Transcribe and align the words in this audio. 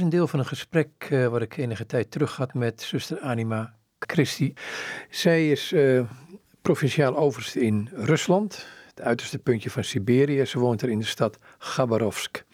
Een 0.00 0.08
deel 0.08 0.28
van 0.28 0.38
een 0.38 0.46
gesprek 0.46 1.08
uh, 1.10 1.26
wat 1.26 1.42
ik 1.42 1.56
enige 1.56 1.86
tijd 1.86 2.10
terug 2.10 2.36
had 2.36 2.54
met 2.54 2.82
zuster 2.82 3.20
Anima 3.20 3.74
Christi. 3.98 4.54
Zij 5.10 5.50
is 5.50 5.72
uh, 5.72 6.04
provinciaal 6.62 7.16
overste 7.16 7.60
in 7.60 7.88
Rusland, 7.92 8.66
het 8.86 9.00
uiterste 9.00 9.38
puntje 9.38 9.70
van 9.70 9.84
Siberië. 9.84 10.46
Ze 10.46 10.58
woont 10.58 10.82
er 10.82 10.88
in 10.88 10.98
de 10.98 11.04
stad 11.04 11.38
Gabarovsk. 11.58 12.44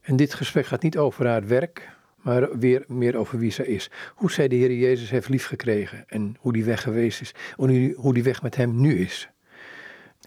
En 0.00 0.16
dit 0.16 0.34
gesprek 0.34 0.66
gaat 0.66 0.82
niet 0.82 0.98
over 0.98 1.26
haar 1.26 1.46
werk, 1.46 1.90
maar 2.16 2.58
weer 2.58 2.84
meer 2.86 3.16
over 3.16 3.38
wie 3.38 3.52
zij 3.52 3.66
is. 3.66 3.90
Hoe 4.14 4.30
zij 4.30 4.48
de 4.48 4.56
Heer 4.56 4.72
Jezus 4.72 5.10
heeft 5.10 5.28
liefgekregen 5.28 6.04
en 6.08 6.36
hoe 6.38 6.52
die 6.52 6.64
weg 6.64 6.82
geweest 6.82 7.20
is. 7.20 7.34
En 7.56 7.92
hoe 7.96 8.14
die 8.14 8.22
weg 8.22 8.42
met 8.42 8.56
hem 8.56 8.80
nu 8.80 8.98
is. 8.98 9.28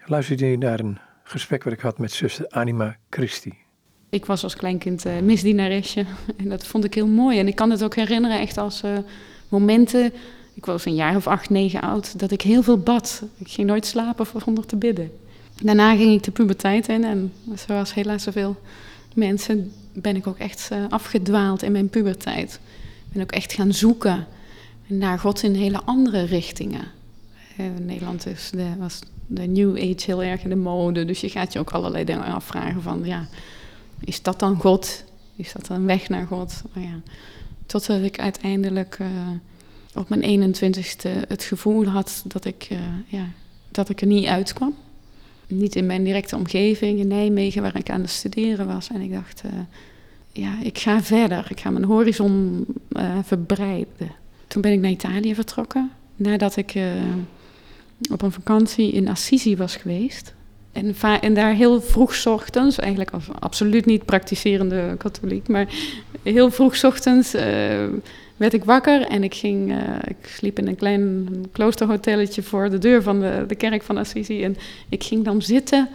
Luistert 0.04 0.40
u 0.40 0.56
naar 0.56 0.80
een 0.80 0.98
gesprek 1.22 1.64
wat 1.64 1.72
ik 1.72 1.80
had 1.80 1.98
met 1.98 2.12
zuster 2.12 2.48
Anima 2.48 2.96
Christi. 3.10 3.67
Ik 4.10 4.26
was 4.26 4.42
als 4.42 4.56
kleinkind 4.56 5.06
uh, 5.06 5.18
misdienaresje 5.18 6.04
en 6.36 6.48
dat 6.48 6.66
vond 6.66 6.84
ik 6.84 6.94
heel 6.94 7.06
mooi. 7.06 7.38
En 7.38 7.46
ik 7.46 7.54
kan 7.54 7.70
het 7.70 7.82
ook 7.82 7.96
herinneren 7.96 8.40
echt 8.40 8.58
als 8.58 8.82
uh, 8.82 8.98
momenten, 9.48 10.12
ik 10.54 10.66
was 10.66 10.84
een 10.84 10.94
jaar 10.94 11.16
of 11.16 11.26
acht, 11.26 11.50
negen 11.50 11.80
oud, 11.80 12.18
dat 12.18 12.30
ik 12.30 12.42
heel 12.42 12.62
veel 12.62 12.78
bad. 12.78 13.22
Ik 13.38 13.48
ging 13.48 13.66
nooit 13.66 13.86
slapen 13.86 14.26
zonder 14.44 14.66
te 14.66 14.76
bidden. 14.76 15.10
Daarna 15.62 15.96
ging 15.96 16.14
ik 16.14 16.22
de 16.22 16.30
puberteit 16.30 16.88
in 16.88 17.04
en 17.04 17.32
zoals 17.54 17.94
helaas 17.94 18.22
zoveel 18.22 18.56
mensen 19.14 19.72
ben 19.92 20.16
ik 20.16 20.26
ook 20.26 20.38
echt 20.38 20.68
uh, 20.72 20.78
afgedwaald 20.88 21.62
in 21.62 21.72
mijn 21.72 21.88
puberteit. 21.88 22.60
Ik 23.06 23.12
ben 23.12 23.22
ook 23.22 23.32
echt 23.32 23.52
gaan 23.52 23.72
zoeken 23.72 24.26
naar 24.86 25.18
God 25.18 25.42
in 25.42 25.54
hele 25.54 25.80
andere 25.84 26.24
richtingen. 26.24 26.84
In 27.56 27.84
Nederland 27.86 28.26
is 28.26 28.50
de, 28.50 28.66
was 28.78 29.00
de 29.26 29.46
New 29.46 29.76
Age 29.76 30.04
heel 30.04 30.22
erg 30.22 30.42
in 30.42 30.48
de 30.48 30.56
mode, 30.56 31.04
dus 31.04 31.20
je 31.20 31.28
gaat 31.28 31.52
je 31.52 31.58
ook 31.58 31.70
allerlei 31.70 32.04
dingen 32.04 32.24
afvragen 32.24 32.82
van, 32.82 33.00
ja, 33.04 33.28
is 34.00 34.22
dat 34.22 34.38
dan 34.38 34.56
God? 34.56 35.04
Is 35.36 35.52
dat 35.52 35.68
een 35.68 35.86
weg 35.86 36.08
naar 36.08 36.26
God? 36.26 36.62
Maar 36.72 36.82
ja, 36.84 37.00
totdat 37.66 38.02
ik 38.02 38.18
uiteindelijk 38.18 38.98
uh, 38.98 39.08
op 39.94 40.08
mijn 40.08 40.54
21ste 40.54 41.28
het 41.28 41.42
gevoel 41.42 41.86
had 41.86 42.22
dat 42.26 42.44
ik, 42.44 42.68
uh, 42.72 42.78
ja, 43.06 43.26
dat 43.70 43.88
ik 43.88 44.00
er 44.00 44.06
niet 44.06 44.26
uitkwam. 44.26 44.74
Niet 45.46 45.76
in 45.76 45.86
mijn 45.86 46.04
directe 46.04 46.36
omgeving, 46.36 46.98
in 46.98 47.08
Nijmegen, 47.08 47.62
waar 47.62 47.76
ik 47.76 47.90
aan 47.90 48.00
het 48.00 48.10
studeren 48.10 48.66
was. 48.66 48.88
En 48.88 49.00
ik 49.00 49.12
dacht, 49.12 49.42
uh, 49.44 49.52
ja, 50.32 50.62
ik 50.62 50.78
ga 50.78 51.02
verder. 51.02 51.46
Ik 51.48 51.60
ga 51.60 51.70
mijn 51.70 51.84
horizon 51.84 52.66
verbreiden. 53.22 54.10
Toen 54.46 54.62
ben 54.62 54.72
ik 54.72 54.80
naar 54.80 54.90
Italië 54.90 55.34
vertrokken. 55.34 55.90
Nadat 56.16 56.56
ik 56.56 56.78
op 58.10 58.22
een 58.22 58.32
vakantie 58.32 58.92
in 58.92 59.08
Assisi 59.08 59.56
was 59.56 59.76
geweest. 59.76 60.34
En, 60.72 61.34
daar 61.34 61.54
heel 61.54 61.80
vroeg 61.80 62.26
ochtends, 62.26 62.78
eigenlijk 62.78 63.10
als 63.10 63.24
absoluut 63.38 63.86
niet 63.86 64.04
praktiserende 64.04 64.94
katholiek, 64.98 65.48
maar 65.48 65.66
heel 66.22 66.50
vroeg 66.50 66.84
ochtends 66.84 67.34
uh, 67.34 67.42
werd 68.36 68.52
ik 68.52 68.64
wakker 68.64 69.06
en 69.06 69.24
ik 69.24 69.34
ging, 69.34 69.70
uh, 69.70 69.78
ik 70.04 70.16
sliep 70.26 70.58
in 70.58 70.66
een 70.66 70.76
klein 70.76 71.28
kloosterhotelletje 71.52 72.42
voor 72.42 72.70
de 72.70 72.78
deur 72.78 73.02
van 73.02 73.20
de, 73.20 73.44
de 73.48 73.54
kerk 73.54 73.82
van 73.82 73.96
Assisi. 73.96 74.44
En 74.44 74.56
ik 74.88 75.04
ging 75.04 75.24
dan 75.24 75.42
zitten 75.42 75.88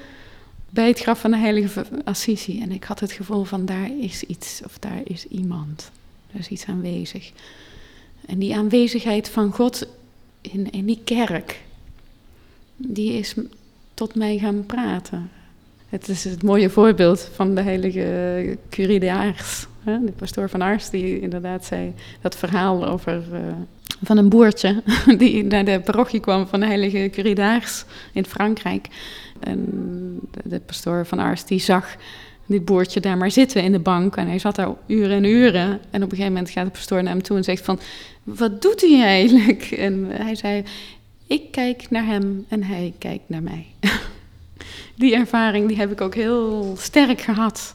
bij 0.69 0.88
het 0.88 0.99
graf 0.99 1.19
van 1.19 1.31
de 1.31 1.38
heilige 1.38 1.85
Assisi. 2.03 2.61
En 2.61 2.71
ik 2.71 2.83
had 2.83 2.99
het 2.99 3.11
gevoel 3.11 3.44
van 3.44 3.66
daar 3.66 3.89
is 3.99 4.23
iets 4.23 4.61
of 4.66 4.79
daar 4.79 5.01
is 5.03 5.27
iemand. 5.27 5.91
Er 6.33 6.39
is 6.39 6.47
iets 6.47 6.66
aanwezig. 6.66 7.31
En 8.25 8.39
die 8.39 8.55
aanwezigheid 8.55 9.29
van 9.29 9.51
God 9.51 9.88
in, 10.41 10.71
in 10.71 10.85
die 10.85 11.01
kerk, 11.03 11.61
die 12.75 13.13
is 13.13 13.35
tot 14.04 14.16
mij 14.16 14.38
gaan 14.38 14.66
praten. 14.66 15.30
Het 15.90 16.08
is 16.08 16.23
het 16.23 16.44
mooie 16.44 16.70
voorbeeld 16.70 17.30
van 17.34 17.56
de 17.56 17.62
heilige 17.62 18.58
Curie 18.70 19.00
de 19.00 19.12
Aars. 19.12 19.68
De 19.84 20.14
pastoor 20.16 20.50
van 20.50 20.64
Aars 20.64 20.90
die 20.90 21.20
inderdaad 21.20 21.66
zei 21.66 21.94
dat 22.22 22.36
verhaal 22.36 22.88
over... 22.88 23.24
Uh, 23.34 23.40
van 24.04 24.18
een 24.18 24.30
boertje 24.30 24.84
die 25.18 25.44
naar 25.44 25.66
de 25.66 25.80
parochie 25.80 26.20
kwam 26.20 26.48
van 26.48 26.59
de 26.59 26.66
heilige 26.66 27.09
Curie 27.12 27.36
de 27.36 27.42
Aars 27.42 27.86
in 28.13 28.25
Frankrijk. 28.25 28.88
En 29.40 29.69
de 30.44 30.59
pastoor 30.59 31.06
van 31.06 31.19
Aars 31.19 31.46
die 31.46 31.59
zag 31.59 31.96
dit 32.46 32.66
boertje 32.66 33.00
daar 33.00 33.18
maar 33.18 33.31
zitten 33.31 33.63
in 33.63 33.72
de 33.72 33.80
bank. 33.80 34.16
En 34.16 34.28
hij 34.28 34.40
zat 34.40 34.56
daar 34.56 34.74
uren 34.88 35.18
en 35.18 35.24
uren. 35.24 35.80
En 35.90 36.03
op 36.03 36.12
een 36.12 36.18
gegeven 36.18 36.34
moment 36.34 36.50
gaat 36.50 36.66
de 36.66 36.72
pastoor 36.72 37.03
naar 37.03 37.13
hem 37.13 37.24
toe 37.24 37.38
en 37.38 37.44
zegt 37.44 37.66
van... 37.66 37.80
Wat 38.24 38.62
doet 38.62 38.81
hij 38.81 39.02
eigenlijk? 39.02 39.72
En 39.72 40.06
hij 40.09 40.36
zei... 40.36 40.63
Ik 41.33 41.51
kijk 41.51 41.89
naar 41.89 42.05
hem 42.05 42.45
en 42.47 42.63
hij 42.63 42.94
kijkt 42.97 43.29
naar 43.29 43.44
mij. 43.44 43.66
die 44.95 45.16
ervaring 45.16 45.67
die 45.67 45.77
heb 45.77 45.91
ik 45.91 46.01
ook 46.01 46.16
heel 46.16 46.75
sterk 46.77 47.21
gehad 47.21 47.73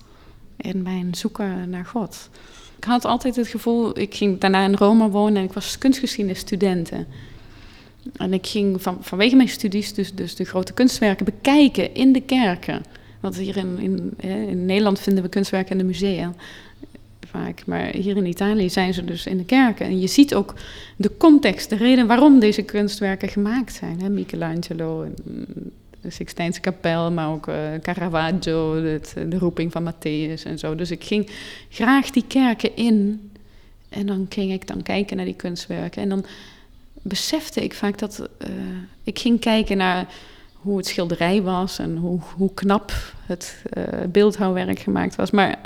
in 0.56 0.82
mijn 0.82 1.14
zoeken 1.14 1.70
naar 1.70 1.84
God. 1.84 2.28
Ik 2.76 2.84
had 2.84 3.04
altijd 3.04 3.36
het 3.36 3.48
gevoel, 3.48 3.98
ik 3.98 4.14
ging 4.14 4.40
daarna 4.40 4.64
in 4.64 4.74
Rome 4.74 5.08
wonen 5.08 5.36
en 5.36 5.44
ik 5.44 5.52
was 5.52 5.78
kunstgeschiedenis 5.78 6.38
studenten. 6.38 7.06
En 8.16 8.32
ik 8.32 8.46
ging 8.46 8.82
van, 8.82 8.98
vanwege 9.00 9.36
mijn 9.36 9.48
studies 9.48 9.94
dus, 9.94 10.14
dus 10.14 10.34
de 10.34 10.44
grote 10.44 10.72
kunstwerken 10.72 11.24
bekijken 11.24 11.94
in 11.94 12.12
de 12.12 12.20
kerken. 12.20 12.82
Want 13.20 13.36
hier 13.36 13.56
in, 13.56 13.78
in, 13.78 14.14
in 14.48 14.66
Nederland 14.66 15.00
vinden 15.00 15.22
we 15.22 15.28
kunstwerken 15.28 15.72
in 15.72 15.78
de 15.78 15.84
musea 15.84 16.34
vaak. 17.26 17.66
Maar 17.66 17.94
hier 17.94 18.16
in 18.16 18.26
Italië 18.26 18.70
zijn 18.70 18.94
ze 18.94 19.04
dus 19.04 19.26
in 19.26 19.36
de 19.36 19.44
kerken. 19.44 19.86
En 19.86 20.00
je 20.00 20.06
ziet 20.06 20.34
ook 20.34 20.54
de 20.96 21.16
context, 21.16 21.70
de 21.70 21.76
reden 21.76 22.06
waarom 22.06 22.38
deze 22.40 22.62
kunstwerken 22.62 23.28
gemaakt 23.28 23.72
zijn. 23.72 24.00
Hè? 24.00 24.08
Michelangelo, 24.08 25.06
de 26.00 26.10
Sixtijnse 26.10 26.60
kapel, 26.60 27.12
maar 27.12 27.30
ook 27.30 27.48
uh, 27.48 27.56
Caravaggio, 27.82 28.82
de 29.28 29.38
roeping 29.38 29.72
van 29.72 29.92
Matthäus 29.92 30.42
en 30.42 30.58
zo. 30.58 30.74
Dus 30.74 30.90
ik 30.90 31.04
ging 31.04 31.30
graag 31.68 32.10
die 32.10 32.24
kerken 32.28 32.76
in. 32.76 33.30
En 33.88 34.06
dan 34.06 34.26
ging 34.28 34.52
ik 34.52 34.66
dan 34.66 34.82
kijken 34.82 35.16
naar 35.16 35.24
die 35.24 35.34
kunstwerken. 35.34 36.02
En 36.02 36.08
dan 36.08 36.24
besefte 37.02 37.62
ik 37.62 37.74
vaak 37.74 37.98
dat 37.98 38.18
uh, 38.20 38.48
ik 39.02 39.18
ging 39.18 39.40
kijken 39.40 39.76
naar 39.76 40.06
hoe 40.68 40.76
het 40.76 40.86
schilderij 40.86 41.42
was 41.42 41.78
en 41.78 41.96
hoe, 41.96 42.20
hoe 42.36 42.54
knap 42.54 42.92
het 43.26 43.62
uh, 43.76 43.84
beeldhouwwerk 44.08 44.78
gemaakt 44.78 45.16
was. 45.16 45.30
Maar 45.30 45.58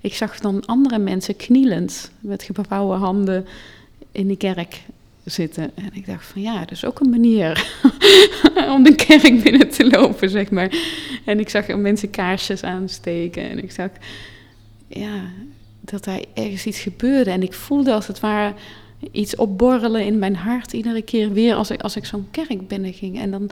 ik 0.00 0.14
zag 0.14 0.40
dan 0.40 0.66
andere 0.66 0.98
mensen 0.98 1.36
knielend 1.36 2.10
met 2.20 2.42
gevouwen 2.42 2.98
handen 2.98 3.46
in 4.12 4.28
de 4.28 4.36
kerk 4.36 4.82
zitten. 5.24 5.70
En 5.74 5.90
ik 5.92 6.06
dacht 6.06 6.26
van 6.26 6.42
ja, 6.42 6.58
dat 6.58 6.70
is 6.70 6.84
ook 6.84 7.00
een 7.00 7.10
manier 7.10 7.70
om 8.74 8.82
de 8.82 8.94
kerk 8.94 9.42
binnen 9.42 9.68
te 9.68 9.90
lopen, 9.90 10.30
zeg 10.30 10.50
maar. 10.50 10.76
En 11.24 11.40
ik 11.40 11.48
zag 11.48 11.66
mensen 11.66 12.10
kaarsjes 12.10 12.62
aansteken 12.62 13.50
en 13.50 13.62
ik 13.62 13.72
zag 13.72 13.90
ja, 14.88 15.22
dat 15.80 16.06
er 16.06 16.24
ergens 16.34 16.66
iets 16.66 16.80
gebeurde. 16.80 17.30
En 17.30 17.42
ik 17.42 17.52
voelde 17.52 17.92
als 17.92 18.06
het 18.06 18.20
ware 18.20 18.54
iets 19.12 19.36
opborrelen 19.36 20.04
in 20.04 20.18
mijn 20.18 20.36
hart 20.36 20.72
iedere 20.72 21.02
keer 21.02 21.32
weer 21.32 21.54
als 21.54 21.70
ik, 21.70 21.80
als 21.80 21.96
ik 21.96 22.04
zo'n 22.04 22.28
kerk 22.30 22.68
binnenging. 22.68 23.20
En 23.20 23.30
dan 23.30 23.50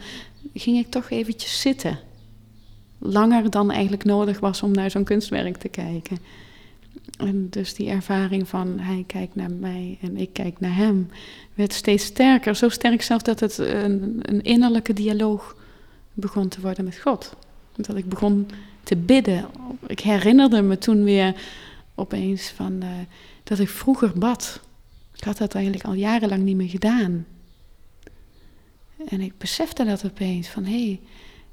ging 0.54 0.78
ik 0.78 0.90
toch 0.90 1.10
eventjes 1.10 1.60
zitten. 1.60 1.98
Langer 2.98 3.50
dan 3.50 3.70
eigenlijk 3.70 4.04
nodig 4.04 4.40
was 4.40 4.62
om 4.62 4.70
naar 4.70 4.90
zo'n 4.90 5.04
kunstwerk 5.04 5.56
te 5.56 5.68
kijken. 5.68 6.18
En 7.18 7.46
dus 7.50 7.74
die 7.74 7.88
ervaring 7.88 8.48
van 8.48 8.78
hij 8.78 9.04
kijkt 9.06 9.34
naar 9.34 9.50
mij 9.50 9.98
en 10.00 10.16
ik 10.16 10.32
kijk 10.32 10.60
naar 10.60 10.76
hem 10.76 11.08
werd 11.54 11.72
steeds 11.72 12.04
sterker. 12.04 12.56
Zo 12.56 12.68
sterk 12.68 13.02
zelfs 13.02 13.24
dat 13.24 13.40
het 13.40 13.58
een, 13.58 14.18
een 14.22 14.42
innerlijke 14.42 14.92
dialoog 14.92 15.56
begon 16.12 16.48
te 16.48 16.60
worden 16.60 16.84
met 16.84 16.98
God. 16.98 17.36
Dat 17.76 17.96
ik 17.96 18.08
begon 18.08 18.46
te 18.82 18.96
bidden. 18.96 19.46
Ik 19.86 20.00
herinnerde 20.00 20.62
me 20.62 20.78
toen 20.78 21.04
weer 21.04 21.34
opeens 21.94 22.48
van 22.48 22.72
uh, 22.82 22.88
dat 23.42 23.58
ik 23.58 23.68
vroeger 23.68 24.12
bad. 24.18 24.60
Ik 25.14 25.24
had 25.24 25.38
dat 25.38 25.54
eigenlijk 25.54 25.84
al 25.84 25.92
jarenlang 25.92 26.42
niet 26.42 26.56
meer 26.56 26.68
gedaan. 26.68 27.26
En 29.08 29.20
ik 29.20 29.38
besefte 29.38 29.84
dat 29.84 30.04
opeens 30.04 30.48
van 30.48 30.64
hé, 30.64 30.84
hey, 30.84 31.00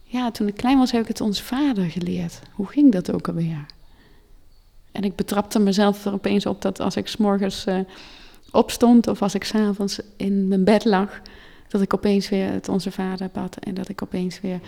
ja, 0.04 0.32
toen 0.32 0.48
ik 0.48 0.56
klein 0.56 0.78
was 0.78 0.92
heb 0.92 1.02
ik 1.02 1.08
het 1.08 1.22
onze 1.22 1.44
vader 1.44 1.90
geleerd. 1.90 2.42
Hoe 2.52 2.68
ging 2.68 2.92
dat 2.92 3.12
ook 3.12 3.28
alweer? 3.28 3.66
En 4.92 5.04
ik 5.04 5.16
betrapte 5.16 5.60
mezelf 5.60 6.06
er 6.06 6.14
opeens 6.14 6.46
op 6.46 6.62
dat 6.62 6.80
als 6.80 6.96
ik 6.96 7.08
s'morgens 7.08 7.66
uh, 7.66 7.80
opstond 8.52 9.08
of 9.08 9.22
als 9.22 9.36
ik 9.36 9.44
s'avonds 9.44 10.00
in 10.16 10.48
mijn 10.48 10.64
bed 10.64 10.86
lag, 10.86 11.22
dat 11.68 11.82
ik 11.82 11.94
opeens 11.94 12.30
weer 12.30 12.52
het 12.52 12.70
onze 12.70 12.92
vader 12.92 13.30
bad 13.34 13.56
en 13.56 13.74
dat 13.74 13.90
ik 13.90 14.02
opeens 14.02 14.42
weer 14.42 14.60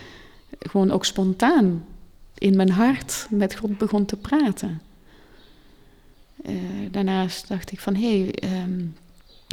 gewoon 0.60 0.92
ook 0.92 1.06
spontaan 1.06 1.86
in 2.38 2.56
mijn 2.56 2.72
hart 2.72 3.28
met 3.30 3.56
God 3.56 3.78
begon 3.78 4.06
te 4.06 4.18
praten. 4.18 4.82
Uh, 6.46 6.56
daarnaast 6.92 7.48
dacht 7.48 7.72
ik 7.72 7.80
van 7.80 7.96
hé, 7.96 8.20
hey, 8.20 8.62
um, 8.62 8.96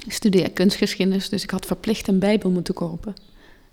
ik 0.07 0.13
studeer 0.13 0.51
kunstgeschiedenis, 0.51 1.29
dus 1.29 1.43
ik 1.43 1.51
had 1.51 1.67
verplicht 1.67 2.09
een 2.09 2.19
Bijbel 2.19 2.51
moeten 2.51 2.75
kopen. 2.75 3.15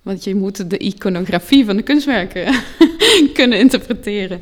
Want 0.01 0.24
je 0.24 0.35
moet 0.35 0.69
de 0.69 0.77
iconografie 0.77 1.65
van 1.65 1.75
de 1.75 1.81
kunstwerken 1.81 2.53
kunnen 3.33 3.59
interpreteren. 3.59 4.41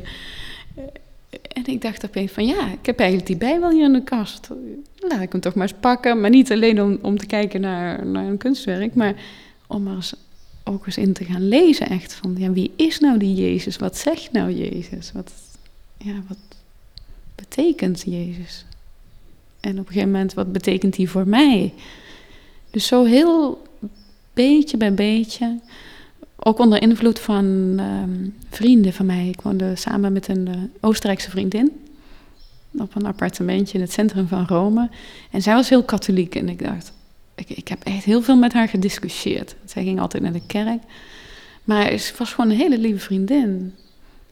En 1.52 1.66
ik 1.66 1.82
dacht 1.82 2.04
opeens 2.04 2.32
van 2.32 2.46
ja, 2.46 2.72
ik 2.72 2.86
heb 2.86 2.98
eigenlijk 2.98 3.28
die 3.28 3.38
Bijbel 3.38 3.70
hier 3.70 3.84
in 3.84 3.92
de 3.92 4.04
kast. 4.04 4.48
Laat 4.96 5.20
ik 5.20 5.32
hem 5.32 5.40
toch 5.40 5.54
maar 5.54 5.68
eens 5.68 5.78
pakken. 5.80 6.20
Maar 6.20 6.30
niet 6.30 6.52
alleen 6.52 6.82
om, 6.82 6.98
om 7.02 7.18
te 7.18 7.26
kijken 7.26 7.60
naar, 7.60 8.06
naar 8.06 8.26
een 8.26 8.38
kunstwerk, 8.38 8.94
maar 8.94 9.14
om 9.66 9.86
er 9.86 9.94
eens, 9.94 10.14
ook 10.64 10.86
eens 10.86 10.96
in 10.96 11.12
te 11.12 11.24
gaan 11.24 11.48
lezen. 11.48 11.88
Echt 11.88 12.14
van 12.14 12.34
ja, 12.38 12.50
wie 12.50 12.72
is 12.76 13.00
nou 13.00 13.18
die 13.18 13.34
Jezus? 13.34 13.76
Wat 13.76 13.98
zegt 13.98 14.32
nou 14.32 14.52
Jezus? 14.52 15.12
Wat, 15.12 15.32
ja, 15.98 16.14
wat 16.28 16.38
betekent 17.34 18.02
Jezus? 18.06 18.64
En 19.66 19.72
op 19.72 19.86
een 19.86 19.92
gegeven 19.92 20.10
moment, 20.10 20.34
wat 20.34 20.52
betekent 20.52 20.94
die 20.94 21.10
voor 21.10 21.28
mij? 21.28 21.74
Dus 22.70 22.86
zo 22.86 23.04
heel 23.04 23.62
beetje 24.34 24.76
bij 24.76 24.94
beetje, 24.94 25.58
ook 26.36 26.58
onder 26.58 26.82
invloed 26.82 27.18
van 27.18 27.74
ehm, 27.76 28.28
vrienden 28.50 28.92
van 28.92 29.06
mij. 29.06 29.28
Ik 29.28 29.40
woonde 29.40 29.76
samen 29.76 30.12
met 30.12 30.28
een 30.28 30.48
uh, 30.48 30.54
Oostenrijkse 30.80 31.30
vriendin 31.30 31.72
op 32.78 32.94
een 32.94 33.06
appartementje 33.06 33.74
in 33.74 33.80
het 33.80 33.92
centrum 33.92 34.28
van 34.28 34.46
Rome. 34.46 34.88
En 35.30 35.42
zij 35.42 35.54
was 35.54 35.68
heel 35.68 35.82
katholiek 35.82 36.34
en 36.34 36.48
ik 36.48 36.64
dacht, 36.64 36.92
ik, 37.34 37.50
ik 37.50 37.68
heb 37.68 37.84
echt 37.84 38.04
heel 38.04 38.22
veel 38.22 38.36
met 38.36 38.52
haar 38.52 38.68
gediscussieerd. 38.68 39.56
Zij 39.64 39.82
ging 39.82 40.00
altijd 40.00 40.22
naar 40.22 40.32
de 40.32 40.46
kerk. 40.46 40.82
Maar 41.64 41.98
ze 41.98 42.12
was 42.18 42.32
gewoon 42.32 42.50
een 42.50 42.56
hele 42.56 42.78
lieve 42.78 42.98
vriendin. 42.98 43.74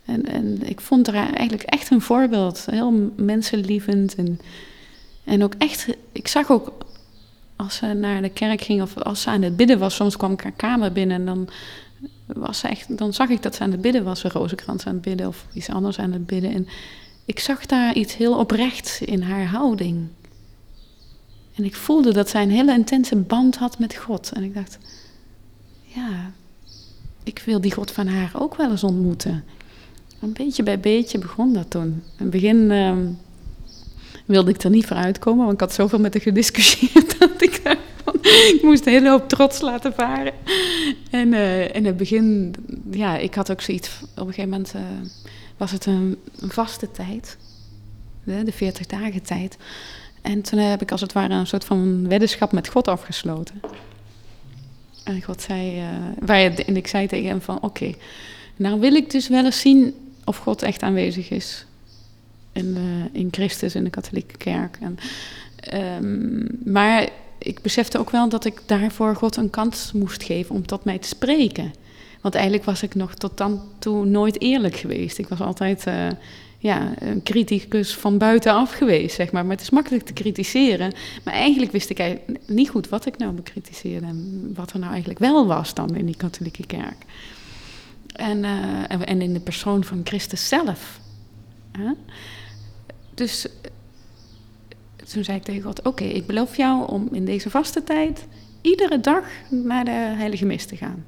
En, 0.05 0.27
en 0.27 0.69
ik 0.69 0.81
vond 0.81 1.07
haar 1.07 1.33
eigenlijk 1.33 1.63
echt 1.63 1.91
een 1.91 2.01
voorbeeld. 2.01 2.67
Heel 2.71 3.13
mensenlievend. 3.17 4.15
En, 4.15 4.39
en 5.25 5.43
ook 5.43 5.55
echt, 5.59 5.87
ik 6.13 6.29
zag 6.29 6.51
ook 6.51 6.73
als 7.57 7.77
ze 7.77 7.87
naar 7.87 8.23
de 8.23 8.29
kerk 8.29 8.61
ging 8.63 8.83
of 8.83 8.99
als 8.99 9.23
ze 9.23 9.31
aan 9.31 9.43
het 9.43 9.57
bidden 9.57 9.79
was, 9.79 9.95
soms 9.95 10.17
kwam 10.17 10.33
ik 10.33 10.43
haar 10.43 10.53
kamer 10.53 10.93
binnen 10.93 11.17
en 11.17 11.25
dan, 11.25 11.49
was 12.27 12.59
ze 12.59 12.69
echt, 12.69 12.99
dan 12.99 13.13
zag 13.13 13.29
ik 13.29 13.43
dat 13.43 13.55
ze 13.55 13.63
aan 13.63 13.71
het 13.71 13.81
bidden 13.81 14.05
was, 14.05 14.25
een 14.25 14.31
rozenkrans 14.31 14.87
aan 14.87 14.93
het 14.93 15.03
bidden 15.03 15.27
of 15.27 15.47
iets 15.53 15.69
anders 15.69 15.99
aan 15.99 16.13
het 16.13 16.27
bidden. 16.27 16.53
En 16.53 16.69
ik 17.25 17.39
zag 17.39 17.67
daar 17.67 17.95
iets 17.95 18.17
heel 18.17 18.39
oprechts 18.39 19.01
in 19.01 19.23
haar 19.23 19.47
houding. 19.47 20.07
En 21.55 21.65
ik 21.65 21.75
voelde 21.75 22.13
dat 22.13 22.29
zij 22.29 22.43
een 22.43 22.51
hele 22.51 22.73
intense 22.73 23.17
band 23.17 23.57
had 23.57 23.79
met 23.79 23.95
God. 23.95 24.33
En 24.33 24.43
ik 24.43 24.55
dacht, 24.55 24.79
ja, 25.83 26.33
ik 27.23 27.43
wil 27.45 27.61
die 27.61 27.73
God 27.73 27.91
van 27.91 28.07
haar 28.07 28.31
ook 28.35 28.57
wel 28.57 28.71
eens 28.71 28.85
ontmoeten. 28.85 29.45
Een 30.21 30.33
beetje 30.33 30.63
bij 30.63 30.81
beetje 30.81 31.19
begon 31.19 31.53
dat 31.53 31.71
toen. 31.71 31.87
In 31.87 32.03
het 32.17 32.31
begin 32.31 32.71
ehm, 32.71 33.07
wilde 34.25 34.51
ik 34.51 34.63
er 34.63 34.71
niet 34.71 34.87
voor 34.87 34.97
uitkomen, 34.97 35.41
want 35.41 35.55
ik 35.55 35.61
had 35.61 35.73
zoveel 35.73 35.99
met 35.99 36.13
haar 36.13 36.23
gediscussieerd 36.23 37.19
dat 37.19 37.43
ik 37.43 37.63
ik 38.25 38.61
moest 38.63 38.87
een 38.87 38.93
hele 38.93 39.11
hoop 39.11 39.29
trots 39.29 39.61
laten 39.61 39.95
varen. 39.95 40.33
En 41.11 41.33
uh, 41.33 41.75
in 41.75 41.87
het 41.87 41.97
begin, 41.97 42.55
ja, 42.91 43.17
ik 43.17 43.35
had 43.35 43.51
ook 43.51 43.61
zoiets, 43.61 44.01
op 44.03 44.27
een 44.27 44.27
gegeven 44.27 44.51
moment 44.51 44.75
uh, 44.75 44.83
was 45.57 45.71
het 45.71 45.87
een, 45.87 46.19
een 46.41 46.51
vaste 46.51 46.91
tijd, 46.91 47.37
de, 48.25 48.43
de 48.43 48.53
40 48.53 48.87
dagen 48.87 49.23
tijd. 49.23 49.57
En 50.23 50.43
toen 50.43 50.59
heb 50.59 50.83
ik 50.83 50.91
als 50.91 51.01
het 51.01 51.13
ware 51.13 51.35
een 51.35 51.47
soort 51.47 51.65
van 51.65 52.09
weddenschap 52.09 52.53
met 52.53 52.69
God 52.69 52.89
afgesloten. 52.89 53.61
En 55.05 55.23
God 55.23 55.43
zei, 55.43 55.81
uh, 55.81 55.89
waar 56.21 56.41
en 56.41 56.77
ik 56.77 56.87
zei 56.87 57.07
tegen 57.07 57.29
hem 57.29 57.41
van, 57.41 57.61
oké, 57.61 57.95
nou 58.57 58.81
wil 58.81 58.95
ik 58.95 59.11
dus 59.11 59.29
wel 59.29 59.45
eens 59.45 59.61
zien 59.61 59.95
of 60.25 60.37
God 60.37 60.63
echt 60.63 60.83
aanwezig 60.83 61.31
is 61.31 61.67
in, 62.55 62.75
de, 62.75 63.09
in 63.13 63.29
Christus, 63.31 63.75
in 63.75 63.85
de 63.85 63.91
katholieke 63.91 64.37
kerk. 64.37 64.79
En, 64.81 64.99
um, 66.03 66.49
maar 66.65 67.09
ik 67.39 67.63
besefte 67.63 67.99
ook 67.99 68.11
wel 68.11 68.29
dat 68.29 68.45
ik 68.45 68.61
daarvoor 68.67 69.17
God 69.17 69.37
een 69.37 69.51
kans 69.51 69.93
moest 69.93 70.23
geven 70.23 70.55
om 70.55 70.67
tot 70.67 70.85
mij 70.85 70.99
te 70.99 71.09
spreken. 71.09 71.73
Want 72.21 72.35
eigenlijk 72.35 72.65
was 72.65 72.83
ik 72.83 72.95
nog 72.95 73.15
tot 73.15 73.39
dan 73.39 73.63
toe 73.79 74.07
nooit 74.07 74.41
eerlijk 74.41 74.77
geweest. 74.77 75.19
Ik 75.19 75.29
was 75.29 75.41
altijd 75.41 75.87
uh, 75.87 76.09
ja, 76.59 76.93
een 76.99 77.23
criticus 77.23 77.95
van 77.95 78.19
buitenaf 78.19 78.73
geweest, 78.73 79.15
zeg 79.15 79.33
maar. 79.33 79.43
Maar 79.43 79.57
het 79.57 79.61
is 79.61 79.71
makkelijk 79.71 80.05
te 80.05 80.13
kritiseren. 80.13 80.93
Maar 81.25 81.35
eigenlijk 81.35 81.73
wist 81.73 81.91
ik 81.91 82.17
niet 82.47 82.69
goed 82.69 82.89
wat 82.89 83.07
ik 83.07 83.19
nou 83.19 83.33
bekritiseerde 83.33 84.07
en 84.07 84.51
wat 84.55 84.73
er 84.73 84.79
nou 84.79 84.91
eigenlijk 84.91 85.21
wel 85.21 85.47
was 85.47 85.75
dan 85.75 85.97
in 85.97 86.07
die 86.07 86.17
katholieke 86.17 86.67
kerk. 86.67 87.05
En, 88.15 88.39
uh, 88.39 89.09
en 89.09 89.23
in 89.23 89.33
de 89.33 89.41
persoon 89.41 89.85
van 89.85 90.01
Christus 90.05 90.49
zelf. 90.49 91.01
Huh? 91.77 91.91
Dus 93.15 93.47
toen 95.13 95.25
zei 95.25 95.37
ik 95.37 95.43
tegen 95.43 95.63
God: 95.63 95.83
Oké, 95.83 96.05
ik 96.05 96.27
beloof 96.27 96.57
jou 96.57 96.89
om 96.89 97.09
in 97.13 97.25
deze 97.25 97.51
vaste 97.51 97.85
tijd 97.85 98.27
iedere 98.61 99.01
dag 99.01 99.25
naar 99.49 99.85
de 99.85 99.91
Heilige 99.91 100.45
Mis 100.45 100.67
te 100.67 100.77
gaan. 100.77 101.05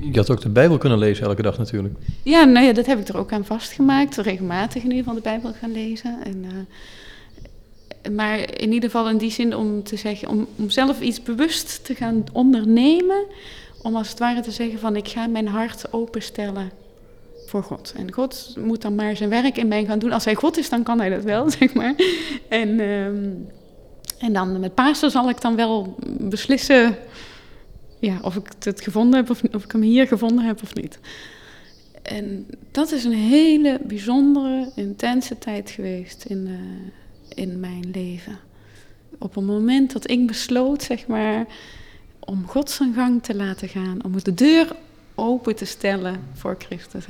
Je 0.00 0.16
had 0.16 0.30
ook 0.30 0.40
de 0.40 0.48
Bijbel 0.48 0.78
kunnen 0.78 0.98
lezen 0.98 1.26
elke 1.26 1.42
dag 1.42 1.58
natuurlijk. 1.58 1.94
Ja, 2.22 2.44
nou 2.44 2.66
ja, 2.66 2.72
dat 2.72 2.86
heb 2.86 2.98
ik 2.98 3.08
er 3.08 3.16
ook 3.16 3.32
aan 3.32 3.44
vastgemaakt. 3.44 4.16
Regelmatig 4.16 4.82
in 4.82 4.90
ieder 4.90 4.98
geval 4.98 5.14
de 5.14 5.20
Bijbel 5.20 5.52
gaan 5.52 5.72
lezen. 5.72 6.18
En, 6.24 6.44
uh, 6.44 8.12
maar 8.14 8.60
in 8.60 8.72
ieder 8.72 8.90
geval 8.90 9.10
in 9.10 9.18
die 9.18 9.30
zin 9.30 9.56
om 9.56 9.82
te 9.82 9.96
zeggen, 9.96 10.28
om, 10.28 10.46
om 10.56 10.70
zelf 10.70 11.00
iets 11.00 11.22
bewust 11.22 11.84
te 11.84 11.94
gaan 11.94 12.24
ondernemen. 12.32 13.24
Om 13.82 13.96
als 13.96 14.08
het 14.08 14.18
ware 14.18 14.40
te 14.40 14.50
zeggen 14.50 14.78
van 14.78 14.96
ik 14.96 15.08
ga 15.08 15.26
mijn 15.26 15.48
hart 15.48 15.92
openstellen 15.92 16.70
God. 17.62 17.92
En 17.96 18.12
God 18.12 18.56
moet 18.58 18.82
dan 18.82 18.94
maar 18.94 19.16
zijn 19.16 19.30
werk 19.30 19.56
in 19.56 19.68
mij 19.68 19.84
gaan 19.84 19.98
doen. 19.98 20.12
Als 20.12 20.24
hij 20.24 20.34
God 20.34 20.58
is, 20.58 20.68
dan 20.68 20.82
kan 20.82 20.98
hij 20.98 21.08
dat 21.08 21.22
wel, 21.22 21.50
zeg 21.58 21.74
maar. 21.74 21.94
En, 22.48 22.80
um, 22.80 23.48
en 24.18 24.32
dan 24.32 24.60
met 24.60 24.74
Pasen 24.74 25.10
zal 25.10 25.28
ik 25.28 25.40
dan 25.40 25.56
wel 25.56 25.96
beslissen 26.20 26.96
ja, 27.98 28.18
of 28.22 28.36
ik 28.36 28.52
het 28.58 28.80
gevonden 28.80 29.20
heb 29.20 29.30
of, 29.30 29.42
of 29.52 29.64
ik 29.64 29.72
hem 29.72 29.82
hier 29.82 30.06
gevonden 30.06 30.44
heb 30.44 30.62
of 30.62 30.74
niet. 30.74 30.98
En 32.02 32.46
dat 32.70 32.92
is 32.92 33.04
een 33.04 33.12
hele 33.12 33.80
bijzondere, 33.82 34.72
intense 34.74 35.38
tijd 35.38 35.70
geweest 35.70 36.24
in, 36.24 36.46
uh, 36.46 37.44
in 37.44 37.60
mijn 37.60 37.90
leven. 37.92 38.38
Op 39.18 39.34
het 39.34 39.44
moment 39.44 39.92
dat 39.92 40.10
ik 40.10 40.26
besloot, 40.26 40.82
zeg 40.82 41.06
maar, 41.06 41.46
om 42.20 42.46
God 42.46 42.70
zijn 42.70 42.94
gang 42.94 43.22
te 43.22 43.34
laten 43.34 43.68
gaan, 43.68 44.04
om 44.04 44.12
de 44.22 44.34
deur 44.34 44.76
open 45.14 45.56
te 45.56 45.64
stellen 45.64 46.20
voor 46.32 46.56
Christus. 46.58 47.04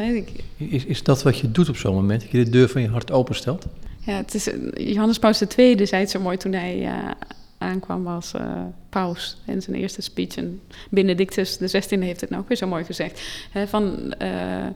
Is, 0.56 0.84
is 0.84 1.02
dat 1.02 1.22
wat 1.22 1.38
je 1.38 1.50
doet 1.50 1.68
op 1.68 1.76
zo'n 1.76 1.94
moment, 1.94 2.20
dat 2.20 2.30
je 2.30 2.44
de 2.44 2.50
deur 2.50 2.68
van 2.68 2.82
je 2.82 2.88
hart 2.88 3.10
openstelt? 3.10 3.66
Ja, 3.98 4.16
het 4.16 4.34
is, 4.34 4.48
Johannes 4.74 5.18
Paus 5.18 5.40
II 5.56 5.86
zei 5.86 6.00
het 6.00 6.10
zo 6.10 6.20
mooi 6.20 6.36
toen 6.36 6.52
hij 6.52 6.82
uh, 6.82 7.10
aankwam 7.58 8.06
als 8.06 8.32
uh, 8.36 8.62
paus 8.88 9.36
in 9.46 9.62
zijn 9.62 9.76
eerste 9.76 10.02
speech. 10.02 10.36
En 10.36 10.60
Benedictus 10.90 11.58
XVI 11.58 11.98
heeft 11.98 12.20
het 12.20 12.30
nou 12.30 12.42
ook 12.42 12.48
weer 12.48 12.56
zo 12.56 12.66
mooi 12.66 12.84
gezegd. 12.84 13.20
Hè, 13.50 13.68
van 13.68 14.14
uh, 14.22 14.66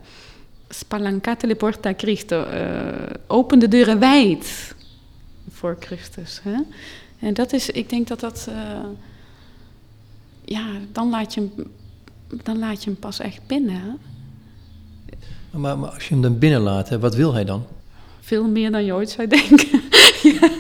spalancate 0.69 1.47
le 1.47 1.55
porta 1.55 1.89
a 1.89 1.95
Cristo. 1.95 2.47
open 3.27 3.59
de 3.59 3.69
deuren 3.69 3.99
wijd 3.99 4.75
voor 5.51 5.77
Christus. 5.81 6.41
Hè? 6.43 6.57
En 7.19 7.35
dat 7.35 7.53
is, 7.53 7.71
ik 7.71 7.89
denk 7.89 8.09
dat 8.09 8.21
dat... 8.21 8.49
ja, 10.45 10.67
dan 10.93 11.11
laat 11.11 11.35
je 11.35 11.41
hem 11.41 11.67
dan 12.43 12.59
laat 12.59 12.85
je 12.85 12.91
hem 12.91 12.99
pas 12.99 13.21
echt 13.21 13.47
binnen. 13.47 13.99
Maar, 15.51 15.79
maar, 15.79 15.91
als 15.91 16.09
je 16.09 16.13
hem 16.13 16.23
dan 16.23 16.39
binnenlaat, 16.39 16.89
wat 16.91 17.15
wil 17.15 17.33
hij 17.35 17.45
dan? 17.45 17.65
Veel 18.21 18.49
meer 18.49 18.71
dan 18.71 18.85
je 18.85 18.93
ooit 18.93 19.11
zou 19.11 19.29
denken. 19.29 19.81
ja. 20.23 20.51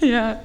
ja, 0.14 0.42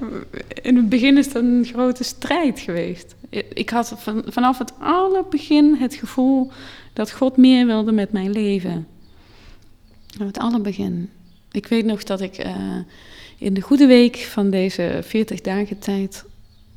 in 0.62 0.76
het 0.76 0.88
begin 0.88 1.18
is 1.18 1.32
dat 1.32 1.42
een 1.42 1.64
grote 1.64 2.04
strijd 2.04 2.60
geweest. 2.60 3.14
Ik 3.48 3.70
had 3.70 3.94
van, 3.96 4.22
vanaf 4.26 4.58
het 4.58 4.72
allerbegin 4.78 5.74
het 5.74 5.94
gevoel 5.94 6.50
dat 6.92 7.12
God 7.12 7.36
meer 7.36 7.66
wilde 7.66 7.92
met 7.92 8.12
mijn 8.12 8.30
leven. 8.30 8.86
Van 10.16 10.26
het 10.26 10.38
allerbegin. 10.38 11.10
Ik 11.50 11.66
weet 11.66 11.84
nog 11.84 12.02
dat 12.02 12.20
ik 12.20 12.44
uh, 12.44 12.56
in 13.38 13.54
de 13.54 13.60
goede 13.60 13.86
week 13.86 14.16
van 14.16 14.50
deze 14.50 15.00
40 15.02 15.40
dagen 15.40 15.78
tijd 15.78 16.24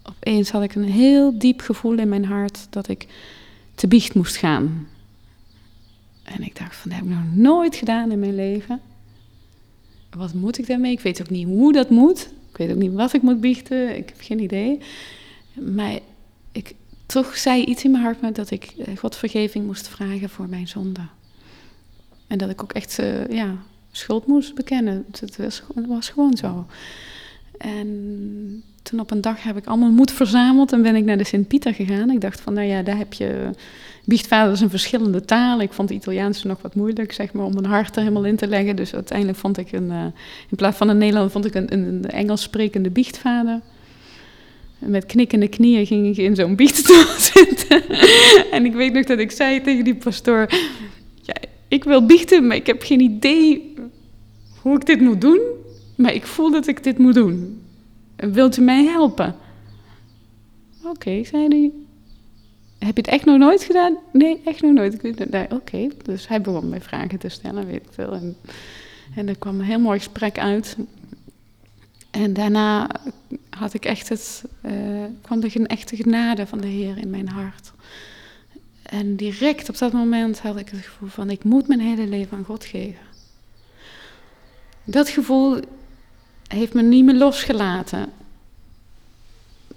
opeens 0.09 0.49
had 0.49 0.63
ik 0.63 0.75
een 0.75 0.83
heel 0.83 1.39
diep 1.39 1.61
gevoel 1.61 1.97
in 1.97 2.09
mijn 2.09 2.25
hart 2.25 2.67
dat 2.69 2.87
ik 2.87 3.07
te 3.75 3.87
biecht 3.87 4.13
moest 4.13 4.35
gaan. 4.35 4.87
En 6.23 6.43
ik 6.43 6.57
dacht 6.57 6.75
van, 6.75 6.89
dat 6.89 6.99
heb 6.99 7.09
ik 7.09 7.15
nog 7.15 7.35
nooit 7.35 7.75
gedaan 7.75 8.11
in 8.11 8.19
mijn 8.19 8.35
leven. 8.35 8.81
Wat 10.09 10.33
moet 10.33 10.57
ik 10.57 10.67
daarmee? 10.67 10.91
Ik 10.91 10.99
weet 10.99 11.21
ook 11.21 11.29
niet 11.29 11.47
hoe 11.47 11.73
dat 11.73 11.89
moet. 11.89 12.29
Ik 12.49 12.57
weet 12.57 12.71
ook 12.71 12.81
niet 12.81 12.93
wat 12.93 13.13
ik 13.13 13.21
moet 13.21 13.41
biechten. 13.41 13.97
Ik 13.97 14.09
heb 14.09 14.17
geen 14.19 14.39
idee. 14.39 14.79
Maar 15.53 15.99
ik, 16.51 16.73
toch 17.05 17.37
zei 17.37 17.63
iets 17.63 17.83
in 17.83 17.91
mijn 17.91 18.03
hart 18.03 18.35
dat 18.35 18.51
ik 18.51 18.63
eh, 18.63 18.97
God 18.97 19.15
vergeving 19.15 19.65
moest 19.65 19.87
vragen 19.87 20.29
voor 20.29 20.49
mijn 20.49 20.67
zonde. 20.67 21.01
En 22.27 22.37
dat 22.37 22.49
ik 22.49 22.63
ook 22.63 22.73
echt 22.73 22.99
uh, 22.99 23.27
ja, 23.27 23.55
schuld 23.91 24.27
moest 24.27 24.55
bekennen. 24.55 25.05
Het 25.19 25.37
was 25.87 26.09
gewoon 26.09 26.37
zo. 26.37 26.65
En 27.57 28.63
toen 28.83 28.99
op 28.99 29.11
een 29.11 29.21
dag 29.21 29.43
heb 29.43 29.57
ik 29.57 29.65
allemaal 29.65 29.91
moed 29.91 30.11
verzameld 30.11 30.71
en 30.71 30.81
ben 30.81 30.95
ik 30.95 31.05
naar 31.05 31.17
de 31.17 31.23
Sint-Pieter 31.23 31.73
gegaan. 31.73 32.09
Ik 32.09 32.21
dacht 32.21 32.41
van, 32.41 32.53
nou 32.53 32.67
ja, 32.67 32.81
daar 32.81 32.97
heb 32.97 33.13
je... 33.13 33.49
Biechtvader 34.05 34.53
is 34.53 34.61
een 34.61 34.69
verschillende 34.69 35.25
taal. 35.25 35.61
Ik 35.61 35.73
vond 35.73 35.87
de 35.87 35.93
Italiaanse 35.93 36.47
nog 36.47 36.61
wat 36.61 36.75
moeilijk, 36.75 37.13
zeg 37.13 37.33
maar, 37.33 37.45
om 37.45 37.53
mijn 37.53 37.65
hart 37.65 37.95
er 37.95 38.01
helemaal 38.01 38.25
in 38.25 38.35
te 38.35 38.47
leggen. 38.47 38.75
Dus 38.75 38.93
uiteindelijk 38.93 39.37
vond 39.37 39.57
ik 39.57 39.71
een... 39.71 39.89
Uh, 39.89 40.03
in 40.49 40.55
plaats 40.55 40.77
van 40.77 40.89
een 40.89 40.97
Nederlander 40.97 41.31
vond 41.31 41.45
ik 41.45 41.55
een, 41.55 41.73
een 41.73 42.05
Engels 42.05 42.41
sprekende 42.41 42.89
biechtvader. 42.89 43.61
Met 44.79 45.05
knikkende 45.05 45.47
knieën 45.47 45.85
ging 45.85 46.07
ik 46.07 46.17
in 46.17 46.35
zo'n 46.35 46.55
biechtstoel 46.55 47.05
zitten. 47.33 47.81
en 48.51 48.65
ik 48.65 48.73
weet 48.73 48.93
nog 48.93 49.05
dat 49.05 49.19
ik 49.19 49.31
zei 49.31 49.61
tegen 49.61 49.83
die 49.83 49.95
pastoor... 49.95 50.47
Ik 51.67 51.83
wil 51.83 52.05
biechten, 52.05 52.47
maar 52.47 52.55
ik 52.55 52.67
heb 52.67 52.83
geen 52.83 52.99
idee 52.99 53.73
hoe 54.61 54.75
ik 54.75 54.85
dit 54.85 55.01
moet 55.01 55.21
doen. 55.21 55.39
Maar 55.97 56.13
ik 56.13 56.25
voel 56.25 56.51
dat 56.51 56.67
ik 56.67 56.83
dit 56.83 56.97
moet 56.97 57.13
doen. 57.13 57.61
Wilt 58.15 58.57
u 58.57 58.61
mij 58.61 58.85
helpen? 58.85 59.35
Oké, 60.83 61.23
zei 61.23 61.47
hij. 61.47 61.71
Heb 62.77 62.95
je 62.95 63.01
het 63.01 63.11
echt 63.11 63.25
nog 63.25 63.37
nooit 63.37 63.63
gedaan? 63.63 63.97
Nee, 64.13 64.41
echt 64.45 64.61
nog 64.61 64.73
nooit. 64.73 65.29
Nee, 65.31 65.51
Oké, 65.51 65.87
dus 66.03 66.27
hij 66.27 66.41
begon 66.41 66.69
mij 66.69 66.81
vragen 66.81 67.19
te 67.19 67.29
stellen, 67.29 67.65
weet 67.65 67.81
ik 67.81 67.91
veel. 67.91 68.13
En, 68.13 68.35
en 69.15 69.27
er 69.27 69.37
kwam 69.37 69.59
een 69.59 69.65
heel 69.65 69.79
mooi 69.79 69.97
gesprek 69.97 70.39
uit. 70.39 70.77
En 72.11 72.33
daarna 72.33 72.89
had 73.49 73.73
ik 73.73 73.85
echt 73.85 74.09
het, 74.09 74.43
uh, 74.65 75.03
kwam 75.21 75.41
er 75.41 75.51
een 75.53 75.67
echte 75.67 75.95
genade 75.95 76.47
van 76.47 76.61
de 76.61 76.67
Heer 76.67 76.97
in 76.97 77.09
mijn 77.09 77.29
hart. 77.29 77.71
En 78.83 79.15
direct 79.15 79.69
op 79.69 79.77
dat 79.77 79.93
moment 79.93 80.39
had 80.39 80.57
ik 80.57 80.69
het 80.69 80.79
gevoel 80.79 81.09
van 81.09 81.29
ik 81.29 81.43
moet 81.43 81.67
mijn 81.67 81.79
hele 81.79 82.07
leven 82.07 82.37
aan 82.37 82.43
God 82.43 82.65
geven. 82.65 83.05
Dat 84.83 85.09
gevoel 85.09 85.59
heeft 86.47 86.73
me 86.73 86.81
niet 86.81 87.05
meer 87.05 87.15
losgelaten. 87.15 88.05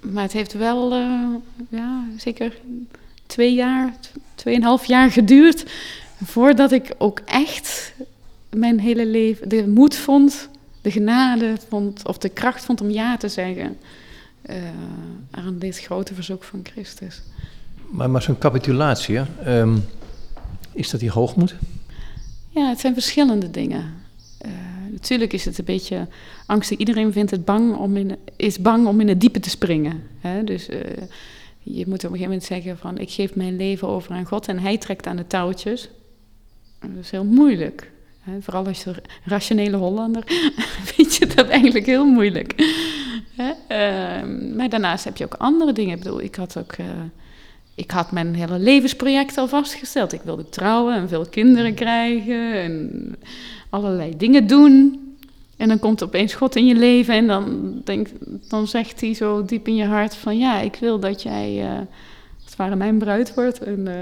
Maar 0.01 0.23
het 0.23 0.31
heeft 0.31 0.53
wel, 0.53 0.97
uh, 0.97 1.35
ja, 1.69 2.03
zeker 2.17 2.57
twee 3.25 3.53
jaar, 3.53 3.93
tweeënhalf 4.35 4.85
jaar 4.85 5.11
geduurd 5.11 5.71
voordat 6.23 6.71
ik 6.71 6.93
ook 6.97 7.19
echt 7.25 7.93
mijn 8.49 8.79
hele 8.79 9.05
leven 9.05 9.49
de 9.49 9.67
moed 9.67 9.95
vond, 9.95 10.49
de 10.81 10.91
genade 10.91 11.57
vond, 11.69 12.07
of 12.07 12.17
de 12.17 12.29
kracht 12.29 12.65
vond 12.65 12.81
om 12.81 12.89
ja 12.89 13.17
te 13.17 13.29
zeggen 13.29 13.77
uh, 14.49 14.55
aan 15.31 15.59
dit 15.59 15.79
grote 15.79 16.13
verzoek 16.13 16.43
van 16.43 16.59
Christus. 16.63 17.21
Maar, 17.89 18.09
maar 18.09 18.21
zo'n 18.21 18.37
capitulatie, 18.37 19.19
ehm, 19.43 19.77
is 20.73 20.89
dat 20.89 20.99
die 20.99 21.11
hoogmoed? 21.11 21.55
Ja, 22.49 22.69
het 22.69 22.79
zijn 22.79 22.93
verschillende 22.93 23.51
dingen. 23.51 23.93
Uh, 24.45 24.51
natuurlijk 24.91 25.33
is 25.33 25.45
het 25.45 25.57
een 25.57 25.65
beetje 25.65 26.07
angstig. 26.51 26.77
Iedereen 26.77 27.11
vindt 27.11 27.31
het 27.31 27.45
bang 27.45 27.75
om 27.75 27.97
in, 27.97 28.17
is 28.35 28.59
bang 28.59 28.87
om 28.87 28.99
in 28.99 29.07
het 29.07 29.21
diepe 29.21 29.39
te 29.39 29.49
springen. 29.49 30.03
Hè? 30.19 30.43
Dus 30.43 30.69
uh, 30.69 30.77
je 31.59 31.85
moet 31.87 31.97
op 31.97 32.11
een 32.11 32.17
gegeven 32.17 32.21
moment 32.21 32.43
zeggen 32.43 32.77
van... 32.77 32.97
ik 32.97 33.09
geef 33.09 33.35
mijn 33.35 33.55
leven 33.55 33.87
over 33.87 34.11
aan 34.11 34.25
God 34.25 34.47
en 34.47 34.59
hij 34.59 34.77
trekt 34.77 35.07
aan 35.07 35.15
de 35.15 35.27
touwtjes. 35.27 35.89
Dat 36.79 36.89
is 37.01 37.11
heel 37.11 37.25
moeilijk. 37.25 37.91
Hè? 38.19 38.41
Vooral 38.41 38.65
als 38.65 38.83
je 38.83 38.93
rationele 39.25 39.77
Hollander 39.77 40.23
vind 40.95 41.15
je 41.15 41.27
dat 41.27 41.47
eigenlijk 41.47 41.85
heel 41.85 42.05
moeilijk. 42.05 42.53
Hè? 43.35 43.49
Uh, 43.49 44.55
maar 44.55 44.69
daarnaast 44.69 45.03
heb 45.03 45.17
je 45.17 45.25
ook 45.25 45.35
andere 45.37 45.73
dingen. 45.73 45.97
Ik 45.97 46.03
bedoel, 46.03 46.21
ik 46.21 46.35
had 46.35 46.57
ook... 46.57 46.77
Uh, 46.77 46.85
ik 47.75 47.91
had 47.91 48.11
mijn 48.11 48.35
hele 48.35 48.59
levensproject 48.59 49.37
al 49.37 49.47
vastgesteld. 49.47 50.13
Ik 50.13 50.21
wilde 50.21 50.49
trouwen 50.49 50.95
en 50.95 51.09
veel 51.09 51.25
kinderen 51.25 51.73
krijgen 51.73 52.53
en 52.53 53.15
allerlei 53.69 54.17
dingen 54.17 54.47
doen. 54.47 54.99
En 55.61 55.67
dan 55.67 55.79
komt 55.79 56.03
opeens 56.03 56.33
God 56.33 56.55
in 56.55 56.67
je 56.67 56.75
leven 56.75 57.13
en 57.13 57.27
dan, 57.27 57.73
denk, 57.83 58.07
dan 58.47 58.67
zegt 58.67 59.01
hij 59.01 59.13
zo 59.13 59.45
diep 59.45 59.67
in 59.67 59.75
je 59.75 59.85
hart 59.85 60.15
van 60.15 60.37
ja, 60.37 60.59
ik 60.59 60.75
wil 60.75 60.99
dat 60.99 61.21
jij 61.21 61.63
uh, 61.63 61.77
als 61.77 62.45
het 62.45 62.55
ware 62.55 62.75
mijn 62.75 62.97
bruid 62.97 63.33
wordt. 63.33 63.63
En 63.63 63.79
uh, 63.79 63.93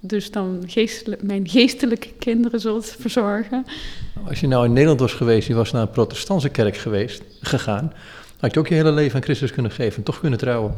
dus 0.00 0.30
dan 0.30 0.62
geestelijk, 0.66 1.22
mijn 1.22 1.48
geestelijke 1.48 2.08
kinderen 2.18 2.60
zult 2.60 2.96
verzorgen. 2.98 3.66
Als 4.28 4.40
je 4.40 4.46
nou 4.46 4.64
in 4.64 4.72
Nederland 4.72 5.00
was 5.00 5.12
geweest, 5.12 5.48
je 5.48 5.54
was 5.54 5.72
naar 5.72 5.82
een 5.82 5.90
protestantse 5.90 6.48
kerk 6.48 6.76
geweest, 6.76 7.22
gegaan, 7.40 7.92
had 8.38 8.54
je 8.54 8.60
ook 8.60 8.68
je 8.68 8.74
hele 8.74 8.92
leven 8.92 9.16
aan 9.16 9.22
Christus 9.22 9.52
kunnen 9.52 9.72
geven 9.72 9.96
en 9.96 10.02
toch 10.02 10.20
kunnen 10.20 10.38
trouwen. 10.38 10.74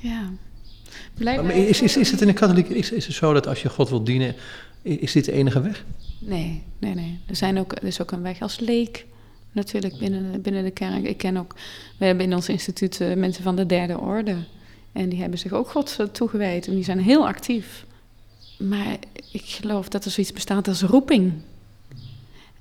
Ja. 0.00 0.30
Maar 1.22 1.54
is, 1.54 1.82
is, 1.82 1.96
is 1.96 2.10
het 2.10 2.20
in 2.20 2.26
de 2.26 2.32
katholiek, 2.32 2.68
is, 2.68 2.92
is 2.92 3.06
het 3.06 3.16
zo 3.16 3.32
dat 3.32 3.46
als 3.46 3.62
je 3.62 3.68
God 3.68 3.88
wil 3.88 4.04
dienen, 4.04 4.34
is 4.82 5.12
dit 5.12 5.24
de 5.24 5.32
enige 5.32 5.60
weg? 5.60 5.84
Nee, 6.18 6.62
nee, 6.78 6.94
nee. 6.94 7.20
Er, 7.26 7.36
zijn 7.36 7.58
ook, 7.58 7.72
er 7.72 7.84
is 7.84 8.02
ook 8.02 8.10
een 8.10 8.22
weg 8.22 8.40
als 8.40 8.58
leek 8.58 9.06
natuurlijk 9.56 9.98
binnen, 9.98 10.42
binnen 10.42 10.64
de 10.64 10.70
kerk. 10.70 11.04
Ik 11.04 11.16
ken 11.16 11.36
ook, 11.36 11.54
we 11.98 12.04
hebben 12.04 12.24
in 12.24 12.34
ons 12.34 12.48
instituut 12.48 13.00
uh, 13.00 13.14
mensen 13.14 13.42
van 13.42 13.56
de 13.56 13.66
derde 13.66 14.00
orde. 14.00 14.36
En 14.92 15.08
die 15.08 15.20
hebben 15.20 15.38
zich 15.38 15.52
ook 15.52 15.70
God 15.70 15.98
toegewijd 16.12 16.66
en 16.66 16.74
die 16.74 16.84
zijn 16.84 17.00
heel 17.00 17.26
actief. 17.26 17.86
Maar 18.58 18.96
ik 19.32 19.44
geloof 19.44 19.88
dat 19.88 20.04
er 20.04 20.10
zoiets 20.10 20.32
bestaat 20.32 20.68
als 20.68 20.82
roeping. 20.82 21.32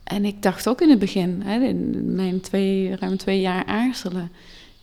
En 0.03 0.25
ik 0.25 0.41
dacht 0.41 0.67
ook 0.69 0.81
in 0.81 0.89
het 0.89 0.99
begin, 0.99 1.41
hè, 1.45 1.59
in 1.59 2.15
mijn 2.15 2.41
twee, 2.41 2.95
ruim 2.95 3.17
twee 3.17 3.41
jaar 3.41 3.65
aarzelen, 3.65 4.31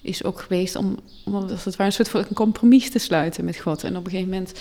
is 0.02 0.25
ook 0.25 0.40
geweest 0.40 0.76
om, 0.76 0.99
om 1.25 1.35
het 1.35 1.64
ware 1.64 1.85
een 1.85 1.92
soort 1.92 2.09
van 2.09 2.21
een 2.21 2.35
compromis 2.35 2.90
te 2.90 2.99
sluiten 2.99 3.44
met 3.44 3.59
God. 3.59 3.85
En 3.85 3.97
op 3.97 4.04
een 4.04 4.11
gegeven 4.11 4.30
moment, 4.30 4.52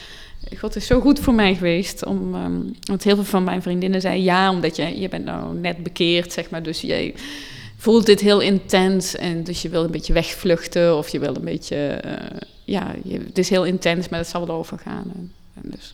God 0.57 0.75
is 0.75 0.85
zo 0.85 0.99
goed 0.99 1.19
voor 1.19 1.33
mij 1.33 1.55
geweest. 1.55 2.05
Om, 2.05 2.35
um, 2.35 2.75
want 2.81 3.03
heel 3.03 3.15
veel 3.15 3.23
van 3.23 3.43
mijn 3.43 3.61
vriendinnen 3.61 4.01
zeiden 4.01 4.23
ja, 4.23 4.51
omdat 4.51 4.75
je, 4.75 4.99
je 4.99 5.09
bent 5.09 5.25
nou 5.25 5.55
net 5.55 5.83
bekeerd, 5.83 6.33
zeg 6.33 6.49
maar. 6.49 6.63
Dus 6.63 6.81
jij 6.81 7.15
voelt 7.77 8.05
dit 8.05 8.19
heel 8.19 8.39
intens 8.39 9.15
en 9.15 9.43
dus 9.43 9.61
je 9.61 9.69
wil 9.69 9.83
een 9.83 9.91
beetje 9.91 10.13
wegvluchten 10.13 10.97
of 10.97 11.09
je 11.09 11.19
wil 11.19 11.35
een 11.35 11.43
beetje, 11.43 12.01
uh, 12.05 12.11
ja, 12.63 12.95
het 13.07 13.37
is 13.37 13.49
heel 13.49 13.65
intens, 13.65 14.09
maar 14.09 14.19
het 14.19 14.27
zal 14.27 14.47
wel 14.47 14.55
overgaan. 14.55 15.11
En, 15.15 15.31
dus, 15.63 15.93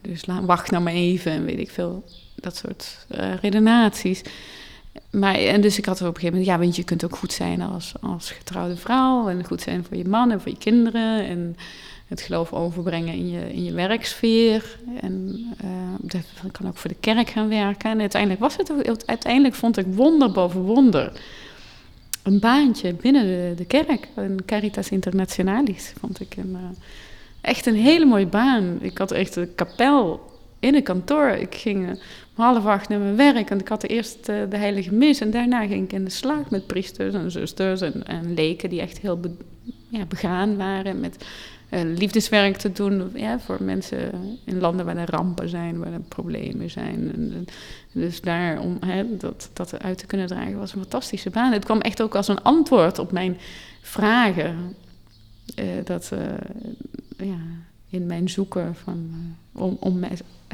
dus 0.00 0.24
wacht 0.42 0.70
nou 0.70 0.82
maar 0.82 0.92
even 0.92 1.32
en 1.32 1.44
weet 1.44 1.58
ik 1.58 1.70
veel, 1.70 2.04
dat 2.34 2.56
soort 2.56 3.06
uh, 3.10 3.34
redenaties. 3.40 4.22
Maar, 5.10 5.34
en 5.34 5.60
dus 5.60 5.78
ik 5.78 5.84
had 5.84 6.00
er 6.00 6.06
op 6.06 6.14
een 6.14 6.20
gegeven 6.20 6.38
moment, 6.38 6.56
ja, 6.56 6.64
want 6.64 6.76
je 6.76 6.84
kunt 6.84 7.04
ook 7.04 7.16
goed 7.16 7.32
zijn 7.32 7.62
als, 7.62 7.92
als 8.00 8.30
getrouwde 8.30 8.76
vrouw 8.76 9.28
en 9.28 9.44
goed 9.44 9.60
zijn 9.60 9.84
voor 9.84 9.96
je 9.96 10.08
man 10.08 10.30
en 10.30 10.40
voor 10.40 10.50
je 10.50 10.58
kinderen 10.58 11.26
en 11.26 11.56
het 12.10 12.20
geloof 12.20 12.52
overbrengen 12.52 13.14
in 13.14 13.30
je, 13.30 13.52
in 13.52 13.64
je 13.64 13.72
werksfeer. 13.72 14.78
En 15.00 15.44
uh, 15.64 16.50
kan 16.52 16.66
ook 16.66 16.76
voor 16.76 16.90
de 16.90 16.96
kerk 17.00 17.30
gaan 17.30 17.48
werken. 17.48 17.90
En 17.90 18.00
uiteindelijk 18.00 18.40
was 18.40 18.56
het, 18.56 18.72
uiteindelijk 19.06 19.54
vond 19.54 19.76
ik 19.76 19.86
wonder 19.86 20.32
boven 20.32 20.60
wonder. 20.60 21.12
Een 22.22 22.40
baantje 22.40 22.94
binnen 22.94 23.56
de, 23.56 23.64
kerk, 23.64 24.08
een 24.14 24.40
Caritas 24.46 24.88
Internationalis, 24.88 25.92
vond 26.00 26.20
ik 26.20 26.36
een, 26.36 26.50
uh, 26.50 26.58
echt 27.40 27.66
een 27.66 27.74
hele 27.74 28.04
mooie 28.04 28.26
baan. 28.26 28.78
Ik 28.80 28.98
had 28.98 29.10
echt 29.10 29.36
een 29.36 29.54
kapel 29.54 30.30
in 30.58 30.74
een 30.74 30.82
kantoor. 30.82 31.28
Ik 31.28 31.54
ging 31.54 31.88
om 31.88 31.98
half 32.40 32.66
acht 32.66 32.88
naar 32.88 32.98
mijn 32.98 33.16
werk 33.16 33.50
en 33.50 33.58
ik 33.58 33.68
had 33.68 33.82
eerst 33.82 34.28
uh, 34.28 34.36
de 34.50 34.56
heilige 34.56 34.94
mis. 34.94 35.20
En 35.20 35.30
daarna 35.30 35.66
ging 35.66 35.84
ik 35.84 35.92
in 35.92 36.04
de 36.04 36.10
slag 36.10 36.50
met 36.50 36.66
priesters 36.66 37.14
en 37.14 37.30
zusters 37.30 37.80
en, 37.80 38.06
en 38.06 38.34
leken 38.34 38.68
die 38.68 38.80
echt 38.80 38.98
heel 38.98 39.20
ja, 39.88 40.04
begaan 40.04 40.56
waren 40.56 41.00
met 41.00 41.24
uh, 41.70 41.80
liefdeswerk 41.82 42.56
te 42.56 42.72
doen 42.72 43.10
ja, 43.14 43.38
voor 43.38 43.62
mensen 43.62 44.10
in 44.44 44.60
landen 44.60 44.86
waar 44.86 44.96
er 44.96 45.10
rampen 45.10 45.48
zijn, 45.48 45.78
waar 45.78 45.92
er 45.92 46.00
problemen 46.00 46.70
zijn. 46.70 47.46
Dus 47.92 48.20
daar 48.20 48.60
om 48.60 48.76
hè, 48.86 49.16
dat, 49.16 49.50
dat 49.52 49.82
uit 49.82 49.98
te 49.98 50.06
kunnen 50.06 50.26
dragen 50.26 50.58
was 50.58 50.72
een 50.72 50.80
fantastische 50.80 51.30
baan. 51.30 51.52
Het 51.52 51.64
kwam 51.64 51.80
echt 51.80 52.02
ook 52.02 52.14
als 52.14 52.28
een 52.28 52.42
antwoord 52.42 52.98
op 52.98 53.12
mijn 53.12 53.36
vragen. 53.80 54.74
Uh, 55.56 55.64
dat, 55.84 56.12
ja, 57.16 57.38
in 57.88 58.06
mijn 58.06 58.28
zoeken 58.28 58.74
van, 58.74 59.10
om, 59.52 59.76
om 59.80 59.98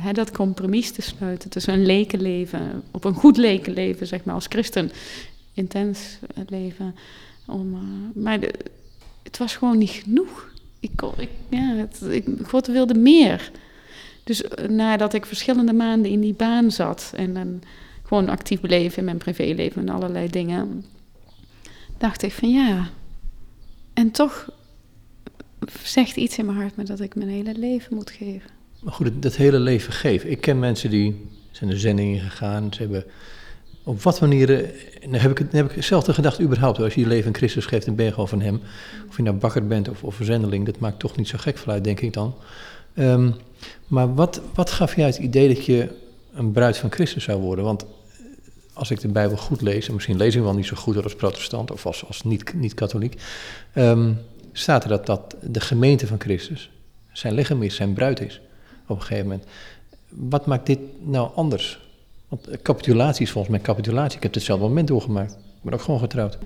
hè, 0.00 0.12
dat 0.12 0.31
compromis 0.31 0.91
te 0.91 1.03
sluiten 1.03 1.50
tussen 1.50 1.75
een 1.75 1.87
lekenleven, 1.87 2.83
op 2.91 3.05
een 3.05 3.15
goed 3.15 3.37
lekenleven, 3.37 4.07
zeg 4.07 4.25
maar, 4.25 4.35
als 4.35 4.47
christen, 4.49 4.91
intens 5.53 6.19
leven. 6.49 6.95
Om, 7.47 7.79
maar 8.15 8.41
de, 8.41 8.55
het 9.23 9.38
was 9.38 9.57
gewoon 9.57 9.79
niet 9.79 9.91
genoeg 9.91 10.55
ik, 10.81 11.03
ik, 11.17 11.31
ja, 11.49 11.87
ik, 12.11 12.25
God 12.43 12.67
wilde 12.67 12.95
meer. 12.95 13.50
Dus 14.25 14.43
eh, 14.43 14.69
nadat 14.69 15.15
ik 15.15 15.26
verschillende 15.26 15.73
maanden 15.73 16.11
in 16.11 16.21
die 16.21 16.35
baan 16.35 16.71
zat 16.71 17.12
en 17.17 17.35
dan 17.35 17.62
gewoon 18.03 18.29
actief 18.29 18.61
bleef 18.61 18.97
in 18.97 19.05
mijn 19.05 19.19
privéleven 19.19 19.83
en 19.83 19.95
allerlei 19.95 20.29
dingen, 20.31 20.85
dacht 21.99 22.23
ik 22.23 22.33
van 22.33 22.50
ja. 22.50 22.88
En 23.95 24.11
toch 24.11 24.50
zegt 25.83 26.17
iets 26.17 26.38
in 26.38 26.47
mijn 26.47 26.59
hart 26.59 26.76
me 26.76 26.85
dat 26.85 27.00
ik 27.00 27.15
mijn 27.15 27.29
hele 27.29 27.55
leven 27.59 27.95
moet 27.95 28.11
geven. 28.11 28.50
Maar 28.87 28.95
goed, 28.95 29.23
dat 29.23 29.37
hele 29.37 29.59
leven 29.59 29.93
geven. 29.93 30.31
Ik 30.31 30.40
ken 30.40 30.59
mensen 30.59 30.90
die 30.90 31.26
zijn 31.50 31.71
de 31.71 31.78
zendingen 31.78 32.21
gegaan, 32.21 32.73
ze 32.73 32.83
hebben 32.83 33.05
op 33.83 34.02
wat 34.02 34.21
manieren, 34.21 34.71
dan 35.00 35.21
heb 35.21 35.31
ik, 35.31 35.50
dan 35.50 35.62
heb 35.62 35.73
ik 35.73 35.83
zelf 35.83 36.05
de 36.05 36.14
gedachte 36.14 36.43
überhaupt, 36.43 36.78
als 36.78 36.95
je 36.95 37.00
je 37.00 37.07
leven 37.07 37.26
in 37.26 37.35
Christus 37.35 37.66
geeft, 37.66 37.87
en 37.87 37.95
ben 37.95 38.28
van 38.28 38.40
hem. 38.40 38.61
Of 39.09 39.16
je 39.16 39.23
nou 39.23 39.37
bakker 39.37 39.66
bent 39.66 39.88
of, 39.88 40.02
of 40.02 40.14
verzendeling, 40.14 40.66
dat 40.66 40.78
maakt 40.78 40.99
toch 40.99 41.16
niet 41.16 41.28
zo 41.28 41.38
gek 41.38 41.59
vanuit, 41.59 41.85
denk 41.85 42.00
ik 42.00 42.12
dan. 42.12 42.35
Um, 42.95 43.35
maar 43.87 44.14
wat, 44.14 44.40
wat 44.55 44.71
gaf 44.71 44.97
je 44.97 45.02
het 45.02 45.16
idee 45.16 45.55
dat 45.55 45.64
je 45.64 45.88
een 46.35 46.52
bruid 46.52 46.78
van 46.78 46.93
Christus 46.93 47.25
zou 47.25 47.40
worden? 47.40 47.64
Want 47.64 47.83
eh, 47.83 47.88
als 48.73 48.90
ik 48.90 49.00
de 49.00 49.09
Bijbel 49.09 49.37
goed 49.37 49.61
lees, 49.61 49.88
en 49.88 49.95
misschien 49.95 50.16
lees 50.16 50.35
ik 50.35 50.43
wel 50.43 50.55
niet 50.55 50.66
zo 50.66 50.76
goed 50.76 51.02
als 51.02 51.14
protestant 51.14 51.71
of 51.71 51.87
als, 51.87 52.07
als 52.07 52.23
niet-katholiek, 52.23 53.14
niet 53.14 53.85
um, 53.85 54.19
staat 54.52 54.83
er 54.83 54.88
dat, 54.88 55.07
dat 55.07 55.37
de 55.43 55.61
gemeente 55.61 56.07
van 56.07 56.21
Christus 56.21 56.71
zijn 57.12 57.35
lichaam 57.35 57.62
is, 57.62 57.75
zijn 57.75 57.93
bruid 57.93 58.21
is, 58.21 58.40
op 58.87 58.97
een 58.97 59.02
gegeven 59.02 59.25
moment. 59.28 59.45
Wat 60.09 60.47
maakt 60.47 60.66
dit 60.66 60.78
nou 61.00 61.31
anders? 61.35 61.81
Want 62.28 62.49
capitulatie 62.62 63.23
is 63.23 63.31
volgens 63.31 63.55
mij 63.55 63.62
capitulatie. 63.62 64.16
Ik 64.16 64.23
heb 64.23 64.35
hetzelfde 64.35 64.66
moment 64.66 64.88
doorgemaakt. 64.88 65.37
Ben 65.61 65.75
ook 65.75 65.83
gewoon 65.83 66.00
getrouwd. 66.00 66.38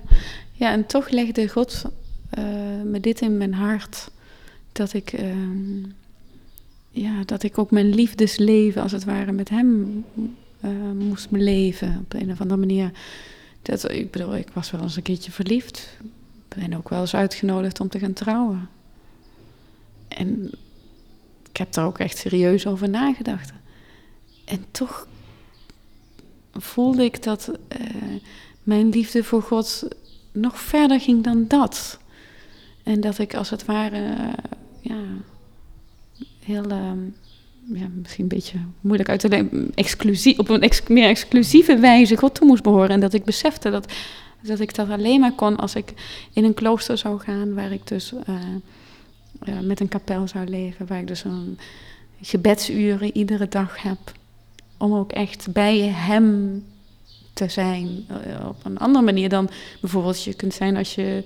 Ja, 0.51 0.71
en 0.71 0.85
toch 0.85 1.09
legde 1.09 1.47
God 1.47 1.85
uh, 2.37 2.43
me 2.83 2.99
dit 2.99 3.21
in 3.21 3.37
mijn 3.37 3.53
hart. 3.53 4.11
Dat 4.71 4.93
ik, 4.93 5.13
uh, 5.13 5.35
ja, 6.89 7.23
dat 7.25 7.43
ik 7.43 7.57
ook 7.57 7.71
mijn 7.71 7.93
liefdesleven, 7.93 8.81
als 8.81 8.91
het 8.91 9.03
ware, 9.03 9.31
met 9.31 9.49
hem 9.49 10.03
uh, 10.61 10.71
moest 10.97 11.29
beleven. 11.29 11.97
Op 12.03 12.13
een 12.13 12.31
of 12.31 12.41
andere 12.41 12.59
manier. 12.59 12.91
Dat, 13.61 13.91
ik 13.91 14.11
bedoel, 14.11 14.35
ik 14.35 14.49
was 14.53 14.71
wel 14.71 14.81
eens 14.81 14.95
een 14.95 15.01
keertje 15.01 15.31
verliefd. 15.31 15.97
Ben 16.47 16.77
ook 16.77 16.89
wel 16.89 17.01
eens 17.01 17.15
uitgenodigd 17.15 17.79
om 17.79 17.89
te 17.89 17.99
gaan 17.99 18.13
trouwen. 18.13 18.69
En 20.07 20.51
ik 21.51 21.57
heb 21.57 21.73
daar 21.73 21.85
ook 21.85 21.99
echt 21.99 22.17
serieus 22.17 22.67
over 22.67 22.89
nagedacht. 22.89 23.51
En 24.45 24.65
toch 24.71 25.07
voelde 26.53 27.03
ik 27.03 27.23
dat 27.23 27.51
uh, 27.81 27.87
mijn 28.63 28.89
liefde 28.89 29.23
voor 29.23 29.41
God 29.41 29.87
nog 30.31 30.59
verder 30.59 30.99
ging 30.99 31.23
dan 31.23 31.45
dat. 31.47 31.99
En 32.83 33.01
dat 33.01 33.19
ik 33.19 33.35
als 33.35 33.49
het 33.49 33.65
ware, 33.65 34.15
ja, 34.81 34.99
heel, 36.43 36.63
ehm, 36.63 36.99
ja, 37.65 37.87
misschien 37.93 38.23
een 38.23 38.27
beetje 38.27 38.57
moeilijk 38.81 39.09
uit 39.09 39.19
te 39.19 39.29
leggen, 39.29 39.71
exclusief, 39.75 40.39
op 40.39 40.49
een 40.49 40.71
meer 40.87 41.07
exclusieve 41.07 41.77
wijze 41.77 42.17
God 42.17 42.35
toe 42.35 42.47
moest 42.47 42.63
behoren. 42.63 42.89
En 42.89 42.99
dat 42.99 43.13
ik 43.13 43.23
besefte 43.23 43.69
dat, 43.69 43.93
dat 44.41 44.59
ik 44.59 44.75
dat 44.75 44.89
alleen 44.89 45.19
maar 45.19 45.33
kon 45.33 45.55
als 45.55 45.75
ik 45.75 45.93
in 46.33 46.43
een 46.43 46.53
klooster 46.53 46.97
zou 46.97 47.19
gaan, 47.19 47.53
waar 47.53 47.71
ik 47.71 47.87
dus 47.87 48.13
uh, 49.47 49.59
met 49.59 49.79
een 49.79 49.87
kapel 49.87 50.27
zou 50.27 50.47
leven, 50.47 50.87
waar 50.87 50.99
ik 50.99 51.07
dus 51.07 51.23
een 51.23 51.57
gebedsuren 52.21 53.17
iedere 53.17 53.47
dag 53.47 53.81
heb. 53.81 53.97
Om 54.77 54.93
ook 54.93 55.11
echt 55.11 55.51
bij 55.51 55.79
hem 55.79 56.63
te 57.33 57.49
zijn. 57.49 58.05
Eh, 58.07 58.47
op 58.47 58.65
een 58.65 58.77
andere 58.77 59.05
manier 59.05 59.29
dan 59.29 59.49
bijvoorbeeld 59.81 60.23
je 60.23 60.33
kunt 60.33 60.53
zijn 60.53 60.77
als 60.77 60.95
je 60.95 61.23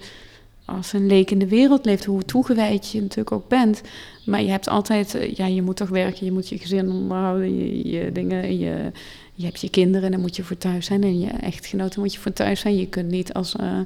als 0.65 0.93
een 0.93 1.07
leek 1.07 1.31
in 1.31 1.39
de 1.39 1.48
wereld 1.48 1.86
leeft, 1.86 2.05
hoe 2.05 2.25
toegewijd 2.25 2.91
je 2.91 3.01
natuurlijk 3.01 3.31
ook 3.31 3.48
bent. 3.48 3.81
Maar 4.25 4.41
je 4.41 4.50
hebt 4.50 4.67
altijd, 4.67 5.15
eh, 5.15 5.34
ja, 5.34 5.45
je 5.45 5.62
moet 5.62 5.75
toch 5.75 5.89
werken, 5.89 6.25
je 6.25 6.31
moet 6.31 6.50
je 6.50 6.57
gezin 6.57 6.91
onderhouden, 6.91 7.88
je, 7.89 8.12
dingen, 8.12 8.57
je, 8.57 8.91
je 9.34 9.45
hebt 9.45 9.62
je 9.62 9.69
kinderen, 9.69 10.12
daar 10.12 10.19
moet 10.19 10.36
je 10.36 10.43
voor 10.43 10.57
thuis 10.57 10.86
zijn. 10.86 11.03
En 11.03 11.19
je 11.19 11.27
echtgenoten 11.27 12.01
moet 12.01 12.13
je 12.13 12.19
voor 12.19 12.34
thuis 12.34 12.60
zijn. 12.60 12.77
Je 12.77 12.88
kunt 12.88 13.10
niet 13.10 13.34
als, 13.34 13.55
uh, 13.62 13.79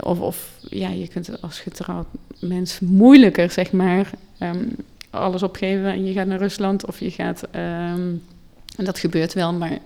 of, 0.00 0.20
of 0.20 0.58
ja, 0.60 0.88
je 0.88 1.08
kunt 1.08 1.42
als 1.42 1.60
getrouwd 1.60 2.06
mens 2.40 2.80
moeilijker, 2.80 3.50
zeg 3.50 3.72
maar, 3.72 4.10
um, 4.40 4.76
alles 5.10 5.42
opgeven 5.42 5.86
en 5.86 6.04
je 6.04 6.12
gaat 6.12 6.26
naar 6.26 6.38
Rusland 6.38 6.86
of 6.86 7.00
je 7.00 7.10
gaat, 7.10 7.42
um, 7.42 8.22
en 8.76 8.84
dat 8.84 8.98
gebeurt 8.98 9.32
wel, 9.32 9.52
maar 9.52 9.78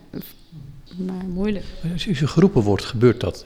maar 0.96 1.24
moeilijk. 1.24 1.64
Als 1.92 2.04
je 2.04 2.26
geroepen 2.26 2.62
wordt, 2.62 2.84
gebeurt 2.84 3.20
dat? 3.20 3.44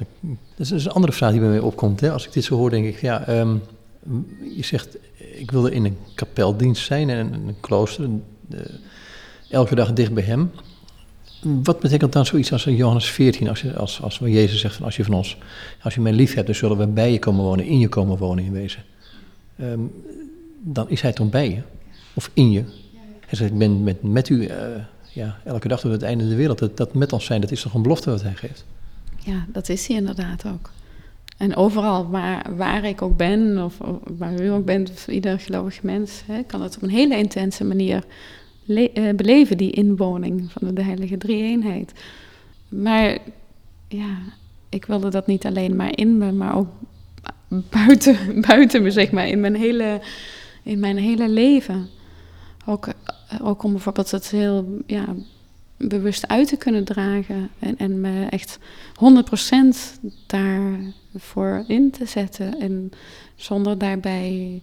Dat 0.56 0.71
is 0.71 0.85
een 0.85 0.90
andere 0.90 1.12
vraag 1.12 1.30
die 1.30 1.40
bij 1.40 1.49
mij 1.49 1.59
opkomt. 1.59 2.00
Hè? 2.00 2.11
Als 2.11 2.26
ik 2.26 2.32
dit 2.32 2.44
zo 2.44 2.56
hoor, 2.56 2.71
denk 2.71 2.87
ik, 2.87 3.00
ja, 3.00 3.28
um, 3.28 3.62
je 4.56 4.64
zegt, 4.64 4.97
ik 5.16 5.50
wilde 5.50 5.71
in 5.71 5.85
een 5.85 5.97
kapeldienst 6.14 6.85
zijn 6.85 7.11
en 7.11 7.32
een, 7.32 7.56
klooster, 7.61 8.09
uh, 8.49 8.61
elke 9.50 9.75
dag 9.75 9.92
dicht 9.92 10.12
bij 10.12 10.23
hem. 10.23 10.50
Wat 11.42 11.80
betekent 11.80 12.12
dan 12.12 12.26
zoiets 12.26 12.52
als 12.52 12.64
Johannes 12.64 13.11
14, 13.11 13.49
als, 13.49 13.61
je, 13.61 13.76
als, 13.76 14.02
als 14.02 14.18
Jezus 14.18 14.61
zegt 14.61 14.75
van 14.75 14.84
als 14.84 14.96
je 14.96 15.04
van 15.04 15.14
ons, 15.14 15.37
als 15.82 15.94
je 15.94 16.00
mij 16.00 16.12
lief 16.12 16.34
hebt, 16.34 16.46
dan 16.46 16.54
zullen 16.54 16.78
we 16.78 16.87
bij 16.87 17.12
je 17.12 17.18
komen 17.18 17.44
wonen, 17.44 17.64
in 17.64 17.78
je 17.78 17.88
komen 17.88 18.18
wonen 18.18 18.44
in 18.44 18.52
wezen. 18.52 18.82
Um, 19.61 19.92
dan 20.61 20.90
is 20.90 21.00
hij 21.00 21.12
toch 21.12 21.30
bij 21.30 21.50
je? 21.50 21.62
Of 22.14 22.30
in 22.34 22.50
je? 22.50 22.64
Hij 23.26 23.38
zegt, 23.38 23.50
ik 23.50 23.58
ben 23.58 23.82
met, 23.82 24.02
met 24.02 24.28
u 24.28 24.34
uh, 24.34 24.54
ja, 25.12 25.38
elke 25.44 25.68
dag 25.68 25.80
tot 25.80 25.90
het 25.90 26.02
einde 26.02 26.28
de 26.28 26.34
wereld. 26.34 26.58
Dat, 26.58 26.76
dat 26.76 26.94
met 26.94 27.12
ons 27.12 27.25
zijn, 27.25 27.40
dat 27.40 27.50
is 27.50 27.62
toch 27.62 27.75
een 27.75 27.82
belofte 27.82 28.11
wat 28.11 28.22
hij 28.22 28.34
geeft? 28.34 28.64
Ja, 29.18 29.46
dat 29.49 29.68
is 29.68 29.87
hij 29.87 29.96
inderdaad 29.96 30.44
ook. 30.46 30.70
En 31.37 31.56
overal 31.56 32.11
waar, 32.11 32.56
waar 32.56 32.84
ik 32.84 33.02
ook 33.02 33.16
ben, 33.16 33.64
of, 33.64 33.78
waar 34.16 34.40
u 34.40 34.46
ook 34.46 34.64
bent, 34.64 34.90
of 34.90 35.08
ieder 35.08 35.40
gelovig 35.40 35.82
mens, 35.82 36.22
hè, 36.26 36.42
kan 36.42 36.62
het 36.62 36.76
op 36.76 36.82
een 36.82 36.90
hele 36.90 37.16
intense 37.16 37.64
manier 37.64 38.04
uh, 38.66 39.14
beleven, 39.16 39.57
die 39.57 39.71
inwoning 39.71 40.50
van 40.52 40.75
de 40.75 40.83
heilige 40.83 41.19
drie-eenheid. 41.19 41.92
Maar 42.69 43.19
ja, 43.88 44.16
ik 44.69 44.85
wilde 44.85 45.09
dat 45.11 45.26
niet 45.26 45.47
alleen 45.47 45.76
maar 45.76 45.99
in 45.99 46.19
me, 46.19 46.33
maar 46.33 46.57
ook 46.57 46.69
buiten, 47.71 48.16
buiten 48.49 48.83
me, 48.83 48.90
zeg 48.90 49.11
maar, 49.11 49.28
in 49.28 49.40
mijn 49.40 49.57
hele, 49.57 50.00
in 50.62 50.78
mijn 50.81 50.97
hele 50.97 51.28
leven. 51.28 51.88
Ook 52.66 52.88
ook 53.40 53.62
om 53.62 53.73
bijvoorbeeld 53.73 54.11
het 54.11 54.31
heel 54.31 54.83
ja, 54.87 55.07
bewust 55.76 56.28
uit 56.28 56.49
te 56.49 56.57
kunnen 56.57 56.85
dragen. 56.85 57.50
En, 57.59 57.78
en 57.78 58.00
me 58.00 58.26
echt 58.31 58.59
100% 60.04 60.09
daarvoor 60.26 61.64
in 61.66 61.90
te 61.90 62.07
zetten. 62.07 62.61
En 62.61 62.90
zonder 63.35 63.78
daarbij 63.78 64.61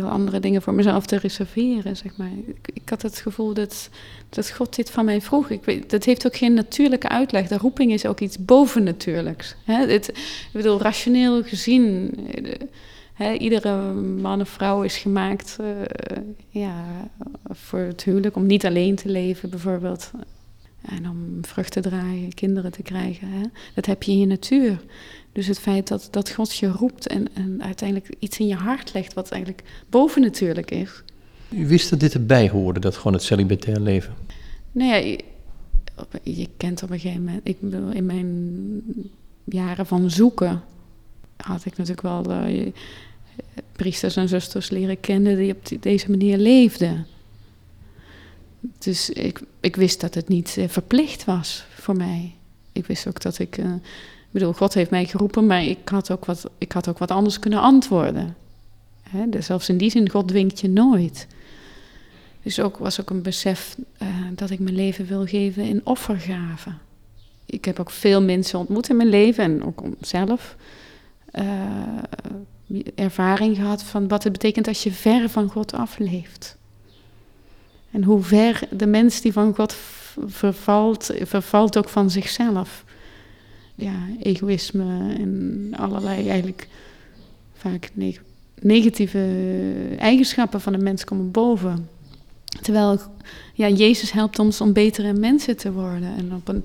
veel 0.00 0.08
andere 0.08 0.40
dingen 0.40 0.62
voor 0.62 0.74
mezelf 0.74 1.06
te 1.06 1.16
reserveren, 1.16 1.96
zeg 1.96 2.16
maar. 2.16 2.30
Ik, 2.46 2.68
ik, 2.72 2.88
had 2.88 3.02
het 3.02 3.18
gevoel 3.18 3.54
dat, 3.54 3.88
dat 4.28 4.50
God 4.50 4.76
dit 4.76 4.90
van 4.90 5.04
mij 5.04 5.20
vroeg. 5.20 5.50
Ik 5.50 5.64
weet, 5.64 5.90
dat 5.90 6.04
heeft 6.04 6.26
ook 6.26 6.36
geen 6.36 6.54
natuurlijke 6.54 7.08
uitleg. 7.08 7.48
De 7.48 7.58
roeping 7.58 7.92
is 7.92 8.06
ook 8.06 8.20
iets 8.20 8.44
bovennatuurlijks. 8.44 9.54
Hè? 9.64 9.86
Het, 9.86 10.08
ik 10.08 10.50
bedoel, 10.52 10.80
rationeel 10.80 11.42
gezien... 11.42 12.14
Iedere 13.38 13.92
man 13.92 14.40
of 14.40 14.48
vrouw 14.48 14.82
is 14.82 14.96
gemaakt 14.96 15.56
uh, 15.60 15.66
ja, 16.48 16.84
voor 17.44 17.78
het 17.78 18.04
huwelijk, 18.04 18.36
om 18.36 18.46
niet 18.46 18.66
alleen 18.66 18.94
te 18.94 19.08
leven 19.08 19.50
bijvoorbeeld. 19.50 20.10
En 20.82 21.08
om 21.08 21.38
vrucht 21.40 21.72
te 21.72 21.80
draaien, 21.80 22.34
kinderen 22.34 22.72
te 22.72 22.82
krijgen. 22.82 23.28
Hè. 23.28 23.42
Dat 23.74 23.86
heb 23.86 24.02
je 24.02 24.12
in 24.12 24.18
je 24.18 24.26
natuur. 24.26 24.78
Dus 25.34 25.46
het 25.46 25.58
feit 25.58 25.88
dat, 25.88 26.08
dat 26.10 26.30
God 26.30 26.56
je 26.56 26.68
roept 26.68 27.06
en, 27.06 27.34
en 27.34 27.62
uiteindelijk 27.62 28.14
iets 28.18 28.38
in 28.38 28.46
je 28.46 28.54
hart 28.54 28.92
legt 28.92 29.14
wat 29.14 29.30
eigenlijk 29.30 29.62
bovennatuurlijk 29.88 30.70
is. 30.70 31.02
U 31.48 31.66
wist 31.66 31.90
dat 31.90 32.00
dit 32.00 32.14
erbij 32.14 32.48
hoorde, 32.48 32.80
dat 32.80 32.96
gewoon 32.96 33.12
het 33.12 33.22
celibatair 33.22 33.80
leven? 33.80 34.14
Nou 34.72 34.90
ja, 34.90 34.96
je, 34.96 35.20
je 36.22 36.48
kent 36.56 36.82
op 36.82 36.90
een 36.90 36.98
gegeven 36.98 37.24
moment, 37.24 37.40
ik 37.48 37.60
bedoel, 37.60 37.90
in 37.90 38.06
mijn 38.06 38.82
jaren 39.44 39.86
van 39.86 40.10
zoeken 40.10 40.62
had 41.36 41.64
ik 41.64 41.76
natuurlijk 41.76 42.02
wel 42.02 42.46
uh, 42.48 42.72
priesters 43.72 44.16
en 44.16 44.28
zusters 44.28 44.70
leren 44.70 45.00
kennen 45.00 45.36
die 45.36 45.52
op 45.52 45.82
deze 45.82 46.10
manier 46.10 46.38
leefden. 46.38 47.06
Dus 48.78 49.10
ik, 49.10 49.40
ik 49.60 49.76
wist 49.76 50.00
dat 50.00 50.14
het 50.14 50.28
niet 50.28 50.56
uh, 50.58 50.68
verplicht 50.68 51.24
was 51.24 51.64
voor 51.74 51.96
mij. 51.96 52.34
Ik 52.72 52.86
wist 52.86 53.06
ook 53.06 53.20
dat 53.20 53.38
ik. 53.38 53.58
Uh, 53.58 53.64
ik 53.64 53.80
bedoel, 54.34 54.52
God 54.52 54.74
heeft 54.74 54.90
mij 54.90 55.04
geroepen, 55.04 55.46
maar 55.46 55.64
ik 55.64 55.88
had 55.88 56.10
ook 56.10 56.24
wat, 56.24 56.50
ik 56.58 56.72
had 56.72 56.88
ook 56.88 56.98
wat 56.98 57.10
anders 57.10 57.38
kunnen 57.38 57.60
antwoorden. 57.60 58.36
Hè? 59.02 59.28
Dus 59.28 59.46
zelfs 59.46 59.68
in 59.68 59.76
die 59.76 59.90
zin, 59.90 60.10
God 60.10 60.28
dwingt 60.28 60.60
je 60.60 60.68
nooit. 60.68 61.26
Dus 62.42 62.60
ook 62.60 62.78
was 62.78 63.00
ook 63.00 63.10
een 63.10 63.22
besef 63.22 63.76
uh, 64.02 64.08
dat 64.34 64.50
ik 64.50 64.58
mijn 64.58 64.74
leven 64.74 65.06
wil 65.06 65.26
geven 65.26 65.62
in 65.62 65.80
offergave. 65.84 66.70
Ik 67.46 67.64
heb 67.64 67.80
ook 67.80 67.90
veel 67.90 68.22
mensen 68.22 68.58
ontmoet 68.58 68.88
in 68.88 68.96
mijn 68.96 69.08
leven 69.08 69.44
en 69.44 69.64
ook 69.64 69.82
zelf 70.00 70.56
uh, 71.32 71.42
ervaring 72.94 73.56
gehad 73.56 73.82
van 73.82 74.08
wat 74.08 74.22
het 74.22 74.32
betekent 74.32 74.68
als 74.68 74.82
je 74.82 74.92
ver 74.92 75.28
van 75.28 75.48
God 75.48 75.72
afleeft. 75.72 76.56
En 77.90 78.04
hoe 78.04 78.22
ver 78.22 78.60
de 78.70 78.86
mens 78.86 79.20
die 79.20 79.32
van 79.32 79.54
God 79.54 79.76
vervalt, 80.26 81.10
vervalt 81.22 81.78
ook 81.78 81.88
van 81.88 82.10
zichzelf. 82.10 82.84
Ja, 83.74 84.08
egoïsme 84.22 85.14
en 85.18 85.70
allerlei 85.76 86.28
eigenlijk 86.28 86.68
vaak 87.54 87.90
negatieve 88.60 89.28
eigenschappen 89.98 90.60
van 90.60 90.72
de 90.72 90.78
mens 90.78 91.04
komen 91.04 91.30
boven. 91.30 91.88
Terwijl 92.62 93.00
ja, 93.54 93.68
Jezus 93.68 94.12
helpt 94.12 94.38
ons 94.38 94.60
om 94.60 94.72
betere 94.72 95.12
mensen 95.12 95.56
te 95.56 95.72
worden 95.72 96.16
en 96.16 96.34
op 96.34 96.48
een, 96.48 96.64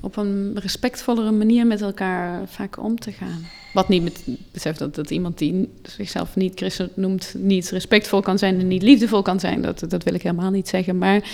op 0.00 0.16
een 0.16 0.58
respectvollere 0.58 1.30
manier 1.30 1.66
met 1.66 1.80
elkaar 1.80 2.48
vaak 2.48 2.82
om 2.82 2.98
te 2.98 3.12
gaan. 3.12 3.46
Wat 3.72 3.88
niet 3.88 4.02
met, 4.02 4.24
beseft 4.52 4.78
dat, 4.78 4.94
dat 4.94 5.10
iemand 5.10 5.38
die 5.38 5.68
zichzelf 5.82 6.36
niet 6.36 6.52
christen 6.54 6.90
noemt, 6.94 7.34
niet 7.38 7.70
respectvol 7.70 8.20
kan 8.20 8.38
zijn 8.38 8.60
en 8.60 8.68
niet 8.68 8.82
liefdevol 8.82 9.22
kan 9.22 9.40
zijn. 9.40 9.62
Dat, 9.62 9.84
dat 9.88 10.02
wil 10.02 10.14
ik 10.14 10.22
helemaal 10.22 10.50
niet 10.50 10.68
zeggen. 10.68 10.98
Maar 10.98 11.30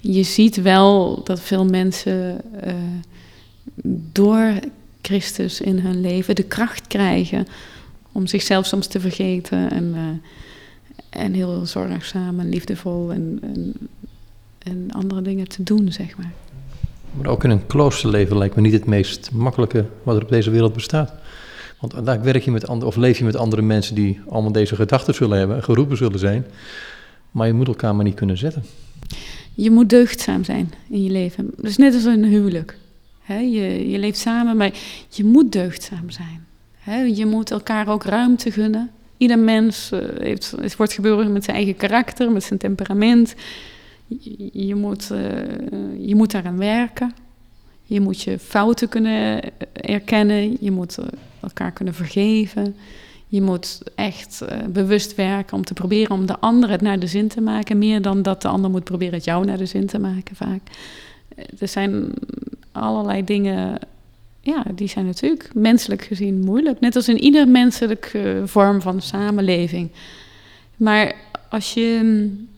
je 0.00 0.22
ziet 0.22 0.62
wel 0.62 1.20
dat 1.24 1.40
veel 1.40 1.64
mensen 1.64 2.40
uh, 2.66 2.74
door 4.12 4.52
Christus 5.02 5.60
in 5.60 5.78
hun 5.78 6.00
leven 6.00 6.34
de 6.34 6.42
kracht 6.42 6.86
krijgen 6.86 7.46
om 8.12 8.26
zichzelf 8.26 8.66
soms 8.66 8.86
te 8.86 9.00
vergeten. 9.00 9.70
En, 9.70 9.94
uh, 9.94 11.22
en 11.22 11.32
heel 11.32 11.66
zorgzaam 11.66 12.40
en 12.40 12.48
liefdevol 12.48 13.12
en, 13.12 13.38
en, 13.42 13.74
en 14.58 14.90
andere 14.90 15.22
dingen 15.22 15.48
te 15.48 15.62
doen, 15.62 15.92
zeg 15.92 16.16
maar. 16.16 16.32
Maar 17.12 17.26
ook 17.26 17.44
in 17.44 17.50
een 17.50 17.66
kloosterleven 17.66 18.38
lijkt 18.38 18.54
me 18.54 18.60
niet 18.60 18.72
het 18.72 18.86
meest 18.86 19.30
makkelijke 19.32 19.84
wat 20.02 20.16
er 20.16 20.22
op 20.22 20.28
deze 20.28 20.50
wereld 20.50 20.72
bestaat. 20.72 21.12
Want 21.80 22.06
daar 22.06 22.22
werk 22.22 22.42
je 22.42 22.50
met 22.50 22.66
andere, 22.66 22.86
of 22.86 22.96
leef 22.96 23.18
je 23.18 23.24
met 23.24 23.36
andere 23.36 23.62
mensen 23.62 23.94
die 23.94 24.20
allemaal 24.28 24.52
deze 24.52 24.74
gedachten 24.74 25.14
zullen 25.14 25.38
hebben, 25.38 25.62
geroepen 25.62 25.96
zullen 25.96 26.18
zijn. 26.18 26.46
Maar 27.30 27.46
je 27.46 27.52
moet 27.52 27.66
elkaar 27.66 27.94
maar 27.94 28.04
niet 28.04 28.14
kunnen 28.14 28.38
zetten. 28.38 28.62
Je 29.54 29.70
moet 29.70 29.88
deugdzaam 29.88 30.44
zijn 30.44 30.72
in 30.88 31.02
je 31.02 31.10
leven. 31.10 31.50
Dus 31.56 31.76
net 31.76 31.94
als 31.94 32.04
een 32.04 32.24
huwelijk. 32.24 32.76
Je, 33.34 33.90
je 33.90 33.98
leeft 33.98 34.18
samen, 34.18 34.56
maar 34.56 34.72
je 35.08 35.24
moet 35.24 35.52
deugdzaam 35.52 36.10
zijn. 36.10 36.46
je 37.14 37.26
moet 37.26 37.50
elkaar 37.50 37.88
ook 37.88 38.04
ruimte 38.04 38.50
gunnen. 38.50 38.90
Ieder 39.20 39.38
mens 39.38 39.90
uh, 39.92 40.00
heeft, 40.18 40.54
het 40.60 40.76
wordt 40.76 40.92
geboren 40.92 41.32
met 41.32 41.44
zijn 41.44 41.56
eigen 41.56 41.76
karakter, 41.76 42.32
met 42.32 42.44
zijn 42.44 42.58
temperament. 42.58 43.34
Je, 44.52 44.74
moet, 44.74 45.10
uh, 45.12 45.18
je 46.06 46.14
moet 46.14 46.30
daaraan 46.30 46.58
werken. 46.58 47.14
Je 47.82 48.00
moet 48.00 48.22
je 48.22 48.38
fouten 48.38 48.88
kunnen 48.88 49.42
erkennen. 49.72 50.56
Je 50.60 50.70
moet 50.70 50.98
eh, 50.98 51.06
elkaar 51.40 51.72
kunnen 51.72 51.94
vergeven. 51.94 52.76
Je 53.26 53.42
moet 53.42 53.80
echt 53.94 54.44
bewust 54.68 55.14
werken 55.14 55.56
om 55.56 55.64
te 55.64 55.74
proberen 55.74 56.16
om 56.16 56.26
de 56.26 56.38
ander 56.38 56.70
het 56.70 56.80
naar 56.80 56.98
de 56.98 57.06
zin 57.06 57.28
te 57.28 57.40
maken. 57.40 57.78
Meer 57.78 58.02
dan 58.02 58.22
dat 58.22 58.42
de 58.42 58.48
ander 58.48 58.70
moet 58.70 58.84
proberen 58.84 59.14
het 59.14 59.24
jou 59.24 59.44
naar 59.44 59.58
de 59.58 59.66
zin 59.66 59.86
te 59.86 59.98
maken 59.98 60.36
vaak. 60.36 60.60
Er 61.58 61.68
zijn 61.68 62.12
allerlei 62.72 63.24
dingen 63.24 63.78
ja, 64.40 64.64
die 64.74 64.88
zijn 64.88 65.06
natuurlijk 65.06 65.54
menselijk 65.54 66.02
gezien 66.02 66.40
moeilijk. 66.40 66.80
Net 66.80 66.96
als 66.96 67.08
in 67.08 67.18
ieder 67.18 67.48
menselijke 67.48 68.42
vorm 68.44 68.80
van 68.80 69.02
samenleving. 69.02 69.90
Maar 70.76 71.14
als 71.48 71.74
je, 71.74 72.00
mm, 72.02 72.48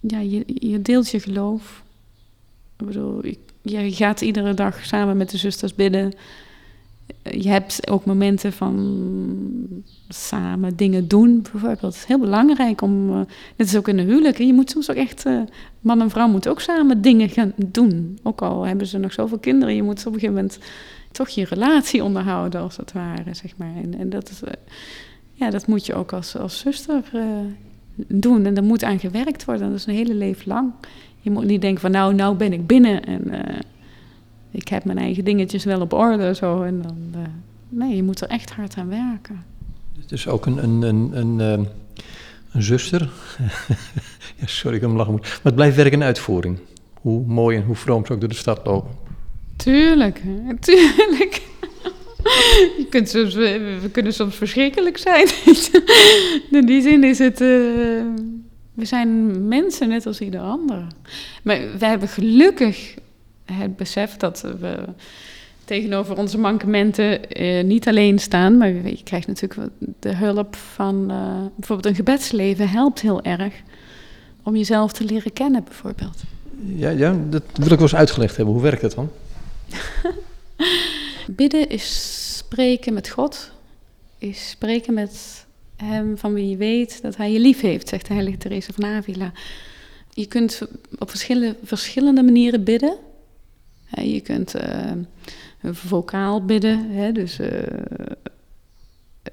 ja, 0.00 0.18
je, 0.18 0.44
je 0.46 0.82
deelt 0.82 1.10
je 1.10 1.20
geloof. 1.20 1.82
Ik 2.78 2.86
bedoel, 2.86 3.22
je 3.62 3.92
gaat 3.92 4.20
iedere 4.20 4.54
dag 4.54 4.84
samen 4.84 5.16
met 5.16 5.30
de 5.30 5.36
zusters 5.36 5.74
bidden. 5.74 6.12
Je 7.22 7.48
hebt 7.48 7.90
ook 7.90 8.04
momenten 8.04 8.52
van 8.52 9.84
samen 10.08 10.76
dingen 10.76 11.08
doen, 11.08 11.42
bijvoorbeeld. 11.42 11.80
Het 11.80 11.94
is 11.94 12.04
heel 12.04 12.18
belangrijk 12.18 12.82
om, 12.82 13.10
uh, 13.10 13.16
net 13.56 13.66
is 13.66 13.76
ook 13.76 13.88
in 13.88 13.98
een 13.98 14.06
huwelijk, 14.06 14.38
je 14.38 14.52
moet 14.52 14.70
soms 14.70 14.90
ook 14.90 14.96
echt, 14.96 15.26
uh, 15.26 15.40
man 15.80 16.00
en 16.00 16.10
vrouw 16.10 16.28
moeten 16.28 16.50
ook 16.50 16.60
samen 16.60 17.02
dingen 17.02 17.28
gaan 17.28 17.52
doen. 17.56 18.18
Ook 18.22 18.42
al 18.42 18.66
hebben 18.66 18.86
ze 18.86 18.98
nog 18.98 19.12
zoveel 19.12 19.38
kinderen, 19.38 19.74
je 19.74 19.82
moet 19.82 20.00
op 20.00 20.06
een 20.06 20.20
gegeven 20.20 20.34
moment 20.34 20.58
toch 21.12 21.28
je 21.28 21.44
relatie 21.44 22.04
onderhouden, 22.04 22.60
als 22.60 22.76
het 22.76 22.92
ware, 22.92 23.34
zeg 23.34 23.56
maar. 23.56 23.74
En, 23.82 23.98
en 23.98 24.10
dat, 24.10 24.30
is, 24.30 24.42
uh, 24.42 24.50
ja, 25.32 25.50
dat 25.50 25.66
moet 25.66 25.86
je 25.86 25.94
ook 25.94 26.12
als, 26.12 26.36
als 26.36 26.58
zuster 26.58 27.02
doen. 28.06 28.46
En 28.46 28.56
er 28.56 28.64
moet 28.64 28.84
aan 28.84 28.98
gewerkt 28.98 29.44
worden, 29.44 29.68
dat 29.68 29.78
is 29.78 29.86
een 29.86 29.94
hele 29.94 30.14
leven 30.14 30.48
lang. 30.48 30.72
Je 31.20 31.30
moet 31.30 31.44
niet 31.44 31.60
denken 31.60 31.80
van, 31.80 31.90
nou, 31.90 32.14
nou 32.14 32.36
ben 32.36 32.52
ik 32.52 32.66
binnen 32.66 33.04
en 33.04 33.22
ik 34.50 34.68
heb 34.68 34.84
mijn 34.84 34.98
eigen 34.98 35.24
dingetjes 35.24 35.64
wel 35.64 35.80
op 35.80 35.92
orde, 35.92 36.34
zo. 36.34 36.62
En 36.62 36.82
dan, 36.82 36.96
nee, 37.68 37.96
je 37.96 38.02
moet 38.02 38.20
er 38.20 38.28
echt 38.28 38.50
hard 38.50 38.76
aan 38.76 38.88
werken. 38.88 39.44
Dus 40.06 40.28
ook 40.28 40.46
een, 40.46 40.62
een, 40.62 40.82
een, 40.82 41.10
een, 41.12 41.40
ehm, 41.40 41.64
een 42.52 42.62
zuster. 42.62 43.00
ja, 44.40 44.46
sorry, 44.46 44.76
ik 44.76 44.80
heb 44.80 44.90
hem 44.90 44.98
lachen 44.98 45.12
moeten. 45.12 45.30
Maar 45.30 45.42
het 45.42 45.54
blijft 45.54 45.76
werk 45.76 45.92
en 45.92 46.02
uitvoering. 46.02 46.58
Hoe 46.94 47.26
mooi 47.26 47.56
en 47.56 47.64
hoe 47.64 47.74
vroom 47.74 48.06
ze 48.06 48.12
ook 48.12 48.20
door 48.20 48.28
de 48.28 48.34
stad 48.34 48.60
lopen. 48.64 48.90
Tuurlijk, 49.56 50.22
tuurlijk. 50.60 51.42
Je 52.78 52.86
kunt 52.90 53.08
soms, 53.08 53.34
we 53.34 53.88
kunnen 53.92 54.12
soms 54.12 54.36
verschrikkelijk 54.36 54.98
zijn. 54.98 55.26
In 56.60 56.66
die 56.66 56.82
zin 56.82 57.04
is 57.04 57.18
het. 57.18 57.40
Uh, 57.40 57.48
we 58.74 58.84
zijn 58.84 59.48
mensen 59.48 59.88
net 59.88 60.06
als 60.06 60.20
ieder 60.20 60.40
ander. 60.40 60.86
Maar 61.42 61.60
we 61.78 61.86
hebben 61.86 62.08
gelukkig 62.08 62.94
het 63.52 63.76
besef 63.76 64.16
dat 64.16 64.40
we 64.60 64.84
tegenover 65.64 66.16
onze 66.16 66.38
mankementen 66.38 67.40
uh, 67.42 67.64
niet 67.64 67.88
alleen 67.88 68.18
staan, 68.18 68.56
maar 68.56 68.68
je 68.68 69.02
krijgt 69.04 69.26
natuurlijk 69.26 69.70
de 69.98 70.14
hulp 70.14 70.56
van 70.56 71.10
uh, 71.10 71.16
bijvoorbeeld 71.56 71.86
een 71.86 71.94
gebedsleven 71.94 72.68
helpt 72.68 73.00
heel 73.00 73.22
erg 73.22 73.54
om 74.42 74.56
jezelf 74.56 74.92
te 74.92 75.04
leren 75.04 75.32
kennen, 75.32 75.64
bijvoorbeeld. 75.64 76.22
Ja, 76.64 76.90
ja 76.90 77.16
dat 77.30 77.42
wil 77.54 77.64
ik 77.64 77.70
wel 77.70 77.80
eens 77.80 77.94
uitgelegd 77.94 78.36
hebben. 78.36 78.54
Hoe 78.54 78.62
werkt 78.62 78.80
dat 78.80 78.94
dan? 78.94 79.10
Bidden 81.36 81.68
is 81.68 82.36
spreken 82.36 82.94
met 82.94 83.08
God, 83.08 83.50
is 84.18 84.50
spreken 84.50 84.94
met 84.94 85.46
Hem 85.76 86.18
van 86.18 86.34
wie 86.34 86.48
je 86.48 86.56
weet 86.56 87.02
dat 87.02 87.16
Hij 87.16 87.32
je 87.32 87.40
lief 87.40 87.60
heeft, 87.60 87.88
zegt 87.88 88.06
de 88.06 88.14
heilige 88.14 88.38
Teresa 88.38 88.72
van 88.72 88.84
Avila. 88.84 89.32
Je 90.12 90.26
kunt 90.26 90.62
op 90.98 91.10
verschillende, 91.10 91.56
verschillende 91.62 92.22
manieren 92.22 92.64
bidden. 92.64 92.96
Je 93.90 94.20
kunt 94.20 94.54
uh, 94.54 94.92
vocaal 95.62 96.44
bidden, 96.44 96.90
hè, 96.90 97.12
dus 97.12 97.38
uh, 97.38 97.48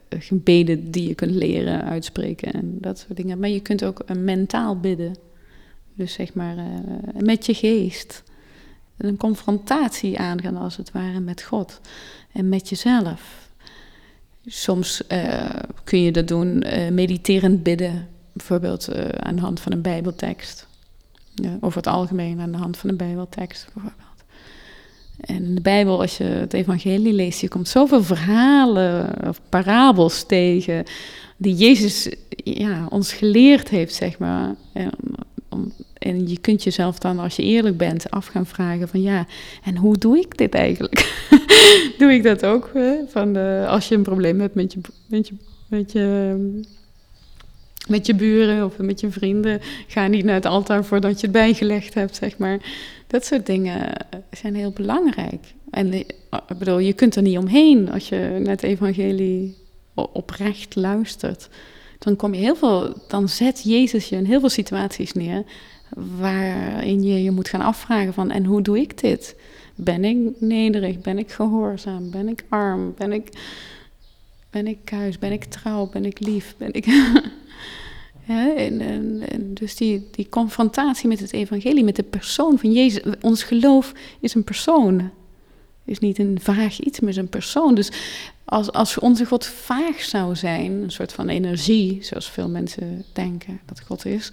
gebeden 0.10 0.92
die 0.92 1.08
je 1.08 1.16
kunt 1.16 1.32
leren 1.32 1.84
uitspreken 1.84 2.54
en 2.54 2.78
dat 2.82 3.00
soort 3.00 3.16
dingen. 3.16 3.40
Maar 3.40 3.50
je 3.50 3.60
kunt 3.60 3.84
ook 3.84 4.16
mentaal 4.16 4.80
bidden, 4.80 5.16
dus 5.94 6.14
zeg 6.14 6.34
maar 6.34 6.56
met 7.20 7.46
je 7.46 7.54
geest. 7.54 8.24
Een 8.98 9.18
confrontatie 9.18 10.20
aangaan 10.20 10.58
als 10.58 10.78
het 10.78 10.92
ware 10.92 11.20
met 11.20 11.42
God 11.42 11.82
en 12.32 12.50
met 12.50 12.70
jezelf. 12.70 13.50
Soms 14.46 15.04
kun 15.84 16.02
je 16.02 16.12
dat 16.12 16.28
doen 16.28 16.64
mediterend 16.92 17.64
bidden, 17.64 18.08
bijvoorbeeld 18.34 18.90
aan 19.20 19.36
de 19.36 19.42
hand 19.42 19.60
van 19.60 19.72
een 19.72 19.82
Bijbeltekst. 19.82 20.68
over 21.60 21.78
het 21.78 21.88
algemeen 21.88 22.40
aan 22.40 22.52
de 22.52 22.58
hand 22.58 22.78
van 22.78 22.90
een 22.90 22.98
Bijbeltekst 22.98 23.64
bijvoorbeeld. 23.74 24.07
En 25.20 25.44
in 25.44 25.56
de 25.56 25.62
Bijbel, 25.62 26.02
als 26.02 26.18
je 26.18 26.24
het 26.24 26.54
evangelie 26.54 27.14
leest, 27.14 27.42
je 27.42 27.48
komt 27.48 27.68
zoveel 27.68 28.04
verhalen 28.04 29.14
of 29.28 29.42
parabels 29.50 30.24
tegen 30.24 30.84
die 31.38 31.56
Jezus 31.56 32.10
ja, 32.44 32.86
ons 32.90 33.14
geleerd 33.14 33.70
heeft, 33.70 33.94
zeg 33.94 34.18
maar. 34.18 34.56
En, 34.74 34.92
en 35.98 36.28
je 36.28 36.40
kunt 36.40 36.64
jezelf 36.64 37.00
dan, 37.00 37.20
als 37.20 37.36
je 37.36 37.44
eerlijk 37.44 37.78
bent, 37.78 38.12
af 38.12 38.26
gaan 38.26 38.46
vragen 38.46 38.88
van 38.88 39.02
ja, 39.02 39.26
en 39.64 39.76
hoe 39.76 39.98
doe 39.98 40.18
ik 40.18 40.38
dit 40.38 40.54
eigenlijk? 40.54 41.26
doe 42.00 42.14
ik 42.14 42.24
dat 42.24 42.46
ook? 42.46 42.70
Hè? 42.74 42.94
Van 43.08 43.36
als 43.68 43.88
je 43.88 43.96
een 43.96 44.04
probleem 44.04 44.40
hebt 44.40 44.56
met 44.56 44.74
je, 44.74 44.80
met 45.08 45.28
je, 45.28 45.36
met 45.68 45.92
je 45.92 46.36
met 47.88 48.06
je 48.06 48.16
buren 48.16 48.66
of 48.66 48.78
met 48.78 49.00
je 49.00 49.12
vrienden. 49.12 49.62
Ga 49.88 50.08
niet 50.08 50.26
naar 50.26 50.36
het 50.36 50.46
altaar 50.46 50.86
voordat 50.86 51.20
je 51.20 51.28
het 51.28 51.36
bijgelegd 51.36 51.94
hebt, 51.94 52.16
zeg 52.16 52.38
maar. 52.38 52.60
Dat 53.08 53.26
soort 53.26 53.46
dingen 53.46 54.08
zijn 54.32 54.56
heel 54.56 54.72
belangrijk. 54.72 55.54
En 55.70 55.94
ik 55.94 56.16
bedoel, 56.58 56.80
je 56.80 56.94
kunt 56.94 57.16
er 57.16 57.22
niet 57.22 57.38
omheen 57.38 57.92
als 57.92 58.10
je 58.10 58.38
naar 58.40 58.54
het 58.54 58.64
evangelie 58.64 59.58
oprecht 59.94 60.76
luistert. 60.76 61.50
Dan 62.00 62.16
kom 62.16 62.34
je 62.34 62.40
heel 62.40 62.56
veel, 62.56 62.94
dan 63.08 63.30
zet 63.30 63.64
Jezus 63.64 64.10
je 64.10 64.16
in 64.16 64.26
heel 64.26 64.40
veel 64.40 64.50
situaties 64.50 65.14
neer 65.14 65.44
waarin 66.20 67.04
je 67.04 67.24
je 67.24 67.32
moet 67.32 67.50
gaan 67.50 67.62
afvragen 67.62 68.14
van 68.14 68.32
en 68.32 68.46
hoe 68.46 68.62
doe 68.62 68.80
ik 68.80 69.00
dit? 69.00 69.36
Ben 69.76 70.06
ik 70.06 70.18
nederig? 70.40 71.00
Ben 71.02 71.18
ik 71.18 71.32
gehoorzaam? 71.32 72.12
Ben 72.12 72.28
ik 72.28 72.44
arm? 72.50 72.94
Ben 72.98 73.12
ik, 73.12 73.30
ben 74.50 74.68
ik 74.68 74.78
thuis? 74.86 75.20
Ben 75.20 75.32
ik 75.32 75.44
trouw? 75.44 75.90
Ben 75.90 76.06
ik 76.06 76.20
lief? 76.20 76.56
Ben 76.58 76.74
ik 76.74 76.86
en, 78.28 78.82
en, 78.82 79.54
dus 79.54 79.76
die, 79.76 80.08
die 80.12 80.30
confrontatie 80.30 81.08
met 81.08 81.20
het 81.20 81.34
evangelie, 81.34 81.84
met 81.84 81.96
de 81.96 82.04
persoon 82.04 82.60
van 82.60 82.72
Jezus. 82.74 83.02
Ons 83.22 83.44
geloof 83.44 83.94
is 84.20 84.34
een 84.34 84.44
persoon. 84.44 85.12
Is 85.86 86.00
niet 86.00 86.20
een 86.20 86.38
vaag 86.42 86.80
iets, 86.80 87.00
maar 87.00 87.10
is 87.10 87.18
een 87.18 87.30
persoon. 87.30 87.76
Dus 87.76 87.92
als, 88.46 88.72
als 88.72 89.00
onze 89.00 89.26
God 89.26 89.46
vaag 89.46 90.02
zou 90.02 90.36
zijn, 90.36 90.72
een 90.72 90.92
soort 90.92 91.14
van 91.14 91.30
energie, 91.30 91.98
zoals 92.02 92.30
veel 92.30 92.50
mensen 92.50 93.06
denken 93.14 93.60
dat 93.66 93.82
God 93.82 94.06
is. 94.06 94.32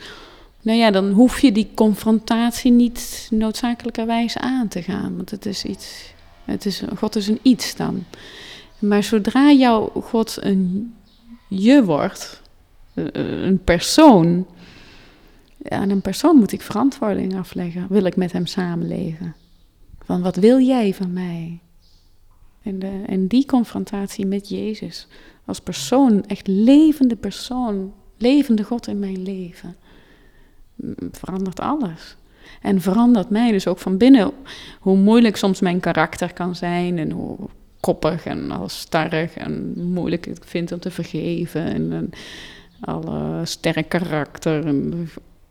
Nou 0.62 0.78
ja, 0.78 0.90
dan 0.90 1.10
hoef 1.10 1.40
je 1.40 1.52
die 1.52 1.68
confrontatie 1.74 2.70
niet 2.70 3.28
noodzakelijkerwijs 3.30 4.36
aan 4.36 4.68
te 4.68 4.82
gaan. 4.82 5.16
Want 5.16 5.30
het 5.30 5.46
is 5.46 5.64
iets, 5.64 6.12
het 6.44 6.66
is, 6.66 6.82
God 6.96 7.16
is 7.16 7.28
een 7.28 7.40
iets 7.42 7.76
dan. 7.76 8.04
Maar 8.78 9.02
zodra 9.02 9.52
jouw 9.52 9.90
God 9.94 10.36
een 10.40 10.94
je 11.48 11.84
wordt, 11.84 12.42
een 12.94 13.60
persoon. 13.64 14.46
Aan 15.68 15.90
een 15.90 16.00
persoon 16.00 16.36
moet 16.36 16.52
ik 16.52 16.60
verantwoording 16.60 17.36
afleggen. 17.36 17.86
Wil 17.88 18.04
ik 18.04 18.16
met 18.16 18.32
hem 18.32 18.46
samenleven? 18.46 19.34
Van 20.04 20.22
wat 20.22 20.36
wil 20.36 20.60
jij 20.60 20.94
van 20.94 21.12
mij? 21.12 21.60
En, 22.62 22.78
de, 22.78 23.02
en 23.06 23.26
die 23.26 23.46
confrontatie 23.46 24.26
met 24.26 24.48
Jezus 24.48 25.08
als 25.44 25.60
persoon, 25.60 26.26
echt 26.26 26.46
levende 26.46 27.16
persoon, 27.16 27.92
levende 28.18 28.62
God 28.62 28.86
in 28.86 28.98
mijn 28.98 29.22
leven, 29.22 29.76
verandert 31.10 31.60
alles. 31.60 32.16
En 32.60 32.80
verandert 32.80 33.30
mij 33.30 33.50
dus 33.50 33.66
ook 33.66 33.78
van 33.78 33.96
binnen. 33.96 34.32
Hoe 34.80 34.96
moeilijk 34.96 35.36
soms 35.36 35.60
mijn 35.60 35.80
karakter 35.80 36.32
kan 36.32 36.56
zijn 36.56 36.98
en 36.98 37.10
hoe 37.10 37.36
koppig 37.80 38.24
en 38.24 38.50
als 38.50 38.78
starrig 38.80 39.36
en 39.36 39.72
moeilijk 39.92 40.26
ik 40.26 40.44
vind 40.44 40.72
om 40.72 40.78
te 40.78 40.90
vergeven. 40.90 41.64
En, 41.64 41.92
en 41.92 42.10
alle 42.84 43.44
sterk 43.44 43.88
karakter 43.88 44.74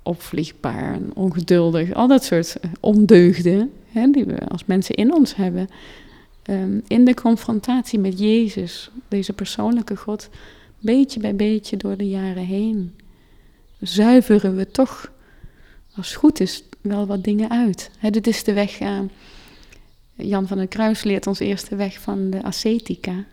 opvliegbaar 0.04 1.00
ongeduldig. 1.14 1.94
Al 1.94 2.08
dat 2.08 2.24
soort 2.24 2.56
ondeugden 2.80 3.72
hè, 3.92 4.12
die 4.12 4.26
we 4.26 4.40
als 4.48 4.66
mensen 4.66 4.96
in 4.96 5.14
ons 5.14 5.36
hebben. 5.36 5.70
Um, 6.50 6.82
in 6.88 7.06
de 7.06 7.14
confrontatie 7.14 8.00
met 8.00 8.20
Jezus, 8.20 8.90
deze 9.08 9.34
persoonlijke 9.34 9.96
God, 9.96 10.30
beetje 10.80 11.20
bij 11.20 11.36
beetje 11.36 11.78
door 11.78 11.98
de 11.98 12.10
jaren 12.10 12.46
heen, 12.46 12.96
zuiveren 13.80 14.56
we 14.56 14.72
toch, 14.72 15.12
als 15.96 16.08
het 16.08 16.18
goed 16.18 16.40
is, 16.40 16.64
wel 16.82 17.06
wat 17.06 17.24
dingen 17.24 17.50
uit. 17.50 17.92
Hè, 17.98 18.10
dit 18.10 18.28
is 18.28 18.44
de 18.44 18.54
weg, 18.54 18.80
Jan 20.16 20.48
van 20.48 20.58
der 20.58 20.68
Kruis 20.68 21.04
leert 21.04 21.28
ons 21.28 21.40
eerst 21.40 21.70
de 21.70 21.76
weg 21.76 22.00
van 22.00 22.30
de 22.30 22.44
ascetica. 22.44 23.26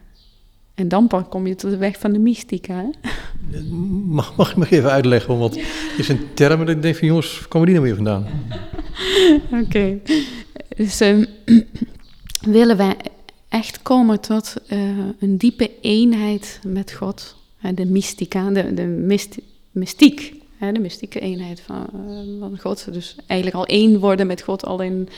En 0.74 0.88
dan 0.88 1.26
kom 1.28 1.46
je 1.46 1.54
tot 1.54 1.70
de 1.70 1.76
weg 1.76 1.98
van 1.98 2.12
de 2.12 2.18
mystica. 2.18 2.90
Mag, 4.06 4.36
mag 4.36 4.50
ik 4.50 4.56
me 4.56 4.66
even 4.70 4.90
uitleggen? 4.90 5.38
Want 5.38 5.54
het 5.54 5.98
is 5.98 6.08
een 6.08 6.34
term 6.34 6.58
dat 6.58 6.68
ik 6.68 6.82
denk 6.82 6.96
van 6.96 7.06
jongens, 7.06 7.48
komen 7.48 7.68
die 7.68 7.76
nou 7.76 7.86
weer 7.86 7.96
vandaan? 7.96 8.26
Oké. 9.64 9.98
Dus 10.76 11.00
um, 11.00 11.26
willen 12.56 12.76
wij 12.76 12.96
echt 13.48 13.82
komen 13.82 14.20
tot 14.20 14.54
uh, 14.72 14.78
een 15.20 15.36
diepe 15.36 15.70
eenheid 15.80 16.60
met 16.66 16.92
God. 16.92 17.36
De 17.74 17.86
mystica, 17.86 18.50
de, 18.50 18.74
de 18.74 18.82
myst, 18.82 19.38
mystiek. 19.70 20.34
de 20.58 20.78
mystieke 20.80 21.20
eenheid 21.20 21.60
van, 21.60 21.86
uh, 21.94 22.40
van 22.40 22.58
God. 22.58 22.92
Dus 22.92 23.16
eigenlijk 23.26 23.58
al 23.58 23.66
één 23.66 23.98
worden 23.98 24.26
met 24.26 24.42
God 24.42 24.64
al 24.66 24.80
in 24.80 25.08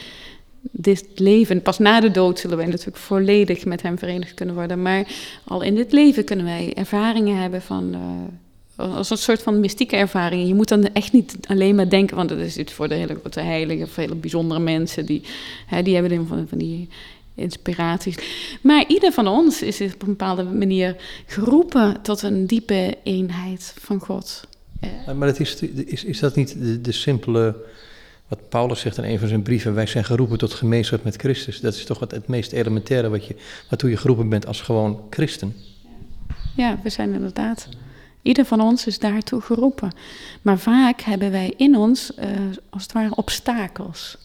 dit 0.70 1.06
leven, 1.14 1.62
pas 1.62 1.78
na 1.78 2.00
de 2.00 2.10
dood 2.10 2.38
zullen 2.38 2.56
wij 2.56 2.66
natuurlijk 2.66 2.96
volledig 2.96 3.64
met 3.64 3.82
hem 3.82 3.98
verenigd 3.98 4.34
kunnen 4.34 4.54
worden. 4.54 4.82
Maar 4.82 5.06
al 5.44 5.62
in 5.62 5.74
dit 5.74 5.92
leven 5.92 6.24
kunnen 6.24 6.44
wij 6.44 6.72
ervaringen 6.74 7.36
hebben 7.36 7.62
van. 7.62 7.94
Uh, 7.94 8.00
als 8.96 9.10
een 9.10 9.16
soort 9.16 9.42
van 9.42 9.60
mystieke 9.60 9.96
ervaringen. 9.96 10.46
Je 10.46 10.54
moet 10.54 10.68
dan 10.68 10.92
echt 10.92 11.12
niet 11.12 11.36
alleen 11.48 11.74
maar 11.74 11.88
denken, 11.88 12.16
want 12.16 12.28
dat 12.28 12.38
is 12.38 12.56
iets 12.56 12.72
voor 12.72 12.88
de 12.88 12.94
hele 12.94 13.16
grote 13.20 13.40
heiligen, 13.40 13.84
of 13.84 13.96
hele 13.96 14.14
bijzondere 14.14 14.60
mensen, 14.60 15.06
die, 15.06 15.22
hè, 15.66 15.82
die 15.82 15.94
hebben 15.94 16.26
van, 16.26 16.48
van 16.48 16.58
die 16.58 16.88
inspiraties. 17.34 18.16
Maar 18.60 18.84
ieder 18.88 19.12
van 19.12 19.28
ons 19.28 19.62
is 19.62 19.80
op 19.80 20.02
een 20.02 20.08
bepaalde 20.08 20.42
manier 20.42 20.96
geroepen 21.26 22.02
tot 22.02 22.22
een 22.22 22.46
diepe 22.46 22.94
eenheid 23.02 23.74
van 23.80 24.00
God. 24.00 24.46
Maar 25.16 25.28
dat 25.28 25.40
is, 25.40 25.62
is, 25.84 26.04
is 26.04 26.18
dat 26.18 26.36
niet 26.36 26.56
de, 26.58 26.80
de 26.80 26.92
simpele 26.92 27.54
wat 28.38 28.48
Paulus 28.48 28.80
zegt 28.80 28.98
in 28.98 29.04
een 29.04 29.18
van 29.18 29.28
zijn 29.28 29.42
brieven, 29.42 29.74
wij 29.74 29.86
zijn 29.86 30.04
geroepen 30.04 30.38
tot 30.38 30.52
gemeenschap 30.52 31.04
met 31.04 31.16
Christus. 31.16 31.60
Dat 31.60 31.74
is 31.74 31.84
toch 31.84 32.00
het, 32.00 32.10
het 32.10 32.28
meest 32.28 32.52
elementaire 32.52 33.08
wat 33.08 33.26
je, 33.26 33.36
waartoe 33.68 33.90
je 33.90 33.96
geroepen 33.96 34.28
bent 34.28 34.46
als 34.46 34.60
gewoon 34.60 35.00
christen. 35.10 35.56
Ja, 36.56 36.78
we 36.82 36.90
zijn 36.90 37.12
inderdaad. 37.12 37.68
Ieder 38.22 38.44
van 38.44 38.60
ons 38.60 38.86
is 38.86 38.98
daartoe 38.98 39.40
geroepen. 39.40 39.92
Maar 40.42 40.58
vaak 40.58 41.00
hebben 41.00 41.30
wij 41.30 41.54
in 41.56 41.76
ons, 41.76 42.12
uh, 42.18 42.24
als 42.70 42.82
het 42.82 42.92
ware, 42.92 43.14
obstakels. 43.14 44.18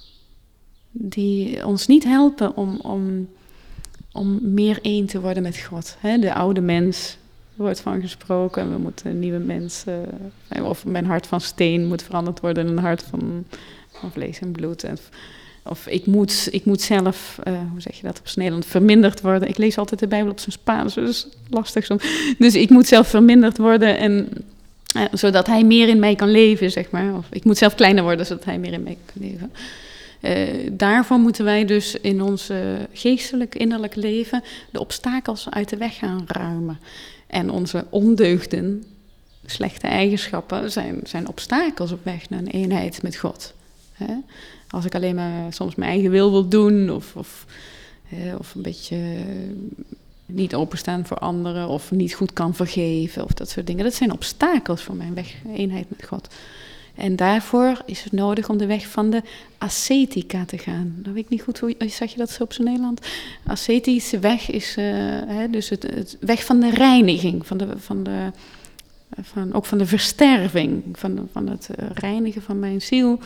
Die 0.91 1.65
ons 1.65 1.88
niet 1.88 2.04
helpen 2.04 2.56
om, 2.56 2.80
om, 2.82 3.28
om 4.12 4.39
meer 4.54 4.80
één 4.82 5.06
te 5.06 5.22
worden 5.22 5.43
met 5.43 5.58
God. 5.58 5.98
de 6.02 6.34
oude 6.34 6.62
mens, 6.62 7.17
wordt 7.56 7.80
van 7.80 8.02
gesproken. 8.02 8.72
We 8.72 8.78
moeten 8.78 9.20
nieuwe 9.20 9.39
mensen. 9.39 10.10
Of 10.63 10.86
mijn 10.86 11.06
hart 11.06 11.28
van 11.28 11.41
steen 11.41 11.88
moet 11.88 12.04
veranderd 12.04 12.39
worden 12.39 12.67
in 12.67 12.72
een 12.78 12.84
hart 12.84 13.04
van 13.04 13.46
van 13.99 14.12
vlees 14.12 14.39
en 14.39 14.51
bloed. 14.51 14.86
Of, 15.63 15.88
ik, 15.88 16.05
moet, 16.05 16.47
ik 16.51 16.65
moet 16.65 16.81
zelf, 16.81 17.39
uh, 17.47 17.53
hoe 17.71 17.81
zeg 17.81 17.95
je 17.95 18.03
dat 18.03 18.19
op 18.19 18.36
Nederland, 18.36 18.65
verminderd 18.65 19.21
worden. 19.21 19.49
Ik 19.49 19.57
lees 19.57 19.77
altijd 19.77 19.99
de 19.99 20.07
Bijbel 20.07 20.31
op 20.31 20.39
zijn 20.39 20.51
Spaans, 20.51 20.93
dus 20.93 21.27
lastig 21.49 21.86
soms. 21.86 22.03
Dus 22.38 22.55
ik 22.55 22.69
moet 22.69 22.88
zelf 22.88 23.07
verminderd 23.07 23.57
worden 23.57 23.97
en 23.97 24.29
uh, 24.95 25.03
zodat 25.12 25.47
hij 25.47 25.63
meer 25.63 25.88
in 25.88 25.99
mij 25.99 26.15
kan 26.15 26.31
leven, 26.31 26.71
zeg 26.71 26.89
maar. 26.89 27.15
Of 27.15 27.25
ik 27.29 27.43
moet 27.43 27.57
zelf 27.57 27.75
kleiner 27.75 28.03
worden, 28.03 28.25
zodat 28.25 28.45
hij 28.45 28.60
meer 28.60 28.73
in 28.73 28.83
mij 28.83 28.97
kan 29.05 29.21
leven. 29.27 29.51
Uh, 30.21 30.69
daarvan 30.71 31.21
moeten 31.21 31.45
wij 31.45 31.65
dus 31.65 31.95
in 31.95 32.21
ons 32.21 32.49
geestelijk, 32.93 33.55
innerlijk 33.55 33.95
leven 33.95 34.43
de 34.71 34.79
obstakels 34.79 35.49
uit 35.49 35.69
de 35.69 35.77
weg 35.77 35.97
gaan 35.97 36.23
ruimen. 36.27 36.79
En 37.27 37.49
onze 37.49 37.86
ondeugden, 37.89 38.83
slechte 39.45 39.88
eigenschappen, 39.88 40.71
zijn, 40.71 40.99
zijn 41.03 41.27
obstakels 41.27 41.91
op 41.91 42.03
weg 42.03 42.29
naar 42.29 42.39
een 42.39 42.47
eenheid 42.47 43.01
met 43.01 43.15
God. 43.15 43.53
Hè? 43.97 44.15
Als 44.69 44.86
ik 44.86 44.95
alleen 44.95 45.15
maar 45.15 45.53
soms 45.53 45.75
mijn 45.75 45.91
eigen 45.91 46.12
wil 46.12 46.31
wil 46.31 46.47
doen 46.47 46.89
of, 46.89 47.15
of, 47.15 47.45
of 48.38 48.55
een 48.55 48.62
beetje 48.62 48.97
niet 50.25 50.55
openstaan 50.55 51.05
voor 51.05 51.17
anderen 51.17 51.67
of 51.67 51.91
niet 51.91 52.13
goed 52.13 52.33
kan 52.33 52.55
vergeven 52.55 53.23
of 53.23 53.33
dat 53.33 53.49
soort 53.49 53.67
dingen. 53.67 53.83
Dat 53.83 53.93
zijn 53.93 54.12
obstakels 54.12 54.81
voor 54.81 54.95
mijn 54.95 55.13
weg, 55.13 55.36
eenheid 55.55 55.89
met 55.89 56.05
God. 56.05 56.27
En 56.95 57.15
daarvoor 57.15 57.81
is 57.86 58.03
het 58.03 58.12
nodig 58.12 58.49
om 58.49 58.57
de 58.57 58.65
weg 58.65 58.88
van 58.88 59.10
de 59.10 59.21
ascetica 59.57 60.45
te 60.45 60.57
gaan. 60.57 60.95
Dan 60.97 61.13
weet 61.13 61.23
ik 61.23 61.29
niet 61.29 61.41
goed 61.41 61.60
hoe 61.60 61.75
zeg 61.77 62.12
je 62.12 62.17
dat 62.17 62.29
zo 62.29 62.43
op 62.43 62.53
zijn 62.53 62.67
Nederland. 62.67 63.07
Ascetische 63.45 64.19
weg 64.19 64.49
is 64.49 64.75
uh, 64.77 64.86
hè, 65.27 65.49
dus 65.49 65.69
het, 65.69 65.83
het, 65.83 66.17
weg 66.19 66.45
van 66.45 66.60
de 66.60 66.69
reiniging, 66.69 67.47
van 67.47 67.57
de, 67.57 67.67
van 67.77 68.03
de, 68.03 68.31
van, 69.21 69.53
ook 69.53 69.65
van 69.65 69.77
de 69.77 69.86
versterving, 69.86 70.83
van, 70.93 71.29
van 71.31 71.47
het 71.47 71.69
eh, 71.75 71.86
reinigen 71.93 72.41
van 72.41 72.60
mijn 72.60 72.81
ziel, 72.81 73.19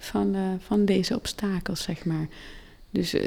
van, 0.00 0.34
uh, 0.34 0.40
van 0.58 0.84
deze 0.84 1.14
obstakels, 1.14 1.82
zeg 1.82 2.04
maar. 2.04 2.28
Dus 2.90 3.14
uh, 3.14 3.22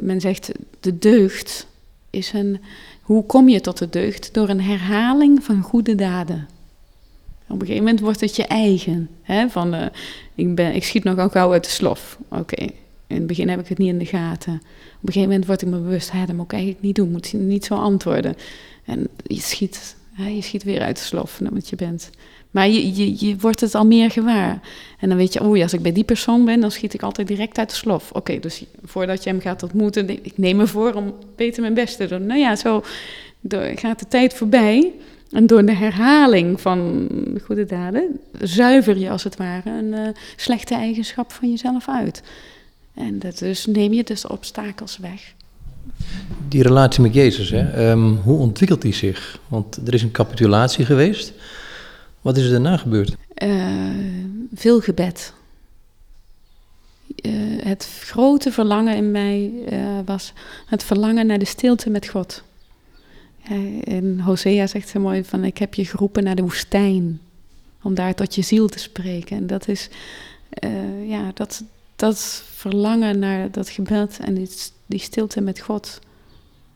men 0.00 0.20
zegt, 0.20 0.52
de 0.80 0.98
deugd 0.98 1.66
is 2.10 2.32
een... 2.32 2.60
Hoe 3.02 3.26
kom 3.26 3.48
je 3.48 3.60
tot 3.60 3.78
de 3.78 3.88
deugd? 3.88 4.34
Door 4.34 4.48
een 4.48 4.60
herhaling 4.60 5.44
van 5.44 5.62
goede 5.62 5.94
daden. 5.94 6.48
Op 7.46 7.60
een 7.60 7.66
gegeven 7.66 7.84
moment 7.84 8.00
wordt 8.00 8.20
het 8.20 8.36
je 8.36 8.46
eigen. 8.46 9.08
Hè? 9.22 9.48
Van, 9.48 9.74
uh, 9.74 9.86
ik, 10.34 10.54
ben, 10.54 10.74
ik 10.74 10.84
schiet 10.84 11.04
nogal 11.04 11.28
gauw 11.28 11.52
uit 11.52 11.64
de 11.64 11.70
slof. 11.70 12.18
Oké, 12.28 12.62
in 13.06 13.16
het 13.16 13.26
begin 13.26 13.48
heb 13.48 13.60
ik 13.60 13.68
het 13.68 13.78
niet 13.78 13.88
in 13.88 13.98
de 13.98 14.06
gaten. 14.06 14.52
Op 14.54 14.60
een 15.08 15.12
gegeven 15.12 15.28
moment 15.28 15.46
word 15.46 15.62
ik 15.62 15.68
me 15.68 15.78
bewust, 15.78 16.12
hè, 16.12 16.26
dat 16.26 16.34
moet 16.34 16.44
ik 16.44 16.52
eigenlijk 16.52 16.82
niet 16.82 16.94
doen. 16.94 17.10
Moet 17.10 17.28
je 17.28 17.36
niet 17.36 17.64
zo 17.64 17.74
antwoorden. 17.74 18.36
En 18.84 19.08
je 19.26 19.40
schiet, 19.40 19.96
hè, 20.12 20.28
je 20.28 20.42
schiet 20.42 20.62
weer 20.62 20.80
uit 20.80 20.96
de 20.96 21.02
slof, 21.02 21.40
wat 21.50 21.68
je 21.68 21.76
bent. 21.76 22.10
Maar 22.54 22.68
je, 22.68 22.94
je, 22.94 23.26
je 23.26 23.36
wordt 23.36 23.60
het 23.60 23.74
al 23.74 23.86
meer 23.86 24.10
gewaar. 24.10 24.60
En 24.98 25.08
dan 25.08 25.18
weet 25.18 25.32
je, 25.32 25.48
ja, 25.52 25.62
als 25.62 25.72
ik 25.72 25.82
bij 25.82 25.92
die 25.92 26.04
persoon 26.04 26.44
ben, 26.44 26.60
dan 26.60 26.70
schiet 26.70 26.94
ik 26.94 27.02
altijd 27.02 27.28
direct 27.28 27.58
uit 27.58 27.70
de 27.70 27.76
slof. 27.76 28.10
Oké, 28.12 28.38
dus 28.38 28.64
voordat 28.84 29.24
je 29.24 29.30
hem 29.30 29.40
gaat 29.40 29.62
ontmoeten, 29.62 30.10
ik 30.10 30.38
neem 30.38 30.56
me 30.56 30.66
voor 30.66 30.92
om 30.92 31.14
beter 31.36 31.62
mijn 31.62 31.74
best 31.74 31.96
te 31.96 32.06
doen. 32.06 32.26
Nou 32.26 32.40
ja, 32.40 32.56
zo 32.56 32.84
gaat 33.74 33.98
de 33.98 34.08
tijd 34.08 34.34
voorbij. 34.34 34.92
En 35.30 35.46
door 35.46 35.64
de 35.64 35.74
herhaling 35.74 36.60
van 36.60 37.08
goede 37.44 37.64
daden 37.64 38.20
zuiver 38.40 38.98
je 38.98 39.10
als 39.10 39.24
het 39.24 39.36
ware 39.36 39.70
een 39.70 39.92
uh, 39.92 40.08
slechte 40.36 40.74
eigenschap 40.74 41.32
van 41.32 41.50
jezelf 41.50 41.88
uit. 41.88 42.22
En 42.94 43.18
dat 43.18 43.38
dus 43.38 43.66
neem 43.66 43.92
je 43.92 44.04
dus 44.04 44.26
obstakels 44.26 44.98
weg. 44.98 45.32
Die 46.48 46.62
relatie 46.62 47.02
met 47.02 47.14
Jezus, 47.14 47.50
hè, 47.50 47.70
ehm, 47.70 48.14
hoe 48.14 48.38
ontwikkelt 48.38 48.82
die 48.82 48.94
zich? 48.94 49.38
Want 49.48 49.78
er 49.86 49.94
is 49.94 50.02
een 50.02 50.10
capitulatie 50.10 50.84
geweest. 50.84 51.32
Wat 52.24 52.36
is 52.36 52.44
er 52.44 52.50
daarna 52.50 52.76
gebeurd? 52.76 53.16
Uh, 53.42 53.68
veel 54.54 54.80
gebed. 54.80 55.32
Uh, 57.22 57.32
het 57.62 57.88
grote 58.00 58.52
verlangen 58.52 58.96
in 58.96 59.10
mij 59.10 59.52
uh, 59.72 59.98
was 60.04 60.32
het 60.66 60.84
verlangen 60.84 61.26
naar 61.26 61.38
de 61.38 61.44
stilte 61.44 61.90
met 61.90 62.08
God. 62.08 62.42
en 63.84 64.20
Hosea 64.20 64.66
zegt 64.66 64.88
zo 64.88 65.00
mooi 65.00 65.24
van 65.24 65.44
ik 65.44 65.58
heb 65.58 65.74
je 65.74 65.84
geroepen 65.84 66.24
naar 66.24 66.34
de 66.34 66.42
woestijn. 66.42 67.20
Om 67.82 67.94
daar 67.94 68.14
tot 68.14 68.34
je 68.34 68.42
ziel 68.42 68.68
te 68.68 68.78
spreken. 68.78 69.36
En 69.36 69.46
dat 69.46 69.68
is, 69.68 69.88
ja, 71.06 71.30
dat, 71.34 71.64
dat 71.96 72.44
verlangen 72.54 73.18
naar 73.18 73.50
dat 73.50 73.68
gebed 73.68 74.18
en 74.20 74.34
die, 74.34 74.48
die 74.86 75.00
stilte 75.00 75.40
met 75.40 75.60
God. 75.60 75.98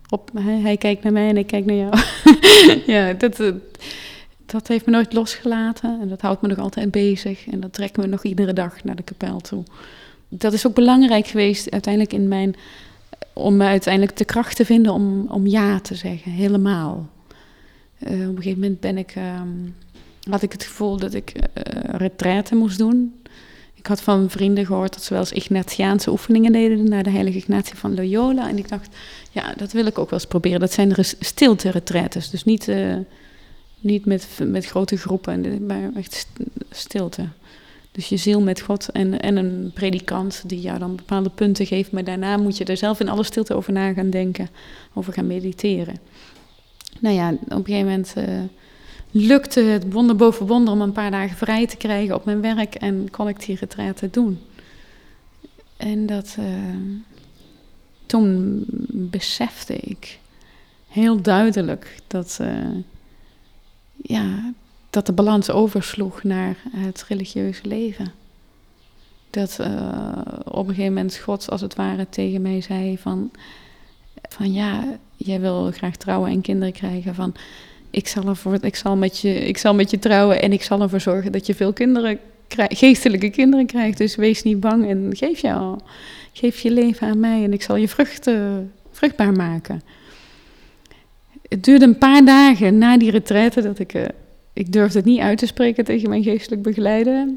Op, 0.09 0.31
hij, 0.35 0.61
hij, 0.61 0.77
kijkt 0.77 1.03
naar 1.03 1.13
mij 1.13 1.29
en 1.29 1.37
ik 1.37 1.47
kijk 1.47 1.65
naar 1.65 1.77
jou. 1.77 1.99
ja, 2.95 3.13
dat 3.13 3.39
dat 4.51 4.69
heeft 4.69 4.87
me 4.87 4.93
nooit 4.93 5.13
losgelaten 5.13 6.01
en 6.01 6.09
dat 6.09 6.21
houdt 6.21 6.43
me 6.43 6.49
nog 6.49 6.59
altijd 6.59 6.91
bezig. 6.91 7.49
En 7.49 7.61
dat 7.61 7.73
trekken 7.73 8.03
we 8.03 8.09
nog 8.09 8.25
iedere 8.25 8.53
dag 8.53 8.85
naar 8.85 8.97
de 8.97 9.03
kapel 9.03 9.41
toe. 9.41 9.63
Dat 10.29 10.53
is 10.53 10.67
ook 10.67 10.75
belangrijk 10.75 11.27
geweest 11.27 11.71
uiteindelijk 11.71 12.13
in 12.15 12.29
mijn, 12.29 12.57
om 13.33 13.63
uiteindelijk 13.63 14.17
de 14.17 14.25
kracht 14.25 14.57
te 14.57 14.65
vinden 14.65 14.93
om, 14.93 15.27
om 15.29 15.47
ja 15.47 15.81
te 15.81 15.95
zeggen, 15.95 16.33
helemaal. 16.33 17.09
Uh, 17.99 18.29
op 18.29 18.37
een 18.37 18.43
gegeven 18.43 18.61
moment 18.61 18.81
ben 18.81 18.99
ik, 18.99 19.17
uh, 19.17 19.41
had 20.31 20.43
ik 20.43 20.53
het 20.53 20.65
gevoel 20.65 20.97
dat 20.97 21.15
ik 21.15 21.33
uh, 21.37 21.43
retraite 21.85 22.55
moest 22.55 22.79
doen. 22.79 23.15
Ik 23.75 23.87
had 23.87 24.01
van 24.01 24.31
vrienden 24.31 24.67
gehoord 24.67 24.93
dat 24.93 25.03
ze 25.03 25.13
wel 25.13 25.23
eens 25.23 25.33
Ignatiaanse 25.33 26.11
oefeningen 26.11 26.53
deden 26.53 26.89
naar 26.89 27.03
de 27.03 27.11
heilige 27.11 27.39
Ignatie 27.39 27.77
van 27.77 27.95
Loyola. 27.95 28.49
En 28.49 28.59
ik 28.59 28.69
dacht, 28.69 28.97
ja, 29.31 29.55
dat 29.57 29.73
wil 29.73 29.87
ik 29.87 29.99
ook 29.99 30.11
wel 30.11 30.19
eens 30.19 30.29
proberen. 30.29 30.61
Dat 30.61 30.73
zijn 30.73 30.89
de 30.89 31.15
stilte 31.21 31.71
retretes, 31.71 32.31
dus 32.31 32.45
niet 32.45 32.69
uh, 32.69 32.97
niet 33.81 34.05
met, 34.05 34.29
met 34.45 34.67
grote 34.67 34.97
groepen, 34.97 35.67
maar 35.67 35.91
echt 35.95 36.29
stilte. 36.71 37.29
Dus 37.99 38.09
je 38.09 38.17
ziel 38.17 38.41
met 38.41 38.61
God 38.61 38.89
en, 38.89 39.21
en 39.21 39.37
een 39.37 39.71
predikant 39.75 40.43
die 40.47 40.61
jou 40.61 40.79
dan 40.79 40.97
bepaalde 40.97 41.31
punten 41.31 41.67
geeft. 41.67 41.93
Maar 41.93 42.05
daarna 42.05 42.37
moet 42.37 42.57
je 42.57 42.65
er 42.65 42.77
zelf 42.77 43.01
in 43.01 43.09
alle 43.09 43.25
stilte 43.25 43.55
over 43.55 43.73
na 43.73 43.93
gaan 43.93 44.11
denken, 44.11 44.49
over 44.95 45.13
gaan 45.13 45.27
mediteren. 45.27 45.99
Nou 47.01 47.15
ja, 47.15 47.33
op 47.33 47.51
een 47.51 47.65
gegeven 47.65 47.87
moment 47.87 48.15
uh, 48.17 48.25
lukte 49.11 49.61
het 49.61 49.93
wonder 49.93 50.17
boven 50.17 50.47
wonder 50.47 50.75
om 50.75 50.81
een 50.81 50.93
paar 50.93 51.11
dagen 51.11 51.37
vrij 51.37 51.67
te 51.67 51.77
krijgen 51.77 52.15
op 52.15 52.25
mijn 52.25 52.41
werk. 52.41 52.75
En 52.75 53.11
kon 53.11 53.29
ik 53.29 53.47
die 53.47 53.57
retraite 53.57 54.11
doen. 54.11 54.39
En 55.77 56.07
dat, 56.07 56.37
uh, 56.39 56.47
toen 58.07 58.65
besefte 58.91 59.77
ik 59.77 60.19
heel 60.89 61.23
duidelijk 61.23 61.97
dat... 62.07 62.39
Uh, 62.41 62.49
ja, 64.03 64.53
dat 64.91 65.07
de 65.07 65.13
balans 65.13 65.51
oversloeg 65.51 66.23
naar 66.23 66.57
het 66.71 67.05
religieuze 67.09 67.67
leven. 67.67 68.13
Dat 69.31 69.59
uh, 69.61 70.23
op 70.45 70.69
een 70.69 70.75
gegeven 70.75 70.95
moment 70.95 71.17
God 71.17 71.51
als 71.51 71.61
het 71.61 71.75
ware 71.75 72.07
tegen 72.11 72.43
mij 72.43 72.61
zei 72.61 72.99
van, 72.99 73.31
van 74.29 74.53
ja, 74.53 74.85
jij 75.17 75.41
wil 75.41 75.71
graag 75.71 75.97
trouwen 75.97 76.31
en 76.31 76.41
kinderen 76.41 76.73
krijgen. 76.73 77.15
Van, 77.15 77.35
ik, 77.91 78.09
zal 78.09 78.29
ervoor, 78.29 78.59
ik, 78.61 78.77
zal 78.77 78.97
met 78.97 79.19
je, 79.19 79.35
ik 79.35 79.59
zal 79.59 79.75
met 79.75 79.91
je 79.91 79.99
trouwen 79.99 80.43
en 80.43 80.53
ik 80.53 80.63
zal 80.63 80.81
ervoor 80.81 81.01
zorgen 81.01 81.33
dat 81.33 81.47
je 81.47 81.55
veel 81.55 81.73
kinderen 81.73 82.19
geestelijke 82.57 83.31
kinderen 83.31 83.67
krijgt. 83.67 83.99
Dus 83.99 84.17
wees 84.17 84.43
niet 84.43 84.61
bang 84.61 84.89
en 84.89 85.17
geef 85.17 85.41
je, 85.41 85.77
geef 86.33 86.61
je 86.61 86.71
leven 86.71 87.09
aan 87.09 87.21
mij 87.21 87.45
en 87.45 87.53
ik 87.53 87.63
zal 87.63 87.77
je 87.77 87.89
vruchten 87.89 88.73
vruchtbaar 88.91 89.33
maken. 89.33 89.83
Het 91.49 91.65
duurde 91.65 91.85
een 91.85 91.99
paar 91.99 92.25
dagen 92.25 92.79
na 92.79 92.99
die 92.99 93.11
retraite 93.11 93.63
dat 93.63 93.79
ik... 93.79 93.95
Uh, 93.95 94.05
ik 94.53 94.73
durfde 94.73 94.99
het 94.99 95.07
niet 95.07 95.21
uit 95.21 95.39
te 95.39 95.47
spreken 95.47 95.85
tegen 95.85 96.09
mijn 96.09 96.23
geestelijk 96.23 96.63
begeleider. 96.63 97.29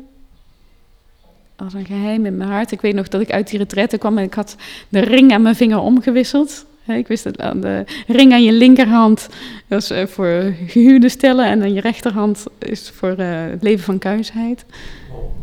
als 1.55 1.73
een 1.73 1.85
geheim 1.85 2.25
in 2.25 2.37
mijn 2.37 2.49
hart. 2.49 2.71
Ik 2.71 2.81
weet 2.81 2.95
nog 2.95 3.07
dat 3.07 3.21
ik 3.21 3.31
uit 3.31 3.49
die 3.49 3.59
retraite 3.59 3.97
kwam 3.97 4.17
en 4.17 4.23
ik 4.23 4.33
had 4.33 4.55
de 4.89 4.99
ring 4.99 5.33
aan 5.33 5.41
mijn 5.41 5.55
vinger 5.55 5.79
omgewisseld. 5.79 6.65
Ik 6.87 7.07
wist 7.07 7.23
dat 7.23 7.61
de 7.61 7.85
ring 8.07 8.33
aan 8.33 8.43
je 8.43 8.51
linkerhand 8.51 9.29
was 9.67 9.89
eh, 9.89 10.05
voor 10.05 10.53
gehuwde 10.67 11.09
stellen 11.09 11.45
en 11.45 11.61
aan 11.61 11.73
je 11.73 11.81
rechterhand 11.81 12.45
is 12.59 12.91
voor 12.95 13.15
uh, 13.19 13.45
het 13.49 13.63
leven 13.63 13.83
van 13.83 13.97
kuisheid. 13.97 14.65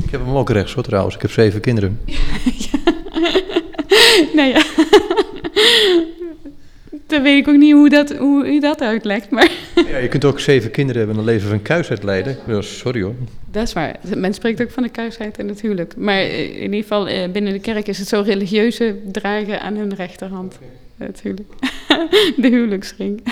Ik 0.04 0.10
heb 0.10 0.24
hem 0.24 0.36
ook 0.36 0.50
rechts 0.50 0.74
hoor 0.74 0.82
trouwens, 0.82 1.14
ik 1.14 1.22
heb 1.22 1.30
zeven 1.30 1.60
kinderen. 1.60 2.00
ja. 2.70 2.78
nou 4.36 4.48
ja, 4.48 4.62
dan 7.08 7.22
weet 7.22 7.38
ik 7.38 7.48
ook 7.48 7.56
niet 7.56 7.72
hoe, 7.72 7.88
dat, 7.88 8.16
hoe 8.16 8.46
u 8.46 8.60
dat 8.60 8.80
uitlegt. 8.80 9.30
Maar 9.30 9.50
ja, 9.74 9.96
je 9.96 10.08
kunt 10.08 10.24
ook 10.24 10.40
zeven 10.40 10.70
kinderen 10.70 10.98
hebben 10.98 11.16
en 11.16 11.28
een 11.28 11.34
leven 11.34 11.48
van 11.48 11.62
kuisheid 11.62 12.02
leiden. 12.02 12.36
Sorry 12.60 13.02
hoor. 13.02 13.14
Dat 13.50 13.66
is 13.66 13.72
waar. 13.72 13.96
Men 14.16 14.34
spreekt 14.34 14.62
ook 14.62 14.70
van 14.70 14.82
de 14.82 14.88
kuisheid 14.88 15.38
en 15.38 15.48
het 15.48 15.60
huwelijk. 15.60 15.96
Maar 15.96 16.22
in 16.22 16.62
ieder 16.62 16.80
geval 16.80 17.08
eh, 17.08 17.30
binnen 17.30 17.52
de 17.52 17.58
kerk 17.58 17.88
is 17.88 17.98
het 17.98 18.08
zo 18.08 18.20
religieuze 18.20 18.96
dragen 19.12 19.60
aan 19.60 19.76
hun 19.76 19.94
rechterhand. 19.94 20.58
Natuurlijk. 20.96 21.48
de 22.42 22.48
huwelijksring. 22.48 23.22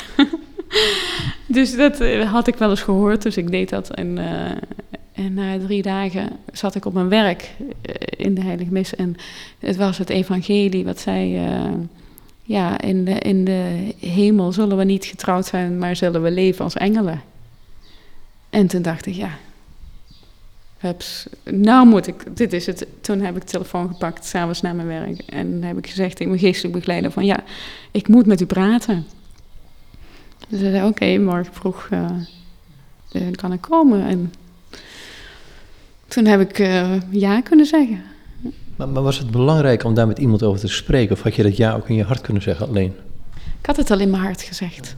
dus 1.46 1.76
dat 1.76 2.00
eh, 2.00 2.32
had 2.32 2.46
ik 2.46 2.54
wel 2.54 2.70
eens 2.70 2.82
gehoord, 2.82 3.22
dus 3.22 3.36
ik 3.36 3.50
deed 3.50 3.68
dat. 3.68 3.90
En, 3.90 4.16
uh, 4.16 4.50
en 5.12 5.34
na 5.34 5.58
drie 5.58 5.82
dagen 5.82 6.30
zat 6.52 6.74
ik 6.74 6.84
op 6.84 6.92
mijn 6.92 7.08
werk 7.08 7.50
in 8.16 8.34
de 8.34 8.42
Heilige 8.42 8.72
Mis. 8.72 8.94
En 8.94 9.16
het 9.58 9.76
was 9.76 9.98
het 9.98 10.10
evangelie 10.10 10.84
wat 10.84 11.00
zei 11.00 11.40
ja, 12.46 12.80
in 12.80 13.04
de, 13.04 13.18
in 13.18 13.44
de 13.44 13.94
hemel 14.00 14.52
zullen 14.52 14.76
we 14.76 14.84
niet 14.84 15.04
getrouwd 15.04 15.46
zijn, 15.46 15.78
maar 15.78 15.96
zullen 15.96 16.22
we 16.22 16.30
leven 16.30 16.64
als 16.64 16.74
engelen. 16.74 17.22
En 18.50 18.66
toen 18.66 18.82
dacht 18.82 19.06
ik, 19.06 19.14
ja, 19.14 19.30
nou 21.44 21.86
moet 21.86 22.06
ik, 22.06 22.36
dit 22.36 22.52
is 22.52 22.66
het. 22.66 22.86
Toen 23.00 23.20
heb 23.20 23.34
ik 23.34 23.40
de 23.40 23.46
telefoon 23.46 23.88
gepakt, 23.88 24.24
s'avonds 24.24 24.60
na 24.60 24.72
mijn 24.72 24.86
werk. 24.86 25.18
En 25.18 25.62
heb 25.62 25.78
ik 25.78 25.86
gezegd 25.86 26.16
tegen 26.16 26.28
mijn 26.28 26.44
geestelijk 26.44 26.74
begeleider 26.74 27.10
van, 27.10 27.24
ja, 27.24 27.44
ik 27.90 28.08
moet 28.08 28.26
met 28.26 28.40
u 28.40 28.46
praten. 28.46 29.06
Dus 30.48 30.60
hij 30.60 30.70
zei, 30.70 30.86
oké, 30.86 31.18
morgen 31.18 31.54
vroeg 31.54 31.88
uh, 31.92 32.10
kan 33.30 33.52
ik 33.52 33.60
komen. 33.60 34.06
En 34.06 34.32
toen 36.08 36.24
heb 36.24 36.40
ik 36.40 36.58
uh, 36.58 36.92
ja 37.10 37.40
kunnen 37.40 37.66
zeggen. 37.66 38.02
Maar, 38.76 38.88
maar, 38.88 39.02
was 39.02 39.18
het 39.18 39.30
belangrijk 39.30 39.84
om 39.84 39.94
daar 39.94 40.06
met 40.06 40.18
iemand 40.18 40.42
over 40.42 40.60
te 40.60 40.68
spreken? 40.68 41.16
Of 41.16 41.22
had 41.22 41.34
je 41.34 41.42
dat 41.42 41.56
ja 41.56 41.74
ook 41.74 41.88
in 41.88 41.94
je 41.94 42.04
hart 42.04 42.20
kunnen 42.20 42.42
zeggen 42.42 42.68
alleen? 42.68 42.94
Ik 43.60 43.66
had 43.66 43.76
het 43.76 43.90
al 43.90 44.00
in 44.00 44.10
mijn 44.10 44.22
hart 44.22 44.42
gezegd. 44.42 44.96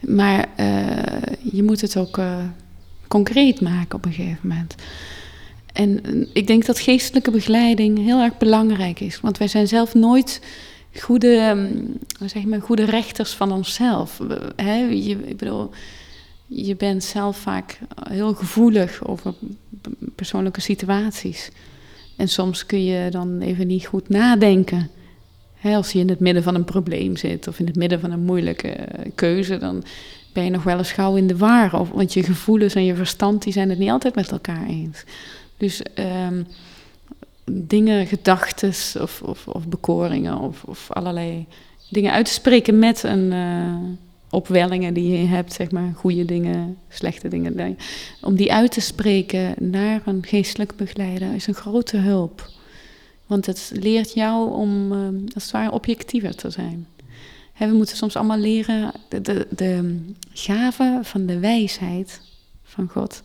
Maar 0.00 0.46
uh, 0.56 1.52
je 1.52 1.62
moet 1.62 1.80
het 1.80 1.96
ook 1.96 2.18
uh, 2.18 2.36
concreet 3.08 3.60
maken 3.60 3.96
op 3.96 4.04
een 4.04 4.12
gegeven 4.12 4.48
moment. 4.48 4.74
En 5.72 6.00
ik 6.32 6.46
denk 6.46 6.66
dat 6.66 6.78
geestelijke 6.78 7.30
begeleiding 7.30 7.98
heel 7.98 8.20
erg 8.20 8.38
belangrijk 8.38 9.00
is. 9.00 9.20
Want 9.20 9.38
wij 9.38 9.48
zijn 9.48 9.68
zelf 9.68 9.94
nooit 9.94 10.40
goede, 10.98 11.48
um, 11.48 11.98
zeg 12.28 12.44
maar, 12.44 12.60
goede 12.60 12.84
rechters 12.84 13.32
van 13.32 13.52
onszelf. 13.52 14.20
He, 14.56 14.76
je, 14.76 15.28
ik 15.28 15.36
bedoel, 15.36 15.70
je 16.46 16.76
bent 16.76 17.04
zelf 17.04 17.36
vaak 17.36 17.78
heel 18.08 18.34
gevoelig 18.34 19.06
over 19.06 19.34
persoonlijke 20.14 20.60
situaties. 20.60 21.50
En 22.20 22.28
soms 22.28 22.66
kun 22.66 22.84
je 22.84 23.10
dan 23.10 23.40
even 23.40 23.66
niet 23.66 23.86
goed 23.86 24.08
nadenken. 24.08 24.90
als 25.62 25.92
je 25.92 25.98
in 25.98 26.08
het 26.08 26.20
midden 26.20 26.42
van 26.42 26.54
een 26.54 26.64
probleem 26.64 27.16
zit 27.16 27.48
of 27.48 27.58
in 27.58 27.66
het 27.66 27.76
midden 27.76 28.00
van 28.00 28.10
een 28.10 28.24
moeilijke 28.24 28.68
eh, 28.68 29.10
keuze, 29.14 29.58
dan 29.58 29.84
ben 30.32 30.44
je 30.44 30.50
nog 30.50 30.62
wel 30.62 30.78
eens 30.78 30.92
gauw 30.92 31.16
in 31.16 31.26
de 31.26 31.36
war. 31.36 31.80
Of, 31.80 31.90
want 31.90 32.12
je 32.12 32.22
gevoelens 32.22 32.74
en 32.74 32.84
je 32.84 32.94
verstand 32.94 33.42
die 33.42 33.52
zijn 33.52 33.68
het 33.68 33.78
niet 33.78 33.90
altijd 33.90 34.14
met 34.14 34.30
elkaar 34.30 34.66
eens. 34.66 35.04
Dus 35.56 35.82
um, 36.28 36.46
dingen, 37.44 38.06
gedachten 38.06 38.68
of, 39.02 39.22
of, 39.22 39.46
of, 39.48 39.68
bekoringen 39.68 40.38
of, 40.38 40.64
of, 40.64 40.90
allerlei 40.90 41.46
dingen 41.88 42.12
uit 42.12 42.26
te 42.26 42.32
spreken 42.32 42.78
met 42.78 43.02
een, 43.02 43.32
uh, 43.32 43.74
opwellingen 44.30 44.94
die 44.94 45.18
je 45.18 45.26
hebt, 45.26 45.52
zeg 45.52 45.70
maar, 45.70 45.92
goede 45.96 46.24
dingen, 46.24 46.76
slechte 46.88 47.28
dingen. 47.28 47.78
Om 48.20 48.36
die 48.36 48.52
uit 48.52 48.72
te 48.72 48.80
spreken 48.80 49.54
naar 49.58 50.02
een 50.04 50.24
geestelijk 50.26 50.76
begeleider 50.76 51.34
is 51.34 51.46
een 51.46 51.54
grote 51.54 51.96
hulp. 51.96 52.50
Want 53.26 53.46
het 53.46 53.70
leert 53.74 54.12
jou 54.12 54.52
om, 54.52 54.92
uh, 54.92 55.08
als 55.34 55.42
het 55.42 55.52
ware, 55.52 55.70
objectiever 55.70 56.34
te 56.34 56.50
zijn. 56.50 56.86
we 57.58 57.66
moeten 57.66 57.96
soms 57.96 58.16
allemaal 58.16 58.38
leren 58.38 58.92
de, 59.08 59.20
de, 59.20 59.46
de 59.50 60.00
gave 60.32 61.00
van 61.02 61.26
de 61.26 61.38
wijsheid 61.38 62.20
van 62.62 62.88
God. 62.88 63.22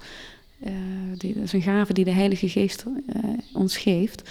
Uh, 0.66 0.72
die, 1.18 1.34
dat 1.34 1.44
is 1.44 1.54
een 1.54 1.62
gave 1.62 1.94
die 1.94 2.06
de 2.06 2.12
Heilige 2.12 2.50
Geest 2.50 2.86
uh, 2.86 3.24
ons 3.54 3.78
geeft. 3.78 4.30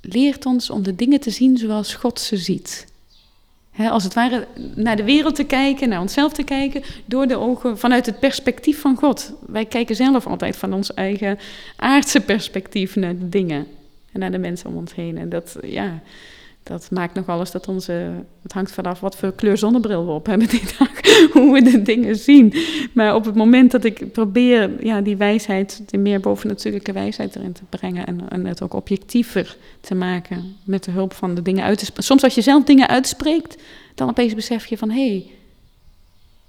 Leert 0.00 0.46
ons 0.46 0.70
om 0.70 0.82
de 0.82 0.94
dingen 0.94 1.20
te 1.20 1.30
zien 1.30 1.56
zoals 1.56 1.94
God 1.94 2.20
ze 2.20 2.36
ziet 2.36 2.86
als 3.86 4.04
het 4.04 4.14
ware 4.14 4.46
naar 4.74 4.96
de 4.96 5.04
wereld 5.04 5.34
te 5.34 5.44
kijken, 5.44 5.88
naar 5.88 6.00
onszelf 6.00 6.32
te 6.32 6.42
kijken, 6.42 6.82
door 7.04 7.26
de 7.26 7.36
ogen 7.36 7.78
vanuit 7.78 8.06
het 8.06 8.20
perspectief 8.20 8.80
van 8.80 8.96
God. 8.96 9.32
Wij 9.46 9.64
kijken 9.64 9.96
zelf 9.96 10.26
altijd 10.26 10.56
van 10.56 10.72
ons 10.72 10.94
eigen 10.94 11.38
aardse 11.76 12.20
perspectief 12.20 12.96
naar 12.96 13.18
de 13.18 13.28
dingen 13.28 13.66
en 14.12 14.20
naar 14.20 14.30
de 14.30 14.38
mensen 14.38 14.70
om 14.70 14.76
ons 14.76 14.94
heen. 14.94 15.18
En 15.18 15.28
dat, 15.28 15.56
ja, 15.62 16.00
dat 16.68 16.90
maakt 16.90 17.14
nog 17.14 17.38
eens 17.38 17.50
dat 17.50 17.68
onze. 17.68 18.12
Het 18.42 18.52
hangt 18.52 18.72
vanaf 18.72 19.00
wat 19.00 19.16
voor 19.16 19.32
kleur 19.32 19.58
zonnebril 19.58 20.06
we 20.06 20.12
op 20.12 20.26
hebben 20.26 20.48
die 20.48 20.62
dag, 20.78 20.90
hoe 21.32 21.52
we 21.52 21.62
de 21.62 21.82
dingen 21.82 22.16
zien. 22.16 22.54
Maar 22.92 23.14
op 23.14 23.24
het 23.24 23.34
moment 23.34 23.70
dat 23.70 23.84
ik 23.84 24.12
probeer 24.12 24.84
ja, 24.84 25.00
die 25.00 25.16
wijsheid, 25.16 25.82
die 25.86 25.98
meer 25.98 26.20
bovennatuurlijke 26.20 26.92
wijsheid 26.92 27.36
erin 27.36 27.52
te 27.52 27.62
brengen 27.68 28.06
en, 28.06 28.46
het 28.46 28.62
ook 28.62 28.74
objectiever 28.74 29.56
te 29.80 29.94
maken 29.94 30.56
met 30.64 30.84
de 30.84 30.90
hulp 30.90 31.12
van 31.12 31.34
de 31.34 31.42
dingen 31.42 31.64
uit 31.64 31.78
te 31.78 31.84
spreken. 31.84 32.04
Soms 32.04 32.22
als 32.22 32.34
je 32.34 32.40
zelf 32.40 32.64
dingen 32.64 32.88
uitspreekt, 32.88 33.62
dan 33.94 34.08
opeens 34.08 34.34
besef 34.34 34.66
je 34.66 34.78
van 34.78 34.90
hé, 34.90 35.08
hey, 35.08 35.30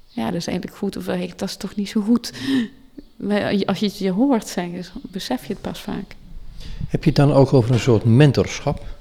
ja, 0.07 0.25
dat 0.25 0.35
is 0.35 0.47
eigenlijk 0.47 0.77
goed 0.77 0.97
of 0.97 1.05
hey, 1.05 1.33
dat 1.35 1.49
is 1.49 1.55
toch 1.55 1.75
niet 1.75 1.89
zo 1.89 2.01
goed. 2.01 2.33
Als 3.65 3.79
je 3.79 3.85
het 3.85 3.97
je 3.97 4.11
hoort 4.11 4.47
zeggen, 4.47 5.01
besef 5.01 5.45
je 5.45 5.53
het 5.53 5.61
pas 5.61 5.79
vaak. 5.79 6.15
Heb 6.87 7.03
je 7.03 7.09
het 7.09 7.19
dan 7.19 7.31
ook 7.31 7.53
over 7.53 7.71
een 7.71 7.79
soort 7.79 8.03
mentorschap? 8.03 8.97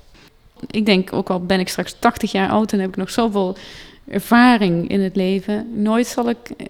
Ik 0.66 0.86
denk, 0.86 1.12
ook 1.12 1.30
al 1.30 1.40
ben 1.40 1.60
ik 1.60 1.68
straks 1.68 1.94
80 1.98 2.32
jaar 2.32 2.48
oud 2.48 2.72
en 2.72 2.80
heb 2.80 2.88
ik 2.88 2.96
nog 2.96 3.10
zoveel 3.10 3.56
ervaring 4.10 4.88
in 4.88 5.00
het 5.00 5.16
leven, 5.16 5.82
nooit 5.82 6.06
zal 6.06 6.28
ik 6.28 6.50
eh, 6.56 6.66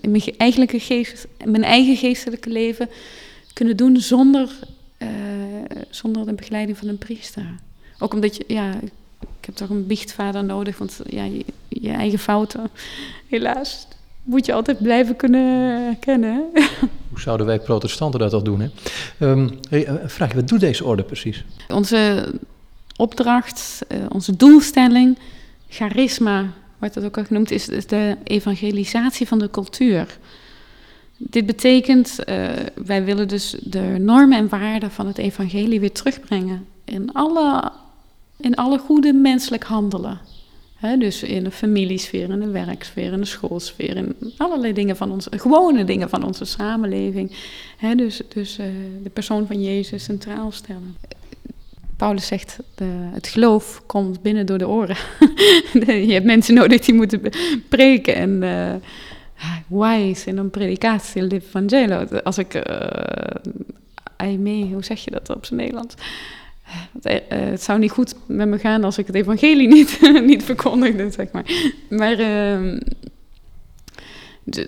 in 0.00 0.10
mijn, 0.10 0.22
eigenlijke 0.36 0.80
geest, 0.80 1.26
mijn 1.44 1.64
eigen 1.64 1.96
geestelijke 1.96 2.50
leven 2.50 2.88
kunnen 3.52 3.76
doen 3.76 3.96
zonder, 3.96 4.50
uh, 4.98 5.08
zonder 5.90 6.26
de 6.26 6.32
begeleiding 6.32 6.78
van 6.78 6.88
een 6.88 6.98
priester. 6.98 7.54
Ook 7.98 8.14
omdat 8.14 8.36
je, 8.36 8.44
ja, 8.46 8.74
ik 9.20 9.44
heb 9.44 9.54
toch 9.54 9.68
een 9.68 9.86
biechtvader 9.86 10.44
nodig, 10.44 10.78
want 10.78 11.00
ja, 11.06 11.24
je, 11.24 11.44
je 11.68 11.90
eigen 11.90 12.18
fouten, 12.18 12.70
helaas, 13.26 13.86
moet 14.22 14.46
je 14.46 14.52
altijd 14.52 14.82
blijven 14.82 15.16
kunnen 15.16 15.82
herkennen. 15.84 16.44
Hoe 17.08 17.20
zouden 17.20 17.46
wij 17.46 17.60
protestanten 17.60 18.20
dat 18.20 18.32
al 18.32 18.42
doen? 18.42 18.60
Hè? 18.60 18.68
Um, 19.26 19.58
hey, 19.68 20.00
vraag 20.04 20.28
je, 20.28 20.34
wat 20.34 20.48
doet 20.48 20.60
deze 20.60 20.84
orde 20.84 21.02
precies? 21.02 21.44
Onze 21.68 22.32
opdracht, 22.98 23.80
uh, 23.88 23.98
onze 24.08 24.36
doelstelling, 24.36 25.18
charisma, 25.68 26.52
wordt 26.78 26.94
dat 26.94 27.04
ook 27.04 27.16
al 27.16 27.24
genoemd, 27.24 27.50
is, 27.50 27.66
de 27.66 28.16
evangelisatie 28.24 29.26
van 29.26 29.38
de 29.38 29.50
cultuur. 29.50 30.18
Dit 31.16 31.46
betekent, 31.46 32.18
uh, 32.28 32.48
wij 32.74 33.04
willen 33.04 33.28
dus 33.28 33.56
de 33.60 33.96
normen 33.98 34.38
en 34.38 34.48
waarden 34.48 34.90
van 34.90 35.06
het 35.06 35.18
evangelie 35.18 35.80
weer 35.80 35.92
terugbrengen 35.92 36.66
in 36.84 37.12
alle, 37.12 37.72
in 38.36 38.54
alle 38.54 38.78
goede 38.78 39.12
menselijk 39.12 39.64
handelen. 39.64 40.18
dus 40.98 41.22
in 41.22 41.44
de 41.44 41.50
familiesfeer, 41.50 42.30
in 42.30 42.40
de 42.40 42.50
werksfeer, 42.50 43.12
in 43.12 43.20
de 43.20 43.26
schoolsfeer, 43.26 43.96
in 43.96 44.16
allerlei 44.36 44.72
dingen 44.72 44.96
van 44.96 45.12
onze, 45.12 45.30
gewone 45.38 45.84
dingen 45.84 46.08
van 46.08 46.24
onze 46.24 46.44
samenleving. 46.44 47.32
dus 47.96 48.20
dus 48.28 48.58
uh, 48.58 48.66
de 49.02 49.10
persoon 49.10 49.46
van 49.46 49.62
Jezus 49.62 50.04
centraal 50.04 50.52
stellen. 50.52 50.96
Paulus 51.98 52.26
zegt, 52.26 52.58
het 53.12 53.26
geloof 53.26 53.82
komt 53.86 54.22
binnen 54.22 54.46
door 54.46 54.58
de 54.58 54.68
oren. 54.68 54.96
je 56.06 56.12
hebt 56.12 56.24
mensen 56.24 56.54
nodig 56.54 56.80
die 56.80 56.94
moeten 56.94 57.22
preken. 57.68 58.14
En 58.14 58.42
uh, 58.42 58.74
why 59.66 60.08
is 60.10 60.24
in 60.24 60.38
een 60.38 60.50
predikatie 60.50 61.22
l'Evangelo? 61.22 62.04
Als 62.04 62.38
ik, 62.38 62.54
uh, 62.54 62.62
hoe 64.72 64.84
zeg 64.84 65.04
je 65.04 65.10
dat 65.10 65.30
op 65.30 65.46
zijn 65.46 65.60
Nederlands? 65.60 65.94
Uh, 67.02 67.14
het 67.28 67.62
zou 67.62 67.78
niet 67.78 67.90
goed 67.90 68.14
met 68.26 68.48
me 68.48 68.58
gaan 68.58 68.84
als 68.84 68.98
ik 68.98 69.06
het 69.06 69.16
evangelie 69.16 69.68
niet, 69.68 69.98
niet 70.26 70.44
verkondigde, 70.44 71.10
zeg 71.10 71.30
maar. 71.32 71.44
Maar, 71.88 72.20
uh, 72.20 72.80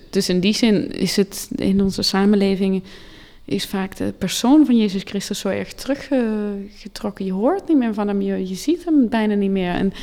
dus 0.09 0.29
in 0.29 0.39
die 0.39 0.53
zin 0.53 0.91
is 0.91 1.15
het 1.15 1.49
in 1.55 1.81
onze 1.81 2.01
samenleving 2.01 2.83
is 3.45 3.65
vaak 3.65 3.95
de 3.95 4.13
persoon 4.17 4.65
van 4.65 4.77
Jezus 4.77 5.03
Christus 5.03 5.39
zo 5.39 5.47
erg 5.47 5.73
teruggetrokken. 5.73 7.25
Je 7.25 7.33
hoort 7.33 7.67
niet 7.67 7.77
meer 7.77 7.93
van 7.93 8.07
hem, 8.07 8.21
je, 8.21 8.55
ziet 8.55 8.85
hem 8.85 9.09
bijna 9.09 9.33
niet 9.33 9.51
meer. 9.51 9.73
En, 9.73 9.93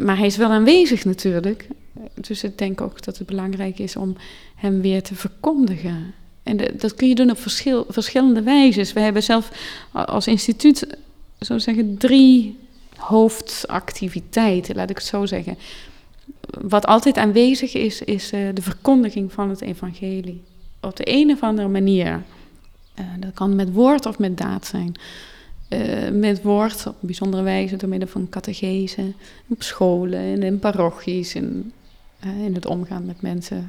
maar 0.00 0.16
hij 0.16 0.26
is 0.26 0.36
wel 0.36 0.50
aanwezig 0.50 1.04
natuurlijk. 1.04 1.68
Dus 2.14 2.44
ik 2.44 2.58
denk 2.58 2.80
ook 2.80 3.04
dat 3.04 3.18
het 3.18 3.26
belangrijk 3.26 3.78
is 3.78 3.96
om 3.96 4.16
hem 4.54 4.80
weer 4.80 5.02
te 5.02 5.14
verkondigen. 5.14 6.14
En 6.42 6.60
dat 6.78 6.94
kun 6.94 7.08
je 7.08 7.14
doen 7.14 7.30
op 7.30 7.38
verschil, 7.40 7.86
verschillende 7.88 8.42
wijzes. 8.42 8.92
We 8.92 9.00
hebben 9.00 9.22
zelf 9.22 9.50
als 9.92 10.26
instituut, 10.26 10.86
zo 11.40 11.58
zeggen, 11.58 11.98
drie 11.98 12.58
hoofdactiviteiten, 12.96 14.76
laat 14.76 14.90
ik 14.90 14.96
het 14.96 15.06
zo 15.06 15.26
zeggen. 15.26 15.58
Wat 16.60 16.86
altijd 16.86 17.16
aanwezig 17.16 17.74
is, 17.74 18.02
is 18.02 18.32
uh, 18.32 18.48
de 18.54 18.62
verkondiging 18.62 19.32
van 19.32 19.48
het 19.48 19.60
evangelie. 19.60 20.42
Op 20.80 20.96
de 20.96 21.12
een 21.12 21.30
of 21.30 21.42
andere 21.42 21.68
manier. 21.68 22.22
Uh, 23.00 23.06
dat 23.18 23.34
kan 23.34 23.54
met 23.54 23.72
woord 23.72 24.06
of 24.06 24.18
met 24.18 24.38
daad 24.38 24.66
zijn. 24.66 24.94
Uh, 25.68 26.10
met 26.10 26.42
woord 26.42 26.86
op 26.86 26.96
bijzondere 27.00 27.42
wijze 27.42 27.76
door 27.76 27.88
middel 27.88 28.08
van 28.08 28.28
catechese, 28.28 29.12
op 29.48 29.62
scholen 29.62 30.20
en 30.20 30.42
in 30.42 30.58
parochies, 30.58 31.34
in, 31.34 31.72
in 32.20 32.54
het 32.54 32.66
omgaan 32.66 33.04
met 33.04 33.22
mensen. 33.22 33.68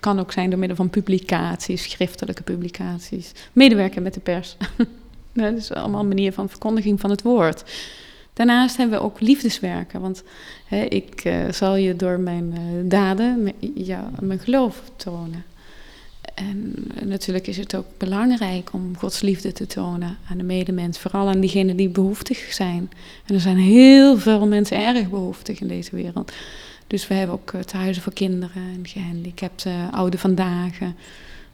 Kan 0.00 0.18
ook 0.18 0.32
zijn 0.32 0.50
door 0.50 0.58
middel 0.58 0.76
van 0.76 0.90
publicaties, 0.90 1.90
schriftelijke 1.90 2.42
publicaties, 2.42 3.32
medewerken 3.52 4.02
met 4.02 4.14
de 4.14 4.20
pers. 4.20 4.56
dat 5.32 5.56
is 5.56 5.72
allemaal 5.72 6.00
een 6.00 6.08
manier 6.08 6.32
van 6.32 6.48
verkondiging 6.48 7.00
van 7.00 7.10
het 7.10 7.22
woord. 7.22 7.64
Daarnaast 8.32 8.76
hebben 8.76 8.98
we 8.98 9.04
ook 9.04 9.20
liefdeswerken, 9.20 10.00
want 10.00 10.22
hè, 10.66 10.82
ik 10.82 11.32
zal 11.50 11.76
je 11.76 11.96
door 11.96 12.20
mijn 12.20 12.54
daden 12.88 13.52
ja, 13.74 14.10
mijn 14.20 14.38
geloof 14.38 14.82
tonen. 14.96 15.44
En 16.38 16.74
natuurlijk 17.04 17.46
is 17.46 17.56
het 17.56 17.74
ook 17.74 17.86
belangrijk 17.96 18.72
om 18.72 18.96
Gods 18.96 19.20
liefde 19.20 19.52
te 19.52 19.66
tonen 19.66 20.16
aan 20.30 20.36
de 20.38 20.44
medemens, 20.44 20.98
vooral 20.98 21.28
aan 21.28 21.40
diegenen 21.40 21.76
die 21.76 21.88
behoeftig 21.88 22.52
zijn. 22.52 22.90
En 23.26 23.34
er 23.34 23.40
zijn 23.40 23.56
heel 23.56 24.18
veel 24.18 24.46
mensen 24.46 24.86
erg 24.86 25.10
behoeftig 25.10 25.60
in 25.60 25.68
deze 25.68 25.96
wereld. 25.96 26.32
Dus 26.86 27.08
we 27.08 27.14
hebben 27.14 27.34
ook 27.34 27.52
het 27.52 27.72
huizen 27.72 28.02
voor 28.02 28.12
kinderen 28.12 28.62
en 28.74 28.86
gehandicapten, 28.86 29.90
oude 29.90 30.18
vandaag, 30.18 30.78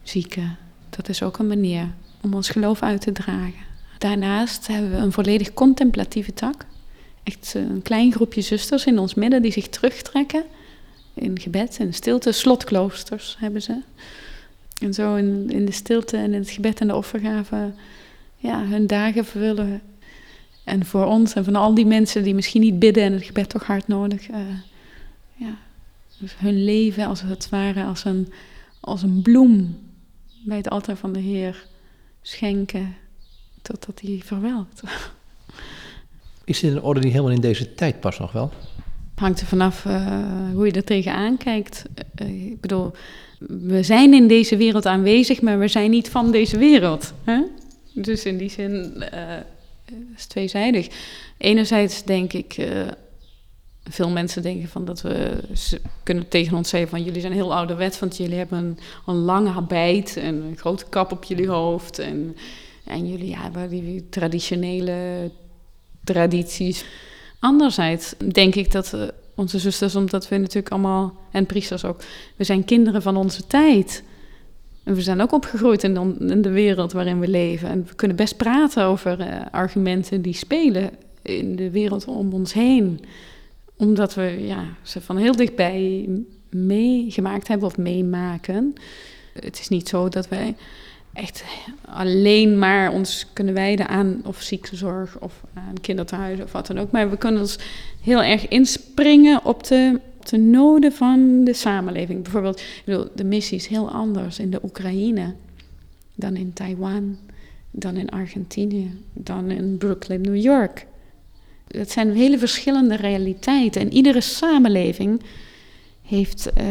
zieken. 0.03 0.57
Dat 0.91 1.09
is 1.09 1.23
ook 1.23 1.39
een 1.39 1.47
manier 1.47 1.89
om 2.21 2.35
ons 2.35 2.49
geloof 2.49 2.83
uit 2.83 3.01
te 3.01 3.13
dragen. 3.13 3.65
Daarnaast 3.99 4.67
hebben 4.67 4.91
we 4.91 4.97
een 4.97 5.13
volledig 5.13 5.55
contemplatieve 5.55 6.35
tak. 6.35 6.67
Echt 7.23 7.53
een 7.55 7.83
klein 7.83 8.13
groepje 8.13 8.41
zusters 8.41 8.85
in 8.87 8.99
ons 8.99 9.15
midden 9.15 9.43
die 9.43 9.53
zich 9.53 9.69
terugtrekken 9.69 10.45
in 11.15 11.41
gebed 11.41 11.77
en 11.79 11.95
stilte. 11.95 12.33
Slotkloosters 12.33 13.37
hebben 13.39 13.63
ze. 13.63 13.83
En 14.81 14.95
zo 14.95 15.15
in, 15.15 15.51
in 15.51 15.65
de 15.65 15.73
stilte 15.73 16.17
en 16.17 16.33
in 16.33 16.41
het 16.41 16.51
gebed 16.51 16.81
en 16.81 16.87
de 16.87 16.95
offergave 16.95 17.73
ja, 18.37 18.65
hun 18.65 18.87
dagen 18.87 19.25
vervullen. 19.25 19.83
En 20.65 20.87
voor 20.87 21.05
ons 21.05 21.35
en 21.35 21.45
van 21.45 21.57
al 21.57 21.75
die 21.75 21.87
mensen 21.87 22.23
die 22.23 22.35
misschien 22.35 22.61
niet 22.61 22.79
bidden 22.79 23.03
en 23.03 23.13
het 23.13 23.25
gebed 23.25 23.49
toch 23.49 23.65
hard 23.65 23.89
nodig. 23.89 24.29
Uh, 24.29 24.37
ja, 25.35 25.59
dus 26.19 26.39
hun 26.39 26.65
leven 26.65 27.07
als 27.07 27.23
het 27.23 27.49
ware 27.49 27.85
als 27.85 28.05
een, 28.05 28.33
als 28.81 29.03
een 29.03 29.23
bloem 29.23 29.79
bij 30.45 30.57
het 30.57 30.71
altaar 30.71 30.97
van 30.97 31.13
de 31.13 31.21
Heer 31.21 31.67
schenken 32.23 32.97
totdat 33.63 34.01
hij 34.01 34.21
verwelkt. 34.25 34.83
Is 36.45 36.61
dit 36.61 36.73
een 36.73 36.83
orde 36.83 37.01
die 37.01 37.11
helemaal 37.11 37.33
in 37.33 37.41
deze 37.41 37.75
tijd 37.75 38.01
past 38.01 38.19
nog 38.19 38.33
wel? 38.33 38.53
Hangt 39.15 39.41
er 39.41 39.47
vanaf 39.47 39.85
uh, 39.85 40.19
hoe 40.53 40.67
je 40.67 40.73
er 40.73 40.85
tegenaan 40.85 41.37
kijkt. 41.37 41.85
Uh, 42.23 42.51
ik 42.51 42.61
bedoel, 42.61 42.93
we 43.49 43.83
zijn 43.83 44.15
in 44.15 44.29
deze 44.29 44.57
wereld 44.57 44.87
aanwezig, 44.87 45.41
maar 45.41 45.59
we 45.59 45.69
zijn 45.69 45.91
niet 45.91 46.09
van 46.09 46.31
deze 46.31 46.59
wereld. 46.59 47.13
Hè? 47.25 47.43
Dus 47.93 48.25
in 48.25 48.37
die 48.37 48.51
zin 48.51 48.93
uh, 48.97 49.37
is 50.15 50.21
het 50.21 50.29
tweezijdig. 50.29 50.89
Enerzijds 51.39 52.05
denk 52.05 52.33
ik, 52.33 52.57
veel 53.91 54.11
mensen 54.11 54.43
denken 54.43 54.69
van 54.69 54.85
dat 54.85 55.01
we 55.01 55.39
kunnen 56.03 56.29
tegen 56.29 56.57
ons 56.57 56.69
zeggen 56.69 56.89
van 56.89 57.03
jullie 57.03 57.21
zijn 57.21 57.33
heel 57.33 57.55
ouderwet, 57.55 57.99
want 57.99 58.17
jullie 58.17 58.37
hebben 58.37 58.79
een, 59.07 59.15
lange 59.15 59.51
habit 59.51 60.17
en 60.17 60.35
een 60.35 60.57
grote 60.57 60.85
kap 60.89 61.13
op 61.13 61.25
jullie 61.25 61.49
hoofd 61.49 61.99
en, 61.99 62.37
en 62.85 63.09
jullie 63.09 63.37
hebben 63.37 63.69
die 63.69 64.09
traditionele 64.09 65.31
tradities. 66.05 66.85
Anderzijds 67.45 68.15
denk 68.33 68.55
ik 68.55 68.73
dat 68.73 68.97
onze 69.35 69.59
zusters, 69.59 69.95
omdat 69.95 70.29
we 70.29 70.37
natuurlijk 70.37 70.73
allemaal, 70.73 71.15
en 71.31 71.47
priesters 71.47 71.85
ook, 71.85 72.03
we 72.37 72.45
zijn 72.45 72.65
kinderen 72.65 73.03
van 73.03 73.17
onze 73.17 73.47
tijd. 73.47 74.03
En 74.83 74.95
we 74.95 75.03
zijn 75.03 75.21
ook 75.21 75.33
opgegroeid 75.33 75.83
in 75.83 76.43
de, 76.43 76.51
wereld 76.51 76.93
waarin 76.93 77.21
we 77.21 77.29
leven. 77.29 77.69
En 77.69 77.85
we 77.87 77.95
kunnen 77.95 78.17
best 78.17 78.37
praten 78.37 78.85
over 78.85 79.21
uh, 79.21 79.27
argumenten 79.51 80.23
die 80.23 80.35
spelen 80.35 80.91
in 81.23 81.57
de 81.57 81.71
wereld 81.71 82.05
om 82.05 82.33
ons 82.33 82.53
heen. 82.53 83.05
Omdat 83.77 84.15
we 84.15 84.45
ja, 84.47 84.65
ze 84.83 85.01
van 85.01 85.17
heel 85.17 85.37
dichtbij 85.37 86.09
meegemaakt 86.51 87.49
hebben 87.49 87.67
of 87.67 87.77
meemaken. 87.77 88.75
Het 89.33 89.59
is 89.61 89.69
niet 89.69 89.89
zo 89.89 90.09
dat 90.09 90.29
wij 90.29 90.57
echt 91.15 91.45
alleen 91.85 92.59
maar 92.59 92.93
ons 92.93 93.27
kunnen 93.33 93.55
wijden 93.55 93.89
aan 93.89 94.21
of 94.25 94.43
ziektezorg 94.43 95.19
of 95.21 95.41
aan 95.55 95.81
kinderthuizen 95.81 96.45
of 96.45 96.53
wat 96.53 96.67
dan 96.67 96.79
ook. 96.79 96.91
Maar 96.91 97.11
we 97.11 97.17
kunnen 97.17 97.41
ons 97.41 97.59
heel 98.01 98.23
erg 98.23 98.49
inspringen 98.49 99.45
op 99.45 99.65
de, 99.65 100.01
op 100.19 100.27
de 100.27 100.37
noden 100.37 100.93
van 100.93 101.45
de 101.45 101.53
samenleving. 101.53 102.23
Bijvoorbeeld, 102.23 102.63
de 103.15 103.25
missie 103.25 103.57
is 103.57 103.67
heel 103.67 103.91
anders 103.91 104.39
in 104.39 104.51
de 104.51 104.61
Oekraïne 104.65 105.35
dan 106.15 106.37
in 106.37 106.53
Taiwan, 106.53 107.19
dan 107.71 107.97
in 107.97 108.09
Argentinië, 108.09 108.91
dan 109.13 109.51
in 109.51 109.77
Brooklyn, 109.79 110.21
New 110.21 110.37
York. 110.37 110.87
Het 111.69 111.91
zijn 111.91 112.15
hele 112.15 112.39
verschillende 112.39 112.97
realiteiten 112.97 113.81
en 113.81 113.93
iedere 113.93 114.21
samenleving 114.21 115.23
heeft 116.03 116.51
uh, 116.59 116.65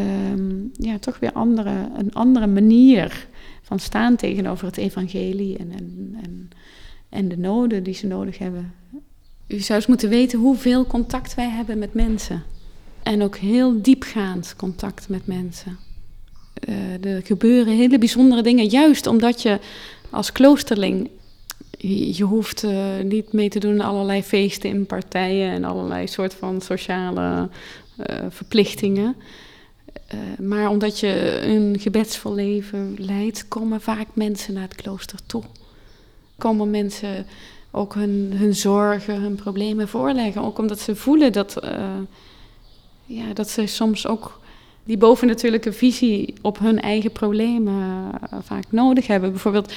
ja, 0.73 0.97
toch 0.99 1.19
weer 1.19 1.31
andere, 1.31 1.89
een 1.97 2.13
andere 2.13 2.47
manier 2.47 3.27
van 3.63 3.79
staan 3.79 4.15
tegenover 4.15 4.65
het 4.65 4.77
evangelie 4.77 5.57
en, 5.57 5.71
en, 5.71 6.17
en, 6.23 6.49
en 7.09 7.27
de 7.27 7.37
noden 7.37 7.83
die 7.83 7.93
ze 7.93 8.07
nodig 8.07 8.37
hebben. 8.37 8.73
U 9.47 9.59
zou 9.59 9.79
eens 9.79 9.87
moeten 9.87 10.09
weten 10.09 10.39
hoeveel 10.39 10.85
contact 10.85 11.35
wij 11.35 11.49
hebben 11.49 11.77
met 11.77 11.93
mensen. 11.93 12.43
En 13.03 13.21
ook 13.21 13.37
heel 13.37 13.81
diepgaand 13.81 14.53
contact 14.57 15.09
met 15.09 15.27
mensen. 15.27 15.77
Uh, 16.69 17.05
er 17.05 17.25
gebeuren 17.25 17.75
hele 17.75 17.97
bijzondere 17.97 18.41
dingen, 18.41 18.65
juist 18.65 19.07
omdat 19.07 19.41
je 19.41 19.59
als 20.09 20.31
kloosterling 20.31 21.09
je 21.87 22.23
hoeft 22.23 22.63
uh, 22.63 22.99
niet 23.03 23.33
mee 23.33 23.49
te 23.49 23.59
doen 23.59 23.81
aan 23.81 23.89
allerlei 23.89 24.23
feesten 24.23 24.69
in 24.69 24.85
partijen 24.85 25.51
en 25.51 25.63
allerlei 25.63 26.07
soort 26.07 26.33
van 26.33 26.61
sociale 26.61 27.49
uh, 27.97 28.25
verplichtingen. 28.29 29.15
Uh, 30.13 30.45
maar 30.47 30.69
omdat 30.69 30.99
je 30.99 31.41
een 31.41 31.79
gebedsvol 31.79 32.33
leven 32.33 32.95
leidt, 32.97 33.47
komen 33.47 33.81
vaak 33.81 34.07
mensen 34.13 34.53
naar 34.53 34.63
het 34.63 34.75
klooster 34.75 35.19
toe. 35.25 35.43
Komen 36.37 36.69
mensen 36.69 37.25
ook 37.71 37.93
hun, 37.93 38.31
hun 38.35 38.55
zorgen, 38.55 39.21
hun 39.21 39.35
problemen 39.35 39.87
voorleggen. 39.87 40.41
Ook 40.41 40.57
omdat 40.59 40.79
ze 40.79 40.95
voelen 40.95 41.31
dat, 41.31 41.63
uh, 41.63 41.97
ja, 43.05 43.33
dat 43.33 43.49
ze 43.49 43.65
soms 43.65 44.07
ook 44.07 44.41
die 44.83 44.97
bovennatuurlijke 44.97 45.73
visie 45.73 46.33
op 46.41 46.59
hun 46.59 46.81
eigen 46.81 47.11
problemen 47.11 47.73
uh, 47.73 48.39
vaak 48.41 48.65
nodig 48.69 49.07
hebben. 49.07 49.31
Bijvoorbeeld, 49.31 49.73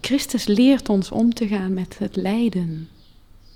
Christus 0.00 0.46
leert 0.46 0.88
ons 0.88 1.10
om 1.10 1.34
te 1.34 1.46
gaan 1.46 1.74
met 1.74 1.98
het 1.98 2.16
lijden, 2.16 2.88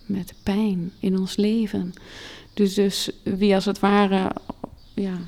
met 0.06 0.34
pijn 0.42 0.92
in 0.98 1.18
ons 1.18 1.36
leven. 1.36 1.92
Dus, 2.54 2.74
dus 2.74 3.10
wie 3.22 3.54
als 3.54 3.64
het 3.64 3.78
ware 3.78 4.32
ja, 4.94 5.18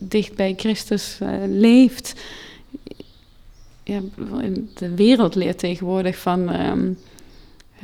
dicht 0.00 0.34
bij 0.34 0.54
Christus 0.56 1.18
uh, 1.22 1.28
leeft. 1.46 2.14
Ja, 3.84 4.00
de 4.74 4.94
wereld 4.94 5.34
leert 5.34 5.58
tegenwoordig 5.58 6.18
van. 6.18 6.50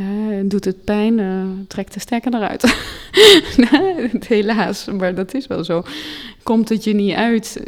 Uh, 0.00 0.40
doet 0.44 0.64
het 0.64 0.84
pijn, 0.84 1.18
uh, 1.18 1.44
trek 1.68 1.92
de 1.92 2.00
stekker 2.00 2.34
eruit. 2.34 2.76
Helaas, 4.28 4.84
maar 4.86 5.14
dat 5.14 5.34
is 5.34 5.46
wel 5.46 5.64
zo. 5.64 5.82
Komt 6.42 6.68
het 6.68 6.84
je 6.84 6.94
niet 6.94 7.14
uit, 7.14 7.62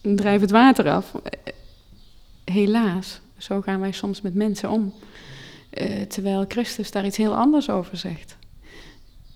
drijf 0.00 0.40
het 0.40 0.50
water 0.50 0.90
af. 0.90 1.12
Helaas, 2.44 3.20
zo 3.38 3.60
gaan 3.60 3.80
wij 3.80 3.92
soms 3.92 4.20
met 4.20 4.34
mensen 4.34 4.70
om. 4.70 4.92
terwijl 6.08 6.44
Christus 6.48 6.90
daar 6.90 7.06
iets 7.06 7.16
heel 7.16 7.34
anders 7.34 7.70
over 7.70 7.96
zegt. 7.96 8.36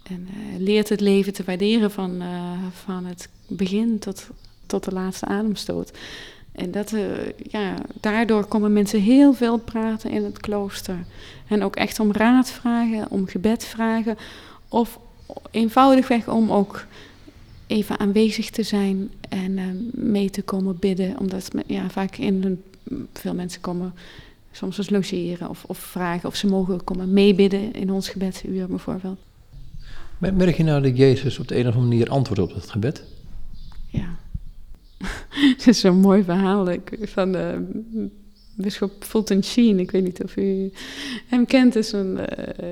En 0.08 0.28
uh, 0.30 0.58
leert 0.58 0.88
het 0.88 1.00
leven 1.00 1.32
te 1.32 1.44
waarderen 1.44 1.90
van, 1.90 2.22
uh, 2.22 2.52
van 2.72 3.04
het 3.04 3.28
begin 3.46 3.98
tot, 3.98 4.28
tot 4.66 4.84
de 4.84 4.92
laatste 4.92 5.26
ademstoot. 5.26 5.92
En 6.52 6.70
dat, 6.70 6.92
uh, 6.92 7.28
ja, 7.50 7.74
daardoor 8.00 8.44
komen 8.44 8.72
mensen 8.72 9.00
heel 9.00 9.34
veel 9.34 9.58
praten 9.58 10.10
in 10.10 10.24
het 10.24 10.38
klooster. 10.38 11.04
En 11.46 11.62
ook 11.62 11.76
echt 11.76 12.00
om 12.00 12.12
raad 12.12 12.50
vragen, 12.50 13.10
om 13.10 13.26
gebed 13.26 13.64
vragen. 13.64 14.16
Of 14.68 14.98
eenvoudigweg 15.50 16.28
om 16.28 16.50
ook 16.52 16.84
even 17.66 17.98
aanwezig 17.98 18.50
te 18.50 18.62
zijn 18.62 19.10
en 19.28 19.90
mee 19.92 20.30
te 20.30 20.42
komen 20.42 20.78
bidden. 20.78 21.18
Omdat 21.18 21.48
ja, 21.66 21.90
vaak 21.90 22.16
in 22.16 22.62
veel 23.12 23.34
mensen 23.34 23.60
komen 23.60 23.94
soms 24.52 24.78
eens 24.78 24.90
logeren 24.90 25.48
of, 25.48 25.64
of 25.66 25.78
vragen 25.78 26.28
of 26.28 26.36
ze 26.36 26.46
mogen 26.46 26.84
komen 26.84 27.12
meebidden 27.12 27.72
in 27.72 27.92
ons 27.92 28.08
gebedsuur 28.08 28.66
bijvoorbeeld. 28.66 29.18
Merk 30.18 30.56
je 30.56 30.62
nou 30.62 30.82
dat 30.82 30.96
Jezus 30.96 31.38
op 31.38 31.48
de 31.48 31.54
een 31.54 31.68
of 31.68 31.74
andere 31.74 31.88
manier 31.88 32.08
antwoordt 32.08 32.42
op 32.42 32.54
dat 32.54 32.70
gebed? 32.70 33.02
Ja. 33.86 34.16
Het 35.56 35.66
is 35.66 35.80
zo'n 35.80 36.00
mooi 36.00 36.24
verhaal 36.24 36.68
van 37.00 37.36
uh, 37.36 37.48
bischop 38.54 39.04
Fulton 39.04 39.44
Sheen. 39.44 39.78
Ik 39.78 39.90
weet 39.90 40.02
niet 40.02 40.22
of 40.22 40.36
u 40.36 40.72
hem 41.26 41.46
kent. 41.46 41.76
Is 41.76 41.92
een 41.92 42.18
uh, 42.18 42.68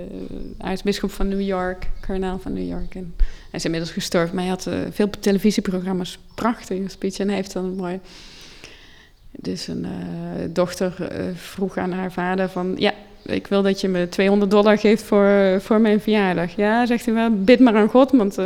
aartsbisschop 0.59 1.11
van 1.11 1.29
New 1.29 1.41
York, 1.41 1.91
kardinaal 2.01 2.39
van 2.39 2.53
New 2.53 2.69
York. 2.69 2.95
En 2.95 3.15
hij 3.19 3.59
is 3.59 3.65
inmiddels 3.65 3.93
gestorven, 3.93 4.35
maar 4.35 4.45
hij 4.45 4.53
had 4.53 4.95
veel 4.95 5.11
televisieprogramma's. 5.21 6.19
Prachtige 6.35 6.89
speech. 6.89 7.19
En 7.19 7.27
hij 7.27 7.37
heeft 7.37 7.53
dan 7.53 7.65
een 7.65 7.77
mooi... 7.77 8.01
Dus 9.41 9.69
een 9.69 9.87
dochter 10.53 11.11
vroeg 11.35 11.77
aan 11.77 11.93
haar 11.93 12.13
vader 12.13 12.49
van... 12.49 12.75
Ja, 12.77 12.95
ik 13.25 13.47
wil 13.47 13.63
dat 13.63 13.81
je 13.81 13.89
me 13.89 14.09
200 14.09 14.51
dollar 14.51 14.79
geeft 14.79 15.03
voor, 15.03 15.61
voor 15.61 15.81
mijn 15.81 16.01
verjaardag. 16.01 16.57
Ja, 16.57 16.87
zegt 16.87 17.05
hij 17.05 17.15
wel, 17.15 17.31
bid 17.31 17.61
maar 17.61 17.77
aan 17.77 17.89
God, 17.89 18.11
want 18.11 18.39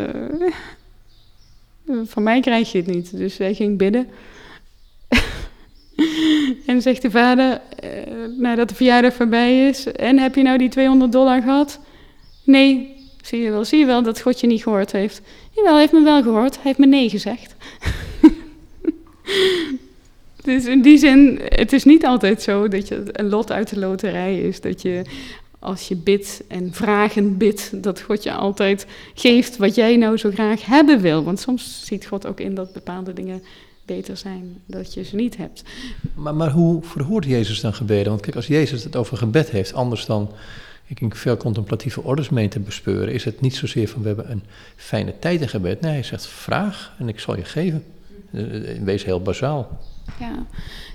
van 2.04 2.22
mij 2.22 2.40
krijg 2.40 2.72
je 2.72 2.78
het 2.78 2.86
niet. 2.86 3.16
Dus 3.16 3.38
hij 3.38 3.54
ging 3.54 3.78
bidden. 3.78 4.08
en 6.66 6.82
zegt 6.82 7.02
de 7.02 7.10
vader, 7.10 7.60
uh, 7.84 7.90
nadat 8.38 8.68
de 8.68 8.74
verjaardag 8.74 9.14
voorbij 9.14 9.68
is, 9.68 9.92
en 9.92 10.18
heb 10.18 10.34
je 10.34 10.42
nou 10.42 10.58
die 10.58 10.68
200 10.68 11.12
dollar 11.12 11.42
gehad? 11.42 11.80
Nee, 12.44 12.96
zie 13.22 13.40
je 13.40 13.50
wel, 13.50 13.64
zie 13.64 13.78
je 13.78 13.86
wel 13.86 14.02
dat 14.02 14.20
God 14.20 14.40
je 14.40 14.46
niet 14.46 14.62
gehoord 14.62 14.92
heeft. 14.92 15.20
Jawel, 15.50 15.72
hij 15.72 15.80
heeft 15.80 15.92
me 15.92 16.02
wel 16.02 16.22
gehoord, 16.22 16.54
hij 16.54 16.62
heeft 16.64 16.78
me 16.78 16.86
nee 16.86 17.10
gezegd. 17.10 17.54
dus 20.44 20.66
in 20.66 20.82
die 20.82 20.98
zin, 20.98 21.40
het 21.44 21.72
is 21.72 21.84
niet 21.84 22.04
altijd 22.04 22.42
zo 22.42 22.68
dat 22.68 22.88
je 22.88 23.02
een 23.12 23.28
lot 23.28 23.52
uit 23.52 23.68
de 23.68 23.78
loterij 23.78 24.38
is, 24.38 24.60
dat 24.60 24.82
je 24.82 25.02
als 25.58 25.88
je 25.88 25.96
bidt 25.96 26.42
en 26.48 26.72
vragen 26.72 27.36
bidt, 27.36 27.82
dat 27.82 28.00
God 28.00 28.22
je 28.22 28.32
altijd 28.32 28.86
geeft 29.14 29.56
wat 29.56 29.74
jij 29.74 29.96
nou 29.96 30.16
zo 30.16 30.30
graag 30.30 30.66
hebben 30.66 31.00
wil. 31.00 31.24
Want 31.24 31.40
soms 31.40 31.86
ziet 31.86 32.06
God 32.06 32.26
ook 32.26 32.40
in 32.40 32.54
dat 32.54 32.72
bepaalde 32.72 33.12
dingen 33.12 33.42
beter 33.84 34.16
zijn 34.16 34.60
dat 34.66 34.94
je 34.94 35.04
ze 35.04 35.16
niet 35.16 35.36
hebt. 35.36 35.62
Maar, 36.14 36.34
maar 36.34 36.50
hoe 36.50 36.82
verhoort 36.82 37.24
Jezus 37.24 37.60
dan 37.60 37.74
gebeden? 37.74 38.08
Want 38.08 38.20
kijk, 38.20 38.36
als 38.36 38.46
Jezus 38.46 38.84
het 38.84 38.96
over 38.96 39.16
gebed 39.16 39.50
heeft, 39.50 39.74
anders 39.74 40.06
dan 40.06 40.30
ik 40.86 41.14
veel 41.14 41.36
contemplatieve 41.36 42.02
orders 42.02 42.28
mee 42.28 42.48
te 42.48 42.60
bespeuren, 42.60 43.14
is 43.14 43.24
het 43.24 43.40
niet 43.40 43.54
zozeer 43.54 43.88
van 43.88 44.00
we 44.00 44.06
hebben 44.06 44.30
een 44.30 44.42
fijne 44.76 45.18
tijd 45.18 45.40
in 45.40 45.48
gebed. 45.48 45.80
Nee, 45.80 45.92
hij 45.92 46.02
zegt 46.02 46.26
vraag 46.26 46.94
en 46.98 47.08
ik 47.08 47.20
zal 47.20 47.36
je 47.36 47.44
geven. 47.44 47.84
Eh, 48.30 48.44
wees 48.82 49.04
heel 49.04 49.22
bazaal. 49.22 49.80
Ja, 50.20 50.46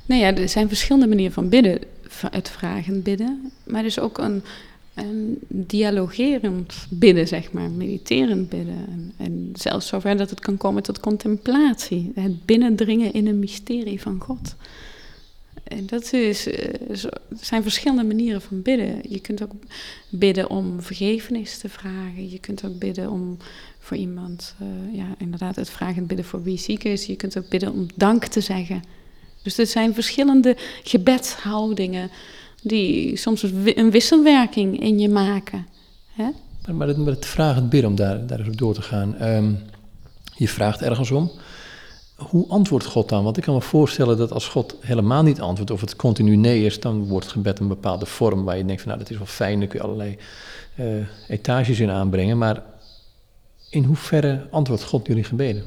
nou 0.05 0.21
ja, 0.21 0.35
er 0.35 0.49
zijn 0.49 0.67
verschillende 0.67 1.07
manieren 1.07 1.33
van 1.33 1.49
bidden. 1.49 1.79
Het 2.31 2.49
vragen 2.49 3.01
bidden, 3.01 3.51
maar 3.63 3.79
er 3.79 3.85
is 3.85 3.99
ook 3.99 4.17
een, 4.17 4.43
een 4.93 5.39
dialogerend 5.47 6.87
bidden, 6.89 7.27
zeg 7.27 7.51
maar, 7.51 7.69
mediterend 7.69 8.49
bidden. 8.49 8.85
En, 8.87 9.13
en 9.17 9.49
zelfs 9.53 9.87
zover 9.87 10.17
dat 10.17 10.29
het 10.29 10.39
kan 10.39 10.57
komen 10.57 10.83
tot 10.83 10.99
contemplatie, 10.99 12.11
het 12.15 12.45
binnendringen 12.45 13.13
in 13.13 13.27
een 13.27 13.39
mysterie 13.39 14.01
van 14.01 14.19
God. 14.19 14.55
En 15.63 15.85
dat 15.85 16.13
is, 16.13 16.47
eh, 16.47 16.73
zijn 17.39 17.63
verschillende 17.63 18.03
manieren 18.03 18.41
van 18.41 18.61
bidden. 18.61 18.99
Je 19.09 19.19
kunt 19.19 19.43
ook 19.43 19.51
bidden 20.09 20.49
om 20.49 20.81
vergevenis 20.81 21.57
te 21.57 21.69
vragen. 21.69 22.29
Je 22.29 22.39
kunt 22.39 22.65
ook 22.65 22.79
bidden 22.79 23.11
om 23.11 23.37
voor 23.79 23.97
iemand, 23.97 24.55
uh, 24.61 24.97
ja, 24.97 25.15
inderdaad, 25.17 25.55
het 25.55 25.69
vragen 25.69 26.05
bidden 26.05 26.25
voor 26.25 26.43
wie 26.43 26.57
ziek 26.57 26.83
is. 26.83 27.05
Je 27.05 27.15
kunt 27.15 27.37
ook 27.37 27.49
bidden 27.49 27.71
om 27.71 27.87
dank 27.95 28.25
te 28.25 28.41
zeggen. 28.41 28.83
Dus 29.43 29.57
er 29.57 29.67
zijn 29.67 29.93
verschillende 29.93 30.57
gebedshoudingen 30.83 32.09
die 32.61 33.17
soms 33.17 33.43
een 33.65 33.91
wisselwerking 33.91 34.79
in 34.79 34.99
je 34.99 35.09
maken. 35.09 35.67
Hè? 36.13 36.29
Maar 36.71 36.87
het, 36.87 37.05
het 37.05 37.25
vragen, 37.25 37.61
het 37.61 37.69
bidden, 37.69 37.89
om 37.89 37.95
daar, 37.95 38.27
daar 38.27 38.47
op 38.47 38.57
door 38.57 38.73
te 38.73 38.81
gaan. 38.81 39.15
Ehm, 39.15 39.53
je 40.35 40.47
vraagt 40.47 40.81
ergens 40.81 41.11
om. 41.11 41.31
Hoe 42.15 42.47
antwoordt 42.47 42.85
God 42.85 43.09
dan? 43.09 43.23
Want 43.23 43.37
ik 43.37 43.43
kan 43.43 43.53
me 43.53 43.61
voorstellen 43.61 44.17
dat 44.17 44.31
als 44.31 44.47
God 44.47 44.75
helemaal 44.79 45.23
niet 45.23 45.41
antwoordt, 45.41 45.71
of 45.71 45.81
het 45.81 45.95
continu 45.95 46.35
nee 46.35 46.65
is, 46.65 46.79
dan 46.79 47.07
wordt 47.07 47.27
gebed 47.27 47.59
een 47.59 47.67
bepaalde 47.67 48.05
vorm 48.05 48.43
waar 48.43 48.57
je 48.57 48.65
denkt 48.65 48.81
van 48.81 48.91
nou 48.91 49.03
dat 49.03 49.11
is 49.11 49.17
wel 49.17 49.27
fijn, 49.27 49.59
daar 49.59 49.67
kun 49.67 49.79
je 49.79 49.85
allerlei 49.85 50.17
uh, 50.79 50.85
etages 51.27 51.79
in 51.79 51.89
aanbrengen. 51.89 52.37
Maar 52.37 52.63
in 53.69 53.83
hoeverre 53.83 54.47
antwoordt 54.51 54.83
God 54.83 55.07
jullie 55.07 55.23
gebeden? 55.23 55.63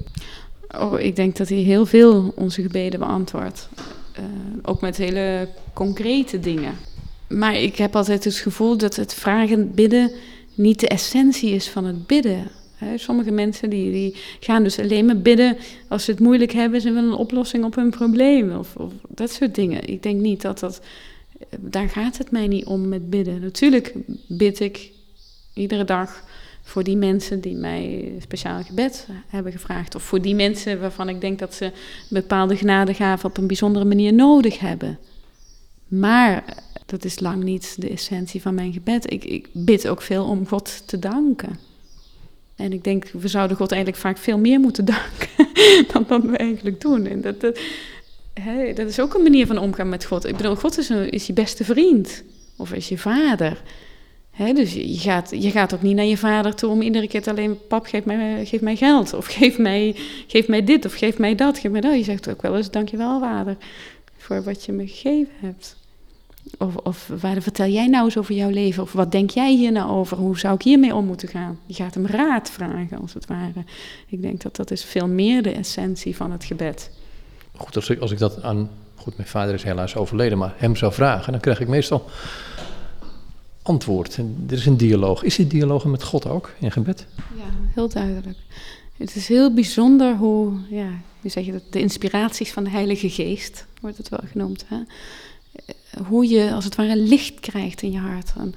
Oh, 0.81 1.01
ik 1.01 1.17
denk 1.17 1.37
dat 1.37 1.49
hij 1.49 1.59
heel 1.59 1.87
veel 1.87 2.33
onze 2.35 2.63
gebeden 2.63 2.99
beantwoordt. 2.99 3.69
Uh, 4.19 4.25
ook 4.63 4.81
met 4.81 4.97
hele 4.97 5.49
concrete 5.73 6.41
dingen. 6.41 6.75
Maar 7.29 7.55
ik 7.55 7.77
heb 7.77 7.97
altijd 7.97 8.25
het 8.25 8.37
gevoel 8.37 8.77
dat 8.77 8.97
het 8.97 9.15
vragen 9.15 9.75
bidden 9.75 10.11
niet 10.55 10.81
de 10.81 10.89
essentie 10.89 11.51
is 11.51 11.69
van 11.69 11.85
het 11.85 12.07
bidden. 12.07 12.51
sommige 12.97 13.31
mensen 13.31 13.71
die, 13.71 13.93
die 13.93 14.17
gaan 14.41 14.63
dus 14.63 14.79
alleen 14.79 15.05
maar 15.05 15.19
bidden 15.19 15.57
als 15.89 16.05
ze 16.05 16.11
het 16.11 16.21
moeilijk 16.21 16.53
hebben, 16.53 16.81
ze 16.81 16.93
willen 16.93 17.11
een 17.11 17.17
oplossing 17.17 17.65
op 17.65 17.75
hun 17.75 17.91
probleem 17.91 18.57
of, 18.57 18.77
of 18.77 18.93
dat 19.09 19.31
soort 19.31 19.55
dingen. 19.55 19.89
Ik 19.89 20.03
denk 20.03 20.21
niet 20.21 20.43
dat 20.43 20.59
dat, 20.59 20.81
daar 21.59 21.89
gaat 21.89 22.19
het 22.19 22.31
mij 22.31 22.47
niet 22.47 22.65
om 22.65 22.89
met 22.89 23.11
bidden. 23.11 23.41
Natuurlijk 23.41 23.95
bid 24.29 24.61
ik 24.61 24.91
iedere 25.55 25.85
dag 25.85 26.23
voor 26.67 26.85
die 26.85 26.97
mensen 26.97 27.41
die 27.41 27.57
mij 27.57 28.13
speciaal 28.21 28.63
gebed 28.63 29.07
hebben 29.29 29.53
gevraagd. 29.53 29.95
Of 29.95 30.03
voor 30.03 30.23
die 30.23 30.35
mensen 30.35 30.81
waarvan 30.81 31.09
ik 31.09 31.21
denk 31.21 31.39
dat 31.39 31.55
ze 31.55 31.65
een 31.65 31.73
bepaalde 32.09 32.57
genadegaven 32.57 33.29
op 33.29 33.37
een 33.37 33.47
bijzondere 33.47 33.85
manier 33.85 34.13
nodig 34.13 34.59
hebben. 34.59 34.99
Maar 35.89 36.45
dat 36.87 37.05
is 37.05 37.21
lang 37.21 37.43
niet 37.43 37.81
de 37.81 37.91
essentie 37.91 38.43
van 38.43 38.55
mijn 38.55 38.73
gebed. 38.73 39.13
Ik, 39.13 39.25
ik 39.25 39.49
bid 39.53 39.89
ook 39.89 40.03
veel 40.03 40.25
om 40.25 40.47
God 40.47 40.83
te 40.87 40.99
danken. 40.99 41.59
En 42.57 42.73
ik 42.73 42.85
denk, 42.85 43.09
we 43.13 43.29
zouden 43.29 43.57
God 43.57 43.73
eigenlijk 43.73 44.03
vaak 44.03 44.19
veel 44.19 44.39
meer 44.39 44.61
moeten 44.61 44.85
danken 44.85 45.29
dan 45.93 46.05
wat 46.09 46.23
we 46.23 46.37
eigenlijk 46.37 46.81
doen. 46.81 47.07
En 47.07 47.21
dat, 47.21 47.41
dat, 47.41 47.59
dat 48.75 48.89
is 48.89 49.01
ook 49.01 49.15
een 49.15 49.23
manier 49.23 49.47
van 49.47 49.59
omgaan 49.59 49.89
met 49.89 50.05
God. 50.05 50.27
Ik 50.27 50.37
bedoel, 50.37 50.57
God 50.57 50.79
is, 50.79 50.89
een, 50.89 51.11
is 51.11 51.27
je 51.27 51.33
beste 51.33 51.65
vriend. 51.65 52.23
Of 52.57 52.73
is 52.73 52.89
je 52.89 52.99
vader 52.99 53.63
dus 54.37 54.73
je 54.73 54.99
gaat, 54.99 55.31
je 55.31 55.51
gaat 55.51 55.75
ook 55.75 55.83
niet 55.83 55.97
naar 55.97 56.05
je 56.05 56.17
vader 56.17 56.55
toe 56.55 56.71
om 56.71 56.83
iedere 56.83 57.09
keer 57.09 57.29
alleen, 57.29 57.59
pap, 57.69 57.87
geef 57.87 58.05
mij, 58.05 58.47
geef 58.47 58.61
mij 58.61 58.77
geld. 58.77 59.15
Of 59.15 59.27
geef 59.27 59.59
mij, 59.59 59.97
geef 60.27 60.49
mij 60.49 60.65
dit, 60.65 60.85
of 60.85 60.95
geef 60.95 61.19
mij 61.19 61.35
dat, 61.35 61.59
geef 61.59 61.71
mij 61.71 61.81
dat. 61.81 61.97
Je 61.97 62.05
zegt 62.05 62.29
ook 62.29 62.43
wel 62.43 62.57
eens, 62.57 62.71
dankjewel 62.71 63.21
vader, 63.21 63.57
voor 64.17 64.43
wat 64.43 64.65
je 64.65 64.73
me 64.73 64.87
gegeven 64.87 65.33
hebt. 65.41 65.77
Of, 66.59 66.77
of 66.77 67.11
waar 67.21 67.43
vertel 67.43 67.67
jij 67.67 67.87
nou 67.87 68.05
eens 68.05 68.19
over 68.19 68.35
jouw 68.35 68.51
leven? 68.51 68.83
Of 68.83 68.93
wat 68.93 69.13
denk 69.13 69.31
jij 69.31 69.55
hier 69.55 69.73
nou 69.73 69.91
over? 69.91 70.17
Hoe 70.17 70.39
zou 70.39 70.55
ik 70.55 70.63
hiermee 70.63 70.95
om 70.95 71.07
moeten 71.07 71.29
gaan? 71.29 71.59
Je 71.67 71.75
gaat 71.75 71.95
hem 71.95 72.07
raad 72.07 72.51
vragen, 72.51 73.01
als 73.01 73.15
het 73.15 73.27
ware. 73.27 73.65
Ik 74.09 74.23
denk 74.23 74.43
dat 74.43 74.57
dat 74.57 74.71
is 74.71 74.85
veel 74.85 75.09
meer 75.09 75.43
de 75.43 75.53
essentie 75.53 76.17
van 76.17 76.33
het 76.33 76.45
gebed. 76.45 76.91
Goed, 77.57 77.77
als 77.77 77.91
ik, 77.91 78.01
als 78.01 78.11
ik 78.11 78.19
dat 78.19 78.43
aan... 78.43 78.71
Goed, 78.95 79.17
mijn 79.17 79.29
vader 79.29 79.55
is 79.55 79.63
helaas 79.63 79.97
overleden, 79.97 80.39
maar 80.39 80.55
hem 80.57 80.77
zou 80.77 80.93
vragen... 80.93 81.33
dan 81.33 81.41
krijg 81.41 81.61
ik 81.61 81.69
meestal 81.69 82.05
antwoord. 83.67 84.17
Er 84.17 84.53
is 84.57 84.67
een 84.67 84.77
dialoog. 84.77 85.23
Is 85.23 85.37
die 85.37 85.47
dialoog 85.47 85.85
met 85.85 86.03
God 86.03 86.27
ook 86.27 86.55
in 86.61 86.73
gebed? 86.73 87.07
Ja, 87.37 87.45
heel 87.75 87.89
duidelijk. 87.89 88.39
Het 88.97 89.17
is 89.17 89.29
heel 89.29 89.55
bijzonder 89.55 90.17
hoe, 90.17 90.53
ja, 90.71 90.89
hoe 91.21 91.31
zeg 91.31 91.45
je 91.47 91.53
dat, 91.53 91.63
de 91.71 91.81
inspiraties 91.81 92.53
van 92.53 92.65
de 92.65 92.71
Heilige 92.71 93.11
Geest, 93.11 93.67
wordt 93.81 93.97
het 93.97 94.09
wel 94.09 94.21
genoemd. 94.31 94.65
Hè? 94.69 94.79
Hoe 96.09 96.29
je 96.29 96.53
als 96.53 96.65
het 96.65 96.75
ware 96.75 96.97
licht 96.97 97.41
krijgt 97.41 97.83
in 97.83 97.93
je 97.93 97.99
hart. 97.99 98.33
En 98.39 98.55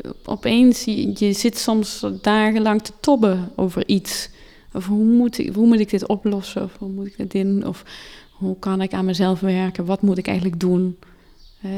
eh, 0.00 0.10
opeens, 0.24 0.84
je, 0.84 1.12
je 1.14 1.32
zit 1.32 1.58
soms 1.58 2.04
dagenlang 2.22 2.82
te 2.82 2.92
tobben 3.00 3.50
over 3.56 3.88
iets. 3.88 4.28
Of 4.72 4.86
hoe 4.86 5.04
moet, 5.04 5.38
ik, 5.38 5.54
hoe 5.54 5.66
moet 5.66 5.80
ik 5.80 5.90
dit 5.90 6.06
oplossen? 6.06 6.62
Of 6.62 6.76
hoe 6.78 6.92
moet 6.92 7.06
ik 7.06 7.16
dit 7.16 7.30
doen? 7.30 7.66
Of 7.66 7.84
hoe 8.30 8.58
kan 8.58 8.80
ik 8.80 8.92
aan 8.92 9.04
mezelf 9.04 9.40
werken? 9.40 9.84
Wat 9.84 10.02
moet 10.02 10.18
ik 10.18 10.26
eigenlijk 10.26 10.60
doen? 10.60 10.96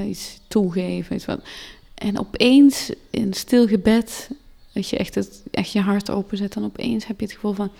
iets 0.09 0.41
toegeven. 0.49 1.16
Iets 1.16 1.24
wat. 1.24 1.41
En 1.99 2.19
opeens 2.19 2.91
in 3.11 3.35
stil 3.35 3.67
gebed, 3.67 4.31
dat 4.73 4.89
je 4.89 4.97
echt, 4.97 5.15
het, 5.15 5.43
echt 5.51 5.73
je 5.73 5.81
hart 5.81 6.11
openzet, 6.11 6.53
dan 6.53 6.65
opeens 6.65 7.07
heb 7.07 7.21
je 7.21 7.27
het 7.27 7.35
gevoel 7.35 7.53
van, 7.53 7.71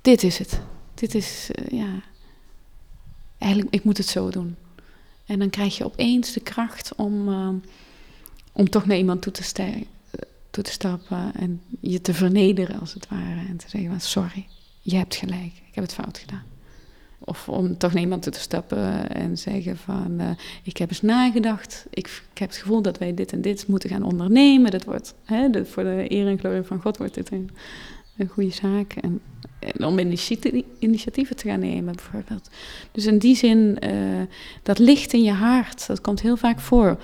dit 0.00 0.22
is 0.22 0.38
het. 0.38 0.60
Dit 0.94 1.14
is, 1.14 1.50
uh, 1.54 1.78
ja, 1.78 2.02
eigenlijk, 3.38 3.74
ik 3.74 3.84
moet 3.84 3.96
het 3.96 4.06
zo 4.06 4.30
doen. 4.30 4.56
En 5.26 5.38
dan 5.38 5.50
krijg 5.50 5.76
je 5.76 5.84
opeens 5.84 6.32
de 6.32 6.40
kracht 6.40 6.94
om, 6.96 7.28
uh, 7.28 7.48
om 8.52 8.70
toch 8.70 8.86
naar 8.86 8.96
iemand 8.96 9.22
toe 9.22 9.32
te, 9.32 9.86
toe 10.50 10.64
te 10.64 10.70
stappen 10.70 11.32
en 11.34 11.62
je 11.80 12.00
te 12.00 12.14
vernederen 12.14 12.80
als 12.80 12.94
het 12.94 13.08
ware. 13.08 13.46
En 13.48 13.56
te 13.56 13.68
zeggen, 13.68 14.00
sorry, 14.00 14.46
je 14.82 14.96
hebt 14.96 15.14
gelijk, 15.14 15.52
ik 15.68 15.74
heb 15.74 15.84
het 15.84 15.94
fout 15.94 16.18
gedaan. 16.18 16.44
Of 17.24 17.48
om 17.48 17.78
toch 17.78 17.92
naar 17.92 18.02
iemand 18.02 18.22
te 18.22 18.30
stappen 18.32 19.14
en 19.14 19.38
zeggen 19.38 19.76
van... 19.76 20.16
Uh, 20.20 20.30
ik 20.62 20.76
heb 20.76 20.88
eens 20.88 21.02
nagedacht, 21.02 21.86
ik, 21.90 22.22
ik, 22.32 22.38
heb 22.38 22.48
het 22.48 22.58
gevoel 22.58 22.82
dat 22.82 22.98
wij 22.98 23.14
dit 23.14 23.32
en 23.32 23.40
dit 23.40 23.66
moeten 23.66 23.90
gaan 23.90 24.02
ondernemen. 24.02 24.70
Dat 24.70 24.84
wordt, 24.84 25.14
hè, 25.24 25.64
voor 25.64 25.82
de 25.82 26.04
eer 26.08 26.26
en 26.26 26.38
glorie 26.38 26.62
van 26.62 26.80
God 26.80 26.96
wordt 26.96 27.14
dit 27.14 27.32
een, 27.32 27.50
een 28.16 28.28
goede 28.28 28.50
zaak. 28.50 28.92
En, 28.92 29.20
om 29.78 29.98
initiatieven 30.78 31.36
te 31.36 31.48
gaan 31.48 31.60
nemen 31.60 31.94
bijvoorbeeld. 31.94 32.50
Dus 32.92 33.06
in 33.06 33.18
die 33.18 33.36
zin, 33.36 33.78
uh, 33.84 33.90
dat 34.62 34.78
licht 34.78 35.12
in 35.12 35.22
je 35.22 35.32
hart, 35.32 35.86
dat 35.86 36.00
komt 36.00 36.20
heel 36.20 36.36
vaak 36.36 36.60
voor. 36.60 36.98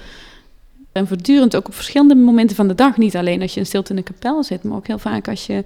En 0.92 1.06
voortdurend 1.06 1.56
ook 1.56 1.66
op 1.66 1.74
verschillende 1.74 2.14
momenten 2.14 2.56
van 2.56 2.68
de 2.68 2.74
dag. 2.74 2.96
Niet 2.96 3.16
alleen 3.16 3.42
als 3.42 3.54
je 3.54 3.60
in 3.60 3.66
stilte 3.66 3.90
in 3.90 3.96
de 3.96 4.02
kapel 4.02 4.42
zit, 4.42 4.62
maar 4.62 4.76
ook 4.76 4.86
heel 4.86 4.98
vaak 4.98 5.28
als 5.28 5.46
je 5.46 5.64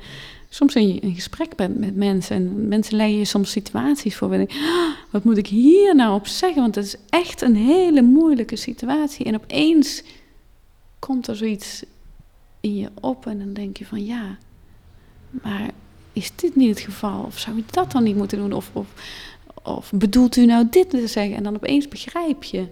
soms 0.52 0.74
in, 0.74 1.00
in 1.00 1.14
gesprek 1.14 1.56
bent 1.56 1.78
met 1.78 1.96
mensen 1.96 2.36
en 2.36 2.68
mensen 2.68 2.96
leggen 2.96 3.18
je 3.18 3.24
soms 3.24 3.50
situaties 3.50 4.16
voor. 4.16 4.32
En 4.32 4.40
ik, 4.40 4.50
"Ah, 4.50 4.90
wat 5.10 5.24
moet 5.24 5.36
ik 5.36 5.46
hier 5.46 5.94
nou 5.94 6.14
op 6.14 6.26
zeggen? 6.26 6.62
Want 6.62 6.74
het 6.74 6.84
is 6.84 6.96
echt 7.10 7.42
een 7.42 7.56
hele 7.56 8.02
moeilijke 8.02 8.56
situatie. 8.56 9.26
En 9.26 9.34
opeens 9.34 10.02
komt 10.98 11.26
er 11.26 11.36
zoiets 11.36 11.82
in 12.60 12.76
je 12.76 12.88
op 13.00 13.26
en 13.26 13.38
dan 13.38 13.52
denk 13.52 13.76
je 13.76 13.86
van 13.86 14.04
ja, 14.04 14.38
maar 15.30 15.70
is 16.12 16.32
dit 16.36 16.56
niet 16.56 16.68
het 16.68 16.80
geval? 16.80 17.22
Of 17.22 17.38
zou 17.38 17.56
je 17.56 17.62
dat 17.70 17.92
dan 17.92 18.02
niet 18.02 18.16
moeten 18.16 18.38
doen? 18.38 18.52
Of, 18.52 18.70
of, 18.72 18.86
of 19.62 19.92
bedoelt 19.94 20.36
u 20.36 20.46
nou 20.46 20.66
dit 20.70 20.90
te 20.90 21.06
zeggen? 21.06 21.36
En 21.36 21.42
dan 21.42 21.54
opeens 21.54 21.88
begrijp 21.88 22.44
je 22.44 22.66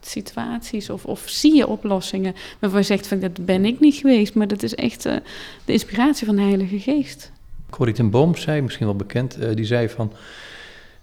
situaties 0.00 0.90
of, 0.90 1.04
of 1.04 1.22
zie 1.26 1.54
je 1.54 1.66
oplossingen 1.66 2.34
waarvan 2.58 2.80
je 2.80 2.86
zegt 2.86 3.06
van 3.06 3.20
dat 3.20 3.44
ben 3.44 3.64
ik 3.64 3.80
niet 3.80 3.94
geweest, 3.94 4.34
maar 4.34 4.48
dat 4.48 4.62
is 4.62 4.74
echt 4.74 5.06
eh, 5.06 5.16
de 5.64 5.72
inspiratie 5.72 6.26
van 6.26 6.36
de 6.36 6.42
Heilige 6.42 6.78
Geest. 6.78 7.32
Corrie 7.70 7.94
ten 7.94 8.10
Boom 8.10 8.36
zei, 8.36 8.60
misschien 8.60 8.86
wel 8.86 8.96
bekend, 8.96 9.38
eh, 9.38 9.54
die 9.54 9.64
zei 9.64 9.88
van... 9.88 10.12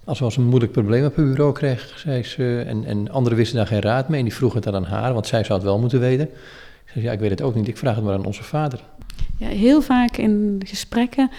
Als 0.04 0.20
we 0.20 0.26
eens 0.26 0.38
een 0.38 0.48
moeilijk 0.48 0.72
probleem 0.72 1.06
op 1.06 1.16
het 1.16 1.26
bureau 1.26 1.54
kregen, 1.54 2.00
zei 2.00 2.24
ze, 2.24 2.64
en, 2.68 2.86
en 2.86 3.12
anderen 3.12 3.38
wisten 3.38 3.58
daar 3.58 3.68
geen 3.68 3.82
raad 3.82 4.10
mee, 4.10 4.20
en 4.20 4.26
die 4.26 4.36
vroegen 4.36 4.62
het 4.62 4.72
dan 4.72 4.86
aan 4.86 4.92
haar, 4.92 5.14
want 5.14 5.28
zij 5.28 5.44
zou 5.44 5.54
het 5.54 5.68
wel 5.68 5.80
moeten 5.80 6.00
weten. 6.00 6.26
Ik 6.86 6.92
zei, 6.94 7.06
ja, 7.06 7.12
ik 7.12 7.20
weet 7.20 7.30
het 7.30 7.42
ook 7.42 7.56
niet, 7.56 7.68
ik 7.68 7.78
vraag 7.78 7.96
het 7.96 8.04
maar 8.04 8.14
aan 8.14 8.26
onze 8.26 8.44
vader. 8.44 8.84
Ja, 9.38 9.48
heel 9.48 9.82
vaak 9.82 10.18
in 10.18 10.62
gesprekken 10.66 11.30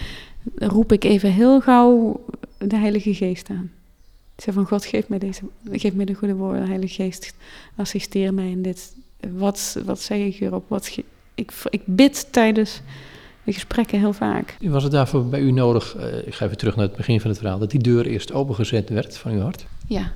roep 0.54 0.92
ik 0.92 1.04
even 1.04 1.32
heel 1.32 1.60
gauw 1.60 2.20
de 2.58 2.76
Heilige 2.76 3.14
Geest 3.14 3.50
aan. 3.50 3.70
Ik 4.38 4.44
zeg 4.44 4.54
van 4.54 4.66
God, 4.66 4.84
geef 4.84 5.08
mij, 5.08 5.18
deze, 5.18 5.42
geef 5.72 5.94
mij 5.94 6.04
de 6.04 6.14
goede 6.14 6.34
woorden, 6.34 6.66
Heilige 6.66 6.94
Geest, 6.94 7.34
assisteer 7.76 8.34
mij 8.34 8.50
in 8.50 8.62
dit. 8.62 8.92
Wat, 9.30 9.78
wat 9.84 10.00
zeg 10.00 10.18
ik 10.18 10.36
hierop? 10.36 10.64
Wat, 10.68 10.96
ik, 11.34 11.52
ik 11.70 11.82
bid 11.84 12.32
tijdens 12.32 12.80
de 13.44 13.52
gesprekken 13.52 13.98
heel 13.98 14.12
vaak. 14.12 14.56
Was 14.60 14.82
het 14.82 14.92
daarvoor 14.92 15.26
bij 15.26 15.40
u 15.40 15.50
nodig, 15.50 15.96
eh, 15.96 16.26
ik 16.26 16.34
ga 16.34 16.44
even 16.44 16.56
terug 16.56 16.76
naar 16.76 16.86
het 16.86 16.96
begin 16.96 17.20
van 17.20 17.30
het 17.30 17.38
verhaal, 17.38 17.58
dat 17.58 17.70
die 17.70 17.80
deur 17.80 18.06
eerst 18.06 18.32
opengezet 18.32 18.88
werd 18.88 19.16
van 19.16 19.32
uw 19.32 19.40
hart? 19.40 19.66
Ja, 19.86 20.12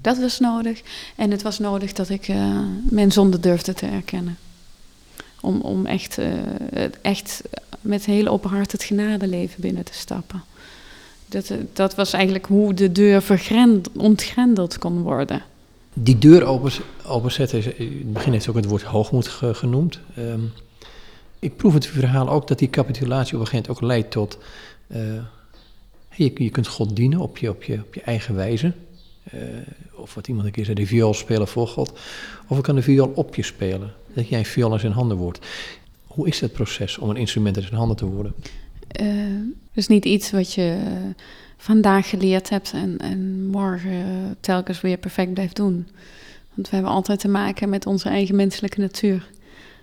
dat 0.00 0.18
was 0.18 0.38
nodig. 0.38 0.82
En 1.16 1.30
het 1.30 1.42
was 1.42 1.58
nodig 1.58 1.92
dat 1.92 2.08
ik 2.08 2.28
eh, 2.28 2.58
mijn 2.90 3.12
zonde 3.12 3.40
durfde 3.40 3.74
te 3.74 3.86
erkennen. 3.86 4.38
Om, 5.40 5.60
om 5.60 5.86
echt, 5.86 6.18
eh, 6.18 6.84
echt 7.02 7.42
met 7.80 8.04
heel 8.04 8.26
open 8.26 8.50
hart 8.50 8.72
het 8.72 8.82
genadeleven 8.82 9.60
binnen 9.60 9.84
te 9.84 9.94
stappen. 9.94 10.42
Dat, 11.32 11.50
eh, 11.50 11.56
dat 11.72 11.94
was 11.94 12.12
eigenlijk 12.12 12.46
hoe 12.46 12.74
de 12.74 12.92
deur 12.92 13.22
ontgrendeld 13.96 14.78
kon 14.78 15.02
worden. 15.02 15.42
Die 15.92 16.18
deur 16.18 16.44
openzetten, 17.06 17.58
is- 17.58 17.66
in 17.66 17.96
het 17.98 18.12
begin 18.12 18.32
heeft 18.32 18.48
ook 18.48 18.56
het 18.56 18.64
woord 18.64 18.82
hoogmoed 18.82 19.28
ge- 19.28 19.54
genoemd. 19.54 20.00
Ehm, 20.16 20.40
ik 21.38 21.56
proef 21.56 21.74
het 21.74 21.86
verhaal 21.86 22.28
ook 22.28 22.48
dat 22.48 22.58
die 22.58 22.70
capitulatie 22.70 23.34
op 23.34 23.40
een 23.40 23.46
gegeven 23.46 23.68
moment 23.70 23.82
ook 23.82 23.88
leidt 23.88 24.10
tot... 24.10 24.38
eh, 24.86 25.00
je, 26.14 26.32
je 26.34 26.50
kunt 26.50 26.66
God 26.66 26.96
dienen 26.96 27.18
op 27.20 27.38
je, 27.38 27.50
op 27.50 27.62
je, 27.62 27.74
op 27.74 27.94
je 27.94 28.00
eigen 28.02 28.34
wijze. 28.34 28.72
Eh, 29.30 29.38
of 29.94 30.14
wat 30.14 30.28
iemand 30.28 30.46
een 30.46 30.52
keer 30.52 30.64
zei, 30.64 30.76
de 30.76 30.86
viool 30.86 31.14
spelen 31.14 31.48
voor 31.48 31.68
God. 31.68 31.92
Of 32.48 32.56
ik 32.56 32.62
kan 32.62 32.74
de 32.74 32.82
viool 32.82 33.12
op 33.14 33.34
je 33.34 33.42
spelen. 33.42 33.92
Dat 34.14 34.28
jij 34.28 34.38
een 34.38 34.44
viool 34.44 34.72
in 34.72 34.80
zijn 34.80 34.92
handen 34.92 35.16
wordt. 35.16 35.46
Hoe 36.06 36.28
is 36.28 36.38
dat 36.38 36.52
proces 36.52 36.98
om 36.98 37.10
een 37.10 37.16
instrument 37.16 37.56
in 37.56 37.62
zijn 37.62 37.74
handen 37.74 37.96
te 37.96 38.04
worden? 38.06 38.34
Eh, 38.92 39.06
dus 39.74 39.86
niet 39.86 40.04
iets 40.04 40.30
wat 40.30 40.52
je 40.52 40.78
eh, 40.84 41.24
vandaag 41.56 42.08
geleerd 42.08 42.48
hebt 42.48 42.72
en, 42.72 42.98
en 42.98 43.46
morgen 43.46 43.90
eh, 43.90 44.06
telkens 44.40 44.80
weer 44.80 44.96
perfect 44.96 45.34
blijft 45.34 45.56
doen. 45.56 45.86
Want 46.54 46.68
we 46.68 46.74
hebben 46.74 46.92
altijd 46.92 47.20
te 47.20 47.28
maken 47.28 47.68
met 47.68 47.86
onze 47.86 48.08
eigen 48.08 48.36
menselijke 48.36 48.80
natuur. 48.80 49.30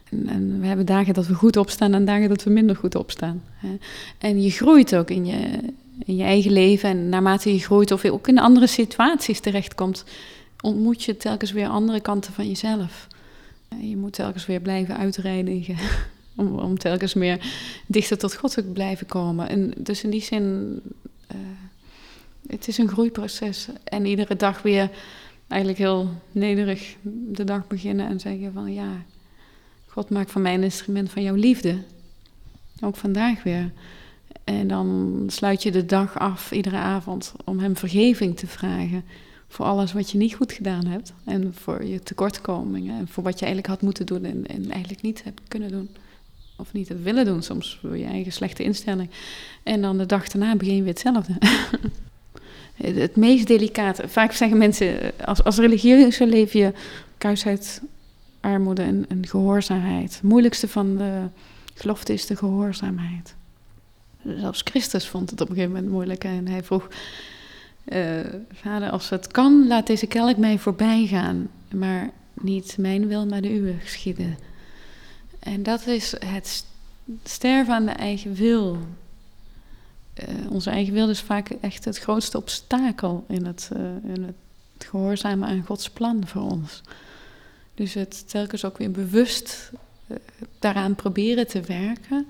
En, 0.09 0.27
en 0.27 0.59
we 0.59 0.67
hebben 0.67 0.85
dagen 0.85 1.13
dat 1.13 1.27
we 1.27 1.33
goed 1.33 1.57
opstaan 1.57 1.93
en 1.93 2.05
dagen 2.05 2.29
dat 2.29 2.43
we 2.43 2.49
minder 2.49 2.75
goed 2.75 2.95
opstaan. 2.95 3.43
Hè. 3.53 3.77
En 4.17 4.41
je 4.41 4.51
groeit 4.51 4.95
ook 4.95 5.09
in 5.09 5.25
je, 5.25 5.59
in 6.05 6.15
je 6.15 6.23
eigen 6.23 6.51
leven. 6.51 6.89
En 6.89 7.09
naarmate 7.09 7.53
je 7.53 7.59
groeit 7.59 7.91
of 7.91 8.03
je 8.03 8.13
ook 8.13 8.27
in 8.27 8.39
andere 8.39 8.67
situaties 8.67 9.39
terechtkomt, 9.39 10.03
ontmoet 10.61 11.03
je 11.03 11.17
telkens 11.17 11.51
weer 11.51 11.67
andere 11.67 11.99
kanten 11.99 12.33
van 12.33 12.47
jezelf. 12.47 13.07
Je 13.81 13.97
moet 13.97 14.13
telkens 14.13 14.45
weer 14.45 14.59
blijven 14.59 14.97
uitreinigen. 14.97 15.75
Om, 16.39 16.59
om 16.59 16.77
telkens 16.77 17.13
meer 17.13 17.39
dichter 17.87 18.17
tot 18.17 18.35
God 18.35 18.53
te 18.53 18.63
blijven 18.63 19.07
komen. 19.07 19.49
En 19.49 19.73
dus 19.77 20.03
in 20.03 20.09
die 20.09 20.21
zin, 20.21 20.79
eh, 21.27 21.37
het 22.47 22.67
is 22.67 22.77
een 22.77 22.87
groeiproces. 22.87 23.67
En 23.83 24.05
iedere 24.05 24.35
dag 24.35 24.61
weer 24.61 24.89
eigenlijk 25.47 25.81
heel 25.81 26.09
nederig 26.31 26.95
de 27.31 27.43
dag 27.43 27.67
beginnen 27.67 28.07
en 28.07 28.19
zeggen 28.19 28.53
van 28.53 28.73
ja, 28.73 29.03
God 29.87 30.09
maakt 30.09 30.31
van 30.31 30.41
mij 30.41 30.53
een 30.53 30.63
instrument 30.63 31.09
van 31.09 31.23
jouw 31.23 31.35
liefde. 31.35 31.77
Ook 32.81 32.95
vandaag 32.95 33.43
weer. 33.43 33.71
En 34.43 34.67
dan 34.67 35.23
sluit 35.27 35.63
je 35.63 35.71
de 35.71 35.85
dag 35.85 36.19
af, 36.19 36.51
iedere 36.51 36.77
avond, 36.77 37.33
om 37.45 37.59
hem 37.59 37.75
vergeving 37.75 38.37
te 38.37 38.47
vragen. 38.47 39.03
Voor 39.47 39.65
alles 39.65 39.93
wat 39.93 40.11
je 40.11 40.17
niet 40.17 40.35
goed 40.35 40.51
gedaan 40.51 40.85
hebt. 40.85 41.13
En 41.25 41.53
voor 41.53 41.85
je 41.85 41.99
tekortkomingen. 41.99 42.99
En 42.99 43.07
voor 43.07 43.23
wat 43.23 43.39
je 43.39 43.45
eigenlijk 43.45 43.73
had 43.73 43.81
moeten 43.81 44.05
doen 44.05 44.25
en, 44.25 44.47
en 44.47 44.71
eigenlijk 44.71 45.01
niet 45.01 45.23
hebt 45.23 45.41
kunnen 45.47 45.71
doen. 45.71 45.89
Of 46.59 46.73
niet 46.73 46.87
hebt 46.87 47.03
willen 47.03 47.25
doen, 47.25 47.43
soms 47.43 47.79
door 47.81 47.97
je 47.97 48.05
eigen 48.05 48.31
slechte 48.31 48.63
instelling. 48.63 49.09
En 49.63 49.81
dan 49.81 49.97
de 49.97 50.05
dag 50.05 50.27
daarna 50.27 50.55
begin 50.55 50.75
je 50.75 50.81
weer 50.81 50.91
hetzelfde. 50.91 51.33
het, 52.83 52.95
het 52.95 53.15
meest 53.15 53.47
delicate. 53.47 54.07
Vaak 54.07 54.31
zeggen 54.31 54.57
mensen, 54.57 54.97
als, 55.25 55.43
als 55.43 55.57
religieuze 55.57 56.27
leef 56.27 56.53
je 56.53 56.73
kuisheid, 57.17 57.81
armoede 58.39 58.81
en, 58.81 59.05
en 59.09 59.27
gehoorzaamheid. 59.27 60.13
Het 60.13 60.23
moeilijkste 60.23 60.67
van 60.67 60.97
de 60.97 61.23
gelofte 61.73 62.13
is 62.13 62.25
de 62.25 62.35
gehoorzaamheid. 62.35 63.35
Zelfs 64.37 64.61
Christus 64.63 65.07
vond 65.07 65.29
het 65.29 65.41
op 65.41 65.49
een 65.49 65.55
gegeven 65.55 65.75
moment 65.75 65.91
moeilijk. 65.91 66.23
En 66.23 66.47
hij 66.47 66.63
vroeg, 66.63 66.87
eh, 67.85 68.19
vader, 68.53 68.89
als 68.89 69.09
het 69.09 69.27
kan, 69.27 69.67
laat 69.67 69.87
deze 69.87 70.07
kelk 70.07 70.37
mij 70.37 70.57
voorbij 70.57 71.05
gaan. 71.05 71.47
Maar 71.73 72.09
niet 72.41 72.75
mijn 72.77 73.07
wil, 73.07 73.25
maar 73.25 73.41
de 73.41 73.53
uwe 73.53 73.73
geschieden. 73.79 74.37
En 75.39 75.63
dat 75.63 75.87
is 75.87 76.13
het 76.25 76.65
sterven 77.23 77.73
aan 77.73 77.85
de 77.85 77.91
eigen 77.91 78.33
wil. 78.33 78.77
Eh, 80.13 80.51
onze 80.51 80.69
eigen 80.69 80.93
wil 80.93 81.09
is 81.09 81.21
vaak 81.21 81.49
echt 81.49 81.85
het 81.85 81.97
grootste 81.97 82.37
obstakel 82.37 83.25
in 83.27 83.45
het, 83.45 83.69
eh, 83.73 84.13
in 84.13 84.23
het 84.23 84.35
gehoorzamen 84.87 85.47
aan 85.47 85.65
Gods 85.65 85.89
plan 85.89 86.27
voor 86.27 86.41
ons. 86.41 86.81
Dus 87.73 87.93
het 87.93 88.29
telkens 88.29 88.65
ook 88.65 88.77
weer 88.77 88.91
bewust 88.91 89.71
eh, 90.07 90.17
daaraan 90.59 90.95
proberen 90.95 91.47
te 91.47 91.61
werken. 91.61 92.27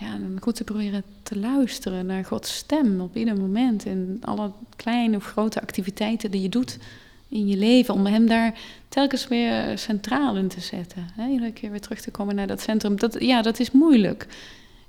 Ja, 0.00 0.12
en 0.12 0.38
goed 0.40 0.56
te 0.56 0.64
proberen 0.64 1.02
te 1.22 1.38
luisteren 1.38 2.06
naar 2.06 2.24
Gods 2.24 2.56
stem 2.56 3.00
op 3.00 3.16
ieder 3.16 3.36
moment. 3.36 3.84
In 3.84 4.18
alle 4.24 4.50
kleine 4.76 5.16
of 5.16 5.24
grote 5.24 5.60
activiteiten 5.60 6.30
die 6.30 6.42
je 6.42 6.48
doet 6.48 6.78
in 7.28 7.46
je 7.46 7.56
leven. 7.56 7.94
Om 7.94 8.06
hem 8.06 8.26
daar 8.26 8.58
telkens 8.88 9.28
weer 9.28 9.78
centraal 9.78 10.36
in 10.36 10.48
te 10.48 10.60
zetten. 10.60 11.08
Hè? 11.12 11.28
Iedere 11.28 11.52
keer 11.52 11.70
weer 11.70 11.80
terug 11.80 12.00
te 12.00 12.10
komen 12.10 12.34
naar 12.34 12.46
dat 12.46 12.60
centrum. 12.60 12.96
Dat, 12.96 13.16
ja, 13.20 13.42
dat 13.42 13.60
is 13.60 13.70
moeilijk. 13.70 14.26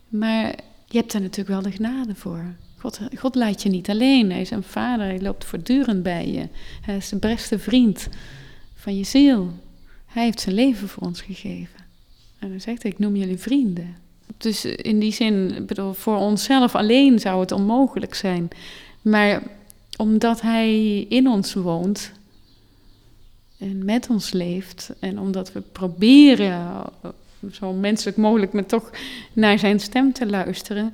Maar 0.09 0.55
je 0.85 0.97
hebt 0.97 1.11
daar 1.11 1.21
natuurlijk 1.21 1.49
wel 1.49 1.71
de 1.71 1.77
genade 1.77 2.15
voor. 2.15 2.53
God, 2.77 2.99
God 3.15 3.35
laat 3.35 3.63
je 3.63 3.69
niet 3.69 3.89
alleen. 3.89 4.31
Hij 4.31 4.41
is 4.41 4.51
een 4.51 4.63
vader. 4.63 5.05
Hij 5.05 5.21
loopt 5.21 5.45
voortdurend 5.45 6.03
bij 6.03 6.27
je. 6.27 6.47
Hij 6.81 6.95
is 6.95 7.09
de 7.09 7.17
beste 7.17 7.59
vriend 7.59 8.07
van 8.75 8.97
je 8.97 9.03
ziel. 9.03 9.51
Hij 10.05 10.23
heeft 10.23 10.39
zijn 10.39 10.55
leven 10.55 10.87
voor 10.87 11.03
ons 11.03 11.21
gegeven. 11.21 11.79
En 12.39 12.49
hij 12.49 12.59
zegt, 12.59 12.83
ik 12.83 12.99
noem 12.99 13.15
jullie 13.15 13.37
vrienden. 13.37 13.95
Dus 14.37 14.65
in 14.65 14.99
die 14.99 15.11
zin, 15.11 15.63
bedoel, 15.67 15.93
voor 15.93 16.17
onszelf 16.17 16.75
alleen 16.75 17.19
zou 17.19 17.39
het 17.39 17.51
onmogelijk 17.51 18.13
zijn. 18.13 18.47
Maar 19.01 19.41
omdat 19.97 20.41
hij 20.41 20.99
in 21.01 21.27
ons 21.27 21.53
woont 21.53 22.11
en 23.59 23.85
met 23.85 24.09
ons 24.09 24.31
leeft, 24.31 24.91
en 24.99 25.19
omdat 25.19 25.51
we 25.51 25.61
proberen 25.61 26.83
zo 27.51 27.73
menselijk 27.73 28.17
mogelijk, 28.17 28.53
maar 28.53 28.65
toch 28.65 28.91
naar 29.33 29.59
zijn 29.59 29.79
stem 29.79 30.13
te 30.13 30.25
luisteren, 30.25 30.93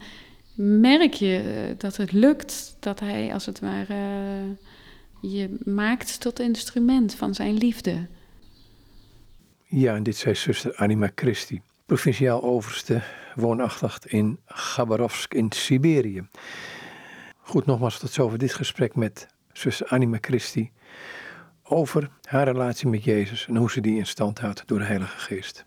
merk 0.55 1.13
je 1.13 1.73
dat 1.77 1.97
het 1.97 2.11
lukt, 2.11 2.75
dat 2.79 2.99
hij 2.99 3.33
als 3.33 3.45
het 3.45 3.59
ware 3.59 3.95
je 5.21 5.57
maakt 5.63 6.19
tot 6.19 6.39
instrument 6.39 7.15
van 7.15 7.33
zijn 7.33 7.57
liefde. 7.57 8.07
Ja, 9.63 9.95
en 9.95 10.03
dit 10.03 10.17
zei 10.17 10.35
zuster 10.35 10.75
Anima 10.75 11.11
Christi, 11.15 11.61
provinciaal 11.85 12.43
overste, 12.43 13.01
woonachtig 13.35 14.07
in 14.07 14.39
Gabarovsk 14.45 15.33
in 15.33 15.51
Siberië. 15.51 16.27
Goed, 17.37 17.65
nogmaals 17.65 17.99
tot 17.99 18.11
zover 18.11 18.37
dit 18.37 18.53
gesprek 18.53 18.95
met 18.95 19.27
zuster 19.53 19.87
Anima 19.87 20.17
Christi 20.21 20.71
over 21.67 22.09
haar 22.21 22.43
relatie 22.43 22.87
met 22.87 23.03
Jezus 23.03 23.47
en 23.47 23.55
hoe 23.55 23.71
ze 23.71 23.81
die 23.81 23.97
in 23.97 24.05
stand 24.05 24.39
houdt 24.39 24.63
door 24.65 24.79
de 24.79 24.85
Heilige 24.85 25.17
Geest. 25.17 25.65